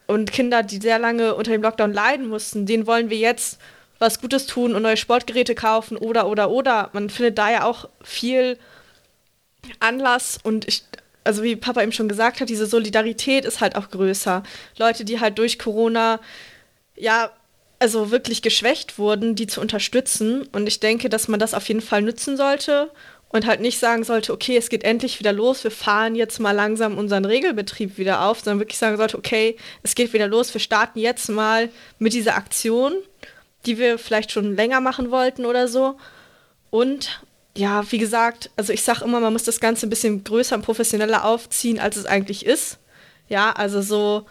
und 0.07 0.33
Kinder, 0.33 0.63
die 0.63 0.79
sehr 0.79 0.99
lange 0.99 1.35
unter 1.35 1.53
dem 1.53 1.63
Lockdown 1.63 1.93
leiden 1.93 2.29
mussten, 2.29 2.67
denen 2.67 2.87
wollen 2.87 3.11
wir 3.11 3.17
jetzt 3.17 3.59
was 3.99 4.21
Gutes 4.21 4.47
tun 4.47 4.75
und 4.75 4.83
neue 4.83 4.97
Sportgeräte 4.97 5.55
kaufen 5.55 5.97
oder, 5.97 6.27
oder, 6.27 6.51
oder. 6.51 6.91
Man 6.93 7.11
findet 7.11 7.39
da 7.39 7.51
ja 7.51 7.65
auch 7.65 7.89
viel 8.03 8.59
Anlass 9.81 10.39
und 10.43 10.69
ich, 10.69 10.85
also 11.23 11.43
wie 11.43 11.57
Papa 11.57 11.83
eben 11.83 11.93
schon 11.93 12.09
gesagt 12.09 12.41
hat, 12.41 12.49
diese 12.49 12.67
Solidarität 12.67 13.45
ist 13.45 13.61
halt 13.61 13.77
auch 13.77 13.91
größer. 13.91 14.43
Leute, 14.79 15.05
die 15.05 15.21
halt 15.21 15.39
durch 15.39 15.59
Corona, 15.59 16.21
ja, 16.97 17.31
also 17.79 18.11
wirklich 18.11 18.43
geschwächt 18.43 18.99
wurden, 18.99 19.35
die 19.35 19.47
zu 19.47 19.61
unterstützen. 19.61 20.49
Und 20.53 20.67
ich 20.67 20.81
denke, 20.81 21.09
dass 21.09 21.29
man 21.29 21.41
das 21.41 21.55
auf 21.55 21.67
jeden 21.69 21.81
Fall 21.81 22.03
nutzen 22.03 22.37
sollte 22.37 22.91
und 23.35 23.47
halt 23.47 23.61
nicht 23.61 23.81
sagen 23.81 24.05
sollte, 24.05 24.33
okay, 24.33 24.57
es 24.57 24.69
geht 24.69 24.85
endlich 24.85 25.19
wieder 25.19 25.33
los, 25.33 25.65
wir 25.65 25.73
fahren 25.73 26.15
jetzt 26.15 26.39
mal 26.39 26.53
langsam 26.53 26.97
unseren 26.97 27.25
Regelbetrieb 27.25 27.99
wieder 27.99 28.25
auf, 28.27 28.39
sondern 28.39 28.61
wirklich 28.61 28.79
sagen 28.79 28.97
sollte, 28.97 29.19
okay, 29.19 29.57
es 29.83 29.97
geht 29.97 30.13
wieder 30.13 30.29
los, 30.29 30.55
wir 30.55 30.61
starten 30.61 31.01
jetzt 31.01 31.29
mal 31.29 31.69
mit 31.99 32.13
dieser 32.13 32.37
Aktion, 32.37 32.93
die 33.67 33.77
wir 33.77 33.99
vielleicht 33.99 34.31
schon 34.31 34.55
länger 34.55 34.81
machen 34.81 35.11
wollten 35.11 35.47
oder 35.47 35.67
so. 35.67 35.97
Und 36.71 37.23
ja, 37.57 37.91
wie 37.91 37.99
gesagt, 37.99 38.51
also 38.55 38.73
ich 38.73 38.85
sage 38.85 39.05
immer, 39.05 39.19
man 39.19 39.33
muss 39.33 39.43
das 39.43 39.59
Ganze 39.59 39.89
ein 39.89 39.91
bisschen 39.91 40.23
größer 40.23 40.55
und 40.55 40.63
professioneller 40.63 41.25
aufziehen, 41.25 41.81
als 41.81 41.97
es 41.97 42.07
eigentlich 42.07 42.47
ist. 42.47 42.79
Ja, 43.29 43.51
also 43.51 43.83
so, 43.83 44.27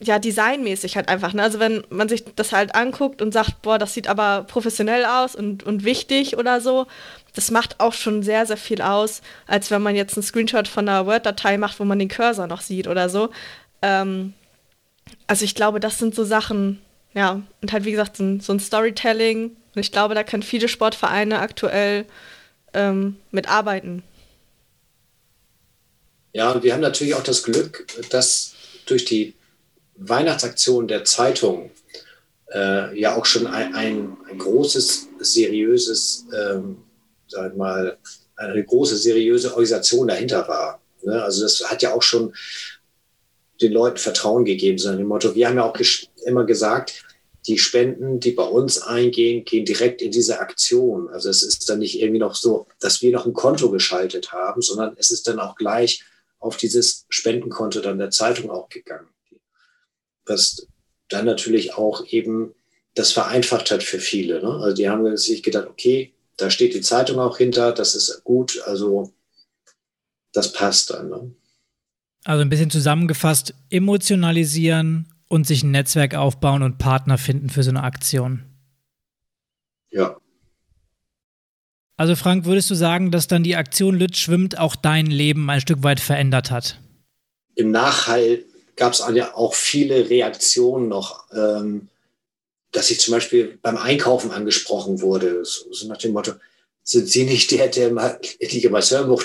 ja, 0.00 0.20
designmäßig 0.20 0.94
halt 0.94 1.08
einfach. 1.08 1.32
Ne? 1.32 1.42
Also 1.42 1.58
wenn 1.58 1.84
man 1.90 2.08
sich 2.08 2.24
das 2.36 2.52
halt 2.52 2.76
anguckt 2.76 3.20
und 3.20 3.32
sagt, 3.32 3.62
boah, 3.62 3.78
das 3.78 3.94
sieht 3.94 4.06
aber 4.06 4.44
professionell 4.44 5.04
aus 5.04 5.34
und, 5.34 5.64
und 5.64 5.84
wichtig 5.84 6.36
oder 6.38 6.60
so, 6.60 6.86
das 7.34 7.50
macht 7.50 7.80
auch 7.80 7.92
schon 7.92 8.22
sehr, 8.22 8.46
sehr 8.46 8.56
viel 8.56 8.82
aus, 8.82 9.22
als 9.46 9.70
wenn 9.70 9.82
man 9.82 9.96
jetzt 9.96 10.16
einen 10.16 10.22
Screenshot 10.22 10.68
von 10.68 10.88
einer 10.88 11.06
Word-Datei 11.06 11.58
macht, 11.58 11.78
wo 11.78 11.84
man 11.84 11.98
den 11.98 12.08
Cursor 12.08 12.46
noch 12.46 12.60
sieht 12.60 12.88
oder 12.88 13.08
so. 13.08 13.30
Ähm, 13.82 14.34
also 15.26 15.44
ich 15.44 15.54
glaube, 15.54 15.80
das 15.80 15.98
sind 15.98 16.14
so 16.14 16.24
Sachen, 16.24 16.80
ja, 17.14 17.42
und 17.60 17.72
halt 17.72 17.84
wie 17.84 17.90
gesagt, 17.90 18.16
so 18.16 18.24
ein, 18.24 18.40
so 18.40 18.52
ein 18.52 18.60
Storytelling. 18.60 19.56
Und 19.74 19.80
ich 19.80 19.92
glaube, 19.92 20.14
da 20.14 20.24
können 20.24 20.42
viele 20.42 20.68
Sportvereine 20.68 21.38
aktuell 21.40 22.06
ähm, 22.74 23.16
mitarbeiten. 23.30 24.02
Ja, 26.32 26.52
und 26.52 26.62
wir 26.62 26.72
haben 26.72 26.80
natürlich 26.80 27.14
auch 27.14 27.22
das 27.22 27.42
Glück, 27.42 27.86
dass 28.10 28.54
durch 28.86 29.04
die 29.04 29.34
Weihnachtsaktion 29.96 30.88
der 30.88 31.04
Zeitung 31.04 31.70
äh, 32.52 32.98
ja 32.98 33.16
auch 33.16 33.26
schon 33.26 33.46
ein, 33.46 33.74
ein, 33.74 34.16
ein 34.30 34.38
großes, 34.38 35.08
seriöses 35.20 36.26
ähm, 36.34 36.78
sag 37.28 37.56
mal, 37.56 37.98
eine 38.36 38.64
große, 38.64 38.96
seriöse 38.96 39.50
Organisation 39.50 40.08
dahinter 40.08 40.46
war. 40.48 40.80
Ne? 41.02 41.22
Also 41.22 41.42
das 41.42 41.62
hat 41.70 41.82
ja 41.82 41.94
auch 41.94 42.02
schon 42.02 42.34
den 43.60 43.72
Leuten 43.72 43.98
Vertrauen 43.98 44.44
gegeben, 44.44 44.78
sondern 44.78 45.00
dem 45.00 45.08
Motto, 45.08 45.34
wir 45.34 45.48
haben 45.48 45.56
ja 45.56 45.64
auch 45.64 45.76
immer 46.24 46.44
gesagt, 46.44 47.04
die 47.46 47.58
Spenden, 47.58 48.20
die 48.20 48.32
bei 48.32 48.44
uns 48.44 48.82
eingehen, 48.82 49.44
gehen 49.44 49.64
direkt 49.64 50.02
in 50.02 50.10
diese 50.10 50.38
Aktion. 50.40 51.08
Also 51.08 51.30
es 51.30 51.42
ist 51.42 51.68
dann 51.68 51.78
nicht 51.78 52.00
irgendwie 52.00 52.20
noch 52.20 52.34
so, 52.34 52.66
dass 52.78 53.00
wir 53.00 53.10
noch 53.10 53.26
ein 53.26 53.32
Konto 53.32 53.70
geschaltet 53.70 54.32
haben, 54.32 54.60
sondern 54.60 54.94
es 54.98 55.10
ist 55.10 55.26
dann 55.26 55.40
auch 55.40 55.56
gleich 55.56 56.04
auf 56.38 56.56
dieses 56.56 57.06
Spendenkonto 57.08 57.80
dann 57.80 57.98
der 57.98 58.10
Zeitung 58.10 58.50
auch 58.50 58.68
gegangen. 58.68 59.08
Was 60.26 60.66
dann 61.08 61.24
natürlich 61.24 61.74
auch 61.74 62.06
eben 62.06 62.54
das 62.94 63.12
vereinfacht 63.12 63.70
hat 63.70 63.82
für 63.82 63.98
viele. 63.98 64.42
Ne? 64.42 64.50
Also 64.62 64.76
die 64.76 64.88
haben 64.88 65.16
sich 65.16 65.42
gedacht, 65.42 65.68
okay, 65.68 66.12
da 66.38 66.50
steht 66.50 66.72
die 66.72 66.80
Zeitung 66.80 67.18
auch 67.18 67.36
hinter, 67.36 67.72
das 67.72 67.94
ist 67.94 68.24
gut, 68.24 68.62
also 68.64 69.12
das 70.32 70.52
passt 70.52 70.90
dann. 70.90 71.10
Ne? 71.10 71.34
Also 72.24 72.42
ein 72.42 72.48
bisschen 72.48 72.70
zusammengefasst, 72.70 73.54
emotionalisieren 73.70 75.12
und 75.28 75.46
sich 75.46 75.62
ein 75.62 75.72
Netzwerk 75.72 76.14
aufbauen 76.14 76.62
und 76.62 76.78
Partner 76.78 77.18
finden 77.18 77.50
für 77.50 77.62
so 77.62 77.70
eine 77.70 77.82
Aktion. 77.82 78.44
Ja. 79.90 80.16
Also 81.96 82.14
Frank, 82.14 82.44
würdest 82.44 82.70
du 82.70 82.74
sagen, 82.74 83.10
dass 83.10 83.26
dann 83.26 83.42
die 83.42 83.56
Aktion 83.56 83.96
Lütz 83.96 84.18
schwimmt 84.18 84.58
auch 84.58 84.76
dein 84.76 85.06
Leben 85.06 85.50
ein 85.50 85.60
Stück 85.60 85.82
weit 85.82 85.98
verändert 85.98 86.50
hat? 86.50 86.78
Im 87.56 87.72
Nachhall 87.72 88.44
gab 88.76 88.92
es 88.92 89.02
ja 89.12 89.34
auch 89.34 89.54
viele 89.54 90.08
Reaktionen 90.08 90.88
noch. 90.88 91.24
Ähm, 91.32 91.88
dass 92.78 92.90
ich 92.90 93.00
zum 93.00 93.12
Beispiel 93.12 93.58
beim 93.60 93.76
Einkaufen 93.76 94.30
angesprochen 94.30 95.00
wurde, 95.00 95.44
so, 95.44 95.72
so 95.72 95.88
nach 95.88 95.96
dem 95.96 96.12
Motto, 96.12 96.34
sind 96.84 97.08
Sie 97.08 97.24
nicht 97.24 97.50
der, 97.50 97.66
der 97.66 97.90
mal 97.90 98.20
die 98.40 98.70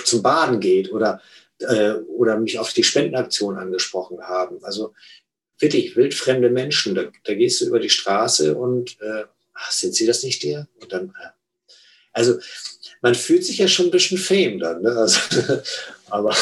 zum 0.04 0.22
Baden 0.22 0.58
geht 0.58 0.90
oder, 0.90 1.22
äh, 1.60 1.92
oder 1.92 2.36
mich 2.36 2.58
auf 2.58 2.72
die 2.72 2.82
Spendenaktion 2.82 3.56
angesprochen 3.56 4.20
haben. 4.22 4.58
Also 4.64 4.92
wirklich 5.60 5.94
wildfremde 5.94 6.50
Menschen, 6.50 6.96
da, 6.96 7.04
da 7.22 7.34
gehst 7.34 7.60
du 7.60 7.66
über 7.66 7.78
die 7.78 7.90
Straße 7.90 8.56
und 8.56 9.00
äh, 9.00 9.22
ach, 9.52 9.70
sind 9.70 9.94
Sie 9.94 10.04
das 10.04 10.24
nicht 10.24 10.42
der? 10.42 10.66
Und 10.82 10.92
dann, 10.92 11.10
äh, 11.10 11.28
also 12.12 12.40
man 13.02 13.14
fühlt 13.14 13.46
sich 13.46 13.58
ja 13.58 13.68
schon 13.68 13.86
ein 13.86 13.92
bisschen 13.92 14.18
Fame 14.18 14.58
dann, 14.58 14.82
ne? 14.82 14.90
also, 14.96 15.20
aber, 16.10 16.34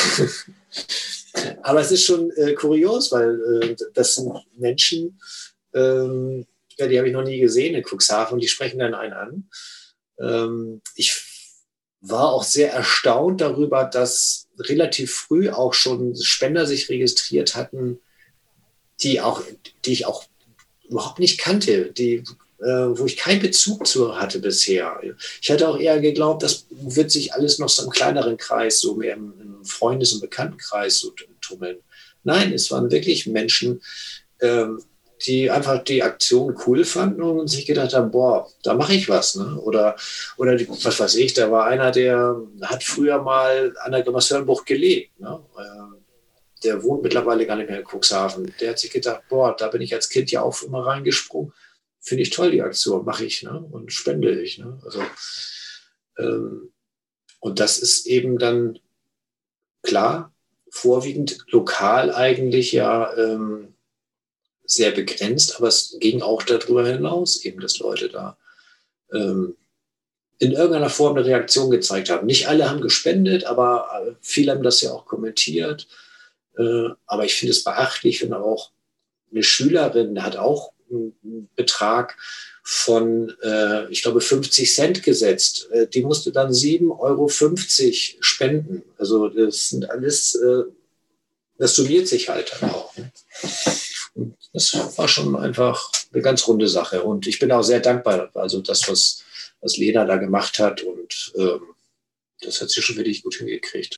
aber 1.62 1.80
es 1.82 1.92
ist 1.92 2.04
schon 2.04 2.30
äh, 2.38 2.54
kurios, 2.54 3.12
weil 3.12 3.60
äh, 3.62 3.76
das 3.92 4.14
sind 4.14 4.32
Menschen, 4.56 5.20
ähm, 5.74 6.46
ja, 6.78 6.86
die 6.86 6.98
habe 6.98 7.08
ich 7.08 7.14
noch 7.14 7.24
nie 7.24 7.40
gesehen 7.40 7.74
in 7.74 7.84
Cuxhaven 7.84 8.38
die 8.38 8.48
sprechen 8.48 8.78
dann 8.78 8.94
einen 8.94 9.12
an. 9.12 9.48
Ähm, 10.20 10.82
ich 10.94 11.14
war 12.00 12.32
auch 12.32 12.42
sehr 12.42 12.72
erstaunt 12.72 13.40
darüber, 13.40 13.84
dass 13.84 14.48
relativ 14.58 15.14
früh 15.14 15.50
auch 15.50 15.72
schon 15.72 16.16
Spender 16.16 16.66
sich 16.66 16.88
registriert 16.88 17.54
hatten, 17.54 18.00
die 19.00 19.20
auch, 19.20 19.42
die 19.84 19.92
ich 19.92 20.06
auch 20.06 20.24
überhaupt 20.88 21.20
nicht 21.20 21.38
kannte, 21.38 21.92
die, 21.92 22.24
äh, 22.58 22.64
wo 22.64 23.06
ich 23.06 23.16
keinen 23.16 23.40
Bezug 23.40 23.86
zu 23.86 24.18
hatte 24.18 24.40
bisher. 24.40 25.00
Ich 25.40 25.50
hatte 25.50 25.68
auch 25.68 25.78
eher 25.78 26.00
geglaubt, 26.00 26.42
das 26.42 26.66
wird 26.70 27.10
sich 27.10 27.34
alles 27.34 27.58
noch 27.58 27.68
so 27.68 27.84
im 27.84 27.90
kleineren 27.90 28.36
Kreis, 28.36 28.80
so 28.80 28.96
mehr 28.96 29.14
im, 29.14 29.34
im 29.40 29.64
Freundes- 29.64 30.12
und 30.12 30.20
Bekanntenkreis 30.20 30.98
so 30.98 31.14
tummeln. 31.40 31.78
Nein, 32.24 32.52
es 32.52 32.70
waren 32.70 32.90
wirklich 32.90 33.26
Menschen, 33.26 33.80
ähm, 34.40 34.82
die 35.26 35.50
einfach 35.50 35.82
die 35.84 36.02
Aktion 36.02 36.56
cool 36.66 36.84
fanden 36.84 37.22
und 37.22 37.48
sich 37.48 37.66
gedacht 37.66 37.94
haben, 37.94 38.10
boah, 38.10 38.50
da 38.62 38.74
mache 38.74 38.94
ich 38.94 39.08
was. 39.08 39.36
Ne? 39.36 39.60
Oder, 39.60 39.96
oder 40.36 40.56
die, 40.56 40.68
was 40.68 40.98
weiß 40.98 41.16
ich, 41.16 41.34
da 41.34 41.50
war 41.50 41.66
einer, 41.66 41.90
der 41.90 42.36
hat 42.62 42.82
früher 42.82 43.22
mal 43.22 43.74
an 43.82 43.92
der 43.92 44.02
Grimmershörnbucht 44.02 44.66
gelebt. 44.66 45.18
Ne? 45.20 45.40
Äh, 45.56 46.62
der 46.64 46.82
wohnt 46.82 47.02
mittlerweile 47.02 47.46
gar 47.46 47.56
nicht 47.56 47.68
mehr 47.68 47.80
in 47.80 47.86
Cuxhaven. 47.86 48.52
Der 48.60 48.70
hat 48.70 48.78
sich 48.78 48.90
gedacht, 48.90 49.22
boah, 49.28 49.56
da 49.56 49.68
bin 49.68 49.82
ich 49.82 49.94
als 49.94 50.08
Kind 50.08 50.30
ja 50.30 50.42
auch 50.42 50.62
immer 50.62 50.86
reingesprungen. 50.86 51.52
Finde 52.00 52.22
ich 52.22 52.30
toll, 52.30 52.50
die 52.50 52.62
Aktion, 52.62 53.04
mache 53.04 53.24
ich 53.24 53.42
ne? 53.42 53.64
und 53.70 53.92
spende 53.92 54.40
ich. 54.40 54.58
Ne? 54.58 54.78
Also, 54.84 55.02
ähm, 56.18 56.72
und 57.40 57.60
das 57.60 57.78
ist 57.78 58.06
eben 58.06 58.38
dann 58.38 58.78
klar, 59.82 60.32
vorwiegend 60.70 61.44
lokal 61.48 62.14
eigentlich 62.14 62.72
ja 62.72 63.14
ähm, 63.16 63.71
sehr 64.64 64.90
begrenzt, 64.90 65.56
aber 65.56 65.68
es 65.68 65.96
ging 66.00 66.22
auch 66.22 66.42
darüber 66.42 66.86
hinaus, 66.86 67.44
eben, 67.44 67.60
dass 67.60 67.78
Leute 67.78 68.08
da 68.08 68.36
ähm, 69.12 69.56
in 70.38 70.52
irgendeiner 70.52 70.90
Form 70.90 71.16
eine 71.16 71.26
Reaktion 71.26 71.70
gezeigt 71.70 72.10
haben. 72.10 72.26
Nicht 72.26 72.48
alle 72.48 72.68
haben 72.68 72.80
gespendet, 72.80 73.44
aber 73.44 73.88
äh, 74.06 74.12
viele 74.20 74.52
haben 74.52 74.62
das 74.62 74.80
ja 74.80 74.90
auch 74.90 75.06
kommentiert. 75.06 75.86
Äh, 76.58 76.88
aber 77.06 77.24
ich 77.24 77.34
finde 77.34 77.52
es 77.52 77.64
beachtlich, 77.64 78.22
wenn 78.22 78.32
auch 78.32 78.70
eine 79.30 79.42
Schülerin 79.42 80.22
hat 80.22 80.36
auch 80.36 80.72
einen 80.90 81.48
Betrag 81.56 82.16
von, 82.64 83.34
äh, 83.42 83.90
ich 83.90 84.02
glaube, 84.02 84.20
50 84.20 84.74
Cent 84.74 85.02
gesetzt. 85.02 85.68
Äh, 85.72 85.86
die 85.86 86.02
musste 86.02 86.32
dann 86.32 86.52
7,50 86.52 86.90
Euro 86.98 87.28
spenden. 88.20 88.82
Also 88.98 89.28
das 89.28 89.70
sind 89.70 89.90
alles, 89.90 90.34
äh, 90.34 90.64
das 91.58 91.74
summiert 91.74 92.08
sich 92.08 92.28
halt 92.28 92.52
dann 92.60 92.70
auch. 92.70 92.96
Ne? 92.96 93.10
Das 94.52 94.74
war 94.98 95.08
schon 95.08 95.36
einfach 95.36 95.90
eine 96.12 96.22
ganz 96.22 96.46
runde 96.46 96.68
Sache. 96.68 97.02
Und 97.02 97.26
ich 97.26 97.38
bin 97.38 97.52
auch 97.52 97.62
sehr 97.62 97.80
dankbar. 97.80 98.30
Also 98.34 98.60
das, 98.60 98.88
was, 98.88 99.24
was 99.60 99.76
Lena 99.76 100.04
da 100.04 100.16
gemacht 100.16 100.58
hat 100.58 100.82
und 100.82 101.32
ähm, 101.36 101.60
das 102.40 102.60
hat 102.60 102.70
sie 102.70 102.82
schon 102.82 102.96
wirklich 102.96 103.22
gut 103.22 103.36
hingekriegt. 103.36 103.96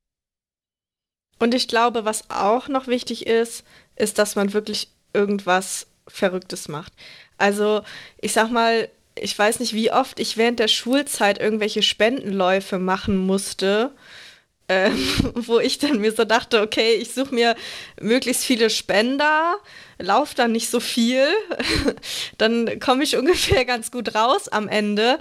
Und 1.39 1.55
ich 1.55 1.67
glaube, 1.67 2.05
was 2.05 2.31
auch 2.31 2.69
noch 2.69 2.87
wichtig 2.87 3.27
ist, 3.27 3.65
ist, 3.97 4.19
dass 4.19 4.37
man 4.37 4.53
wirklich 4.53 4.89
irgendwas 5.13 5.87
Verrücktes 6.07 6.69
macht. 6.69 6.93
Also 7.39 7.83
ich 8.21 8.33
sag 8.33 8.51
mal, 8.51 8.89
ich 9.19 9.39
weiß 9.39 9.61
nicht, 9.61 9.75
wie 9.75 9.93
oft 9.93 10.21
ich 10.21 10.37
während 10.37 10.59
der 10.59 10.69
Schulzeit 10.69 11.39
irgendwelche 11.39 11.83
Spendenläufe 11.83 12.79
machen 12.79 13.17
musste, 13.17 13.93
ähm, 14.69 14.97
wo 15.35 15.59
ich 15.59 15.79
dann 15.79 16.01
mir 16.01 16.13
so 16.13 16.25
dachte, 16.25 16.61
okay, 16.61 16.95
ich 16.95 17.13
suche 17.13 17.35
mir 17.35 17.57
möglichst 18.01 18.45
viele 18.45 18.71
Spender, 18.71 19.57
laufe 19.99 20.35
dann 20.35 20.53
nicht 20.53 20.71
so 20.71 20.81
viel, 20.81 21.27
dann 22.39 22.81
komme 22.81 23.05
ich 23.05 23.17
ungefähr 23.19 23.65
ganz 23.65 23.91
gut 23.91 24.15
raus 24.15 24.49
am 24.49 24.69
Ende. 24.69 25.19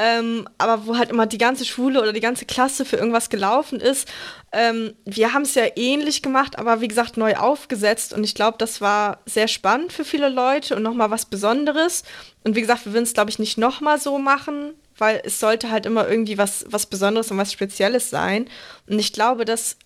Ähm, 0.00 0.48
aber 0.58 0.86
wo 0.86 0.96
halt 0.96 1.10
immer 1.10 1.26
die 1.26 1.38
ganze 1.38 1.64
Schule 1.64 2.00
oder 2.00 2.12
die 2.12 2.20
ganze 2.20 2.46
Klasse 2.46 2.84
für 2.84 2.96
irgendwas 2.96 3.30
gelaufen 3.30 3.80
ist. 3.80 4.08
Ähm, 4.52 4.94
wir 5.04 5.34
haben 5.34 5.42
es 5.42 5.56
ja 5.56 5.64
ähnlich 5.74 6.22
gemacht, 6.22 6.56
aber 6.56 6.80
wie 6.80 6.86
gesagt 6.86 7.16
neu 7.16 7.34
aufgesetzt 7.34 8.12
und 8.12 8.22
ich 8.22 8.36
glaube, 8.36 8.58
das 8.58 8.80
war 8.80 9.18
sehr 9.26 9.48
spannend 9.48 9.92
für 9.92 10.04
viele 10.04 10.28
Leute 10.28 10.76
und 10.76 10.84
nochmal 10.84 11.10
was 11.10 11.26
Besonderes. 11.26 12.04
Und 12.44 12.54
wie 12.54 12.60
gesagt, 12.60 12.86
wir 12.86 12.92
würden 12.92 13.02
es, 13.04 13.12
glaube 13.12 13.30
ich, 13.30 13.40
nicht 13.40 13.58
nochmal 13.58 13.98
so 13.98 14.18
machen, 14.18 14.74
weil 14.96 15.20
es 15.24 15.40
sollte 15.40 15.70
halt 15.70 15.84
immer 15.84 16.08
irgendwie 16.08 16.38
was, 16.38 16.64
was 16.68 16.86
Besonderes 16.86 17.32
und 17.32 17.38
was 17.38 17.52
Spezielles 17.52 18.08
sein. 18.08 18.48
Und 18.86 19.00
ich 19.00 19.12
glaube, 19.12 19.44
dass 19.44 19.76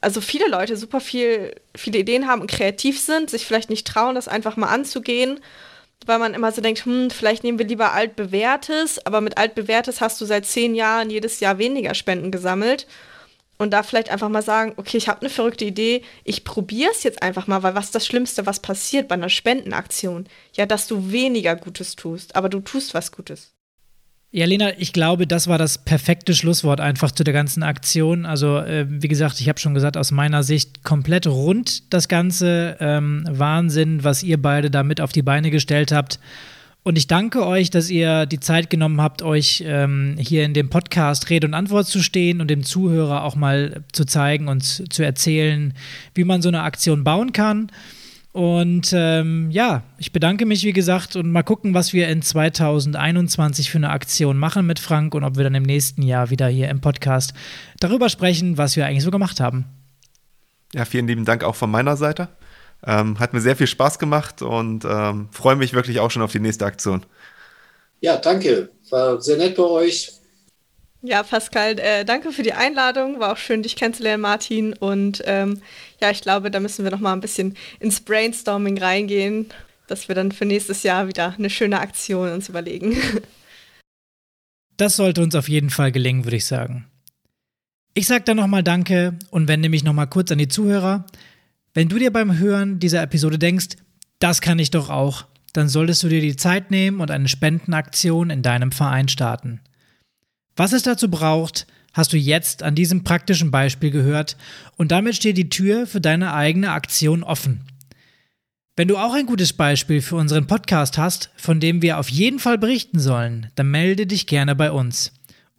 also 0.00 0.20
viele 0.20 0.48
Leute 0.48 0.76
super 0.76 1.00
viel, 1.00 1.54
viele 1.74 1.98
Ideen 1.98 2.26
haben 2.28 2.40
und 2.40 2.50
kreativ 2.50 3.00
sind, 3.00 3.30
sich 3.30 3.46
vielleicht 3.46 3.70
nicht 3.70 3.86
trauen, 3.86 4.14
das 4.14 4.28
einfach 4.28 4.56
mal 4.56 4.68
anzugehen. 4.68 5.40
weil 6.06 6.18
man 6.20 6.34
immer 6.34 6.52
so 6.52 6.60
denkt, 6.60 6.84
hm, 6.84 7.10
vielleicht 7.10 7.42
nehmen 7.42 7.58
wir 7.58 7.66
lieber 7.66 7.92
altbewährtes, 7.92 9.04
aber 9.06 9.20
mit 9.22 9.38
altbewährtes 9.38 10.00
hast 10.00 10.20
du 10.20 10.26
seit 10.26 10.46
zehn 10.46 10.74
Jahren 10.74 11.10
jedes 11.10 11.40
Jahr 11.40 11.58
weniger 11.58 11.94
Spenden 11.94 12.30
gesammelt. 12.30 12.86
Und 13.58 13.72
da 13.72 13.82
vielleicht 13.82 14.10
einfach 14.10 14.28
mal 14.28 14.42
sagen, 14.42 14.74
okay, 14.76 14.98
ich 14.98 15.08
habe 15.08 15.22
eine 15.22 15.30
verrückte 15.30 15.64
Idee, 15.64 16.02
ich 16.24 16.44
probiere 16.44 16.90
es 16.92 17.02
jetzt 17.02 17.22
einfach 17.22 17.46
mal, 17.46 17.62
weil 17.62 17.74
was 17.74 17.86
ist 17.86 17.94
das 17.94 18.06
Schlimmste, 18.06 18.46
was 18.46 18.60
passiert 18.60 19.08
bei 19.08 19.14
einer 19.14 19.30
Spendenaktion? 19.30 20.28
Ja, 20.54 20.66
dass 20.66 20.86
du 20.86 21.10
weniger 21.10 21.56
Gutes 21.56 21.96
tust, 21.96 22.36
aber 22.36 22.50
du 22.50 22.60
tust 22.60 22.94
was 22.94 23.12
Gutes. 23.12 23.55
Ja, 24.36 24.44
Lena, 24.44 24.78
ich 24.78 24.92
glaube, 24.92 25.26
das 25.26 25.48
war 25.48 25.56
das 25.56 25.78
perfekte 25.78 26.34
Schlusswort 26.34 26.78
einfach 26.78 27.10
zu 27.10 27.24
der 27.24 27.32
ganzen 27.32 27.62
Aktion. 27.62 28.26
Also, 28.26 28.58
äh, 28.58 28.84
wie 28.86 29.08
gesagt, 29.08 29.40
ich 29.40 29.48
habe 29.48 29.58
schon 29.58 29.72
gesagt, 29.72 29.96
aus 29.96 30.10
meiner 30.10 30.42
Sicht 30.42 30.84
komplett 30.84 31.26
rund 31.26 31.90
das 31.90 32.06
Ganze. 32.06 32.76
Ähm, 32.78 33.24
Wahnsinn, 33.30 34.04
was 34.04 34.22
ihr 34.22 34.36
beide 34.36 34.70
da 34.70 34.82
mit 34.82 35.00
auf 35.00 35.12
die 35.12 35.22
Beine 35.22 35.50
gestellt 35.50 35.90
habt. 35.90 36.20
Und 36.82 36.98
ich 36.98 37.06
danke 37.06 37.46
euch, 37.46 37.70
dass 37.70 37.88
ihr 37.88 38.26
die 38.26 38.38
Zeit 38.38 38.68
genommen 38.68 39.00
habt, 39.00 39.22
euch 39.22 39.64
ähm, 39.66 40.16
hier 40.18 40.44
in 40.44 40.52
dem 40.52 40.68
Podcast 40.68 41.30
Rede 41.30 41.46
und 41.46 41.54
Antwort 41.54 41.86
zu 41.86 42.02
stehen 42.02 42.42
und 42.42 42.48
dem 42.48 42.62
Zuhörer 42.62 43.24
auch 43.24 43.36
mal 43.36 43.84
zu 43.92 44.04
zeigen 44.04 44.48
und 44.48 44.92
zu 44.92 45.02
erzählen, 45.02 45.72
wie 46.12 46.24
man 46.24 46.42
so 46.42 46.48
eine 46.48 46.60
Aktion 46.60 47.04
bauen 47.04 47.32
kann. 47.32 47.70
Und 48.36 48.92
ähm, 48.92 49.50
ja, 49.50 49.82
ich 49.96 50.12
bedanke 50.12 50.44
mich, 50.44 50.62
wie 50.64 50.74
gesagt, 50.74 51.16
und 51.16 51.32
mal 51.32 51.42
gucken, 51.42 51.72
was 51.72 51.94
wir 51.94 52.08
in 52.08 52.20
2021 52.20 53.70
für 53.70 53.78
eine 53.78 53.88
Aktion 53.88 54.36
machen 54.36 54.66
mit 54.66 54.78
Frank 54.78 55.14
und 55.14 55.24
ob 55.24 55.38
wir 55.38 55.44
dann 55.44 55.54
im 55.54 55.62
nächsten 55.62 56.02
Jahr 56.02 56.28
wieder 56.28 56.46
hier 56.46 56.68
im 56.68 56.82
Podcast 56.82 57.32
darüber 57.80 58.10
sprechen, 58.10 58.58
was 58.58 58.76
wir 58.76 58.84
eigentlich 58.84 59.04
so 59.04 59.10
gemacht 59.10 59.40
haben. 59.40 59.64
Ja, 60.74 60.84
vielen 60.84 61.06
lieben 61.06 61.24
Dank 61.24 61.44
auch 61.44 61.54
von 61.54 61.70
meiner 61.70 61.96
Seite. 61.96 62.28
Ähm, 62.84 63.18
hat 63.18 63.32
mir 63.32 63.40
sehr 63.40 63.56
viel 63.56 63.68
Spaß 63.68 63.98
gemacht 63.98 64.42
und 64.42 64.84
ähm, 64.84 65.30
freue 65.30 65.56
mich 65.56 65.72
wirklich 65.72 66.00
auch 66.00 66.10
schon 66.10 66.20
auf 66.20 66.32
die 66.32 66.40
nächste 66.40 66.66
Aktion. 66.66 67.06
Ja, 68.00 68.18
danke. 68.18 68.68
War 68.90 69.18
sehr 69.18 69.38
nett 69.38 69.56
bei 69.56 69.62
euch. 69.62 70.12
Ja, 71.02 71.22
Pascal, 71.22 71.78
äh, 71.78 72.04
danke 72.04 72.32
für 72.32 72.42
die 72.42 72.52
Einladung. 72.52 73.20
War 73.20 73.32
auch 73.32 73.36
schön, 73.36 73.62
dich 73.62 73.76
kennenzulernen, 73.76 74.22
Martin. 74.22 74.72
Und 74.72 75.22
ähm, 75.26 75.60
ja, 76.00 76.10
ich 76.10 76.20
glaube, 76.20 76.50
da 76.50 76.60
müssen 76.60 76.84
wir 76.84 76.90
noch 76.90 77.00
mal 77.00 77.12
ein 77.12 77.20
bisschen 77.20 77.56
ins 77.80 78.00
Brainstorming 78.00 78.78
reingehen, 78.78 79.46
dass 79.86 80.08
wir 80.08 80.14
dann 80.14 80.32
für 80.32 80.44
nächstes 80.44 80.82
Jahr 80.82 81.06
wieder 81.08 81.34
eine 81.38 81.50
schöne 81.50 81.80
Aktion 81.80 82.32
uns 82.32 82.48
überlegen. 82.48 82.96
Das 84.78 84.96
sollte 84.96 85.22
uns 85.22 85.34
auf 85.34 85.48
jeden 85.48 85.70
Fall 85.70 85.90
gelingen, 85.90 86.24
würde 86.24 86.36
ich 86.36 86.44
sagen. 86.44 86.86
Ich 87.94 88.06
sage 88.06 88.24
dann 88.24 88.36
nochmal 88.36 88.62
Danke 88.62 89.18
und 89.30 89.48
wende 89.48 89.70
mich 89.70 89.84
nochmal 89.84 90.06
kurz 90.06 90.30
an 90.30 90.36
die 90.36 90.48
Zuhörer. 90.48 91.06
Wenn 91.72 91.88
du 91.88 91.98
dir 91.98 92.12
beim 92.12 92.38
Hören 92.38 92.78
dieser 92.78 93.02
Episode 93.02 93.38
denkst, 93.38 93.68
das 94.18 94.42
kann 94.42 94.58
ich 94.58 94.70
doch 94.70 94.90
auch, 94.90 95.24
dann 95.54 95.70
solltest 95.70 96.02
du 96.02 96.08
dir 96.08 96.20
die 96.20 96.36
Zeit 96.36 96.70
nehmen 96.70 97.00
und 97.00 97.10
eine 97.10 97.28
Spendenaktion 97.28 98.28
in 98.28 98.42
deinem 98.42 98.70
Verein 98.70 99.08
starten. 99.08 99.60
Was 100.56 100.72
es 100.72 100.82
dazu 100.82 101.10
braucht, 101.10 101.66
hast 101.92 102.12
du 102.12 102.16
jetzt 102.16 102.62
an 102.62 102.74
diesem 102.74 103.04
praktischen 103.04 103.50
Beispiel 103.50 103.90
gehört 103.90 104.38
und 104.76 104.90
damit 104.90 105.16
steht 105.16 105.36
die 105.36 105.50
Tür 105.50 105.86
für 105.86 106.00
deine 106.00 106.32
eigene 106.32 106.70
Aktion 106.70 107.22
offen. 107.22 107.60
Wenn 108.74 108.88
du 108.88 108.96
auch 108.98 109.14
ein 109.14 109.26
gutes 109.26 109.52
Beispiel 109.54 110.02
für 110.02 110.16
unseren 110.16 110.46
Podcast 110.46 110.98
hast, 110.98 111.30
von 111.36 111.60
dem 111.60 111.80
wir 111.80 111.98
auf 111.98 112.10
jeden 112.10 112.38
Fall 112.38 112.58
berichten 112.58 112.98
sollen, 112.98 113.50
dann 113.54 113.70
melde 113.70 114.06
dich 114.06 114.26
gerne 114.26 114.54
bei 114.54 114.70
uns. 114.70 115.12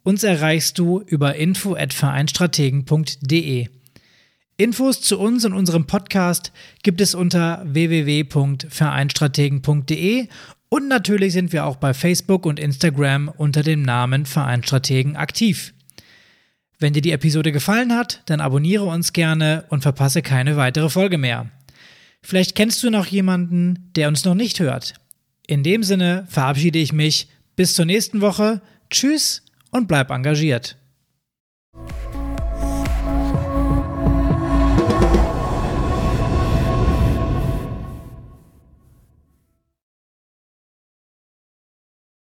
Uns 0.04 0.22
erreichst 0.22 0.78
du 0.78 1.00
über 1.00 1.34
info@vereinstrategen.de. 1.34 3.66
Infos 4.56 5.00
zu 5.00 5.18
uns 5.20 5.44
und 5.44 5.52
unserem 5.52 5.86
Podcast 5.86 6.52
gibt 6.82 7.00
es 7.00 7.14
unter 7.14 7.62
www.vereinstrategen.de 7.64 10.26
und 10.68 10.88
natürlich 10.88 11.32
sind 11.32 11.52
wir 11.52 11.64
auch 11.64 11.76
bei 11.76 11.94
Facebook 11.94 12.44
und 12.44 12.60
Instagram 12.60 13.28
unter 13.28 13.62
dem 13.62 13.82
Namen 13.82 14.26
Vereinstrategen 14.26 15.16
aktiv. 15.16 15.72
Wenn 16.78 16.92
dir 16.92 17.02
die 17.02 17.12
Episode 17.12 17.52
gefallen 17.52 17.92
hat, 17.92 18.22
dann 18.26 18.40
abonniere 18.40 18.84
uns 18.84 19.12
gerne 19.12 19.64
und 19.68 19.82
verpasse 19.82 20.22
keine 20.22 20.56
weitere 20.56 20.90
Folge 20.90 21.18
mehr. 21.18 21.50
Vielleicht 22.22 22.54
kennst 22.54 22.82
du 22.82 22.90
noch 22.90 23.06
jemanden, 23.06 23.90
der 23.96 24.08
uns 24.08 24.24
noch 24.24 24.34
nicht 24.34 24.60
hört. 24.60 24.94
In 25.46 25.62
dem 25.62 25.82
Sinne 25.82 26.26
verabschiede 26.28 26.78
ich 26.78 26.92
mich. 26.92 27.28
Bis 27.56 27.74
zur 27.74 27.86
nächsten 27.86 28.20
Woche. 28.20 28.60
Tschüss 28.90 29.42
und 29.70 29.88
bleib 29.88 30.10
engagiert. 30.10 30.76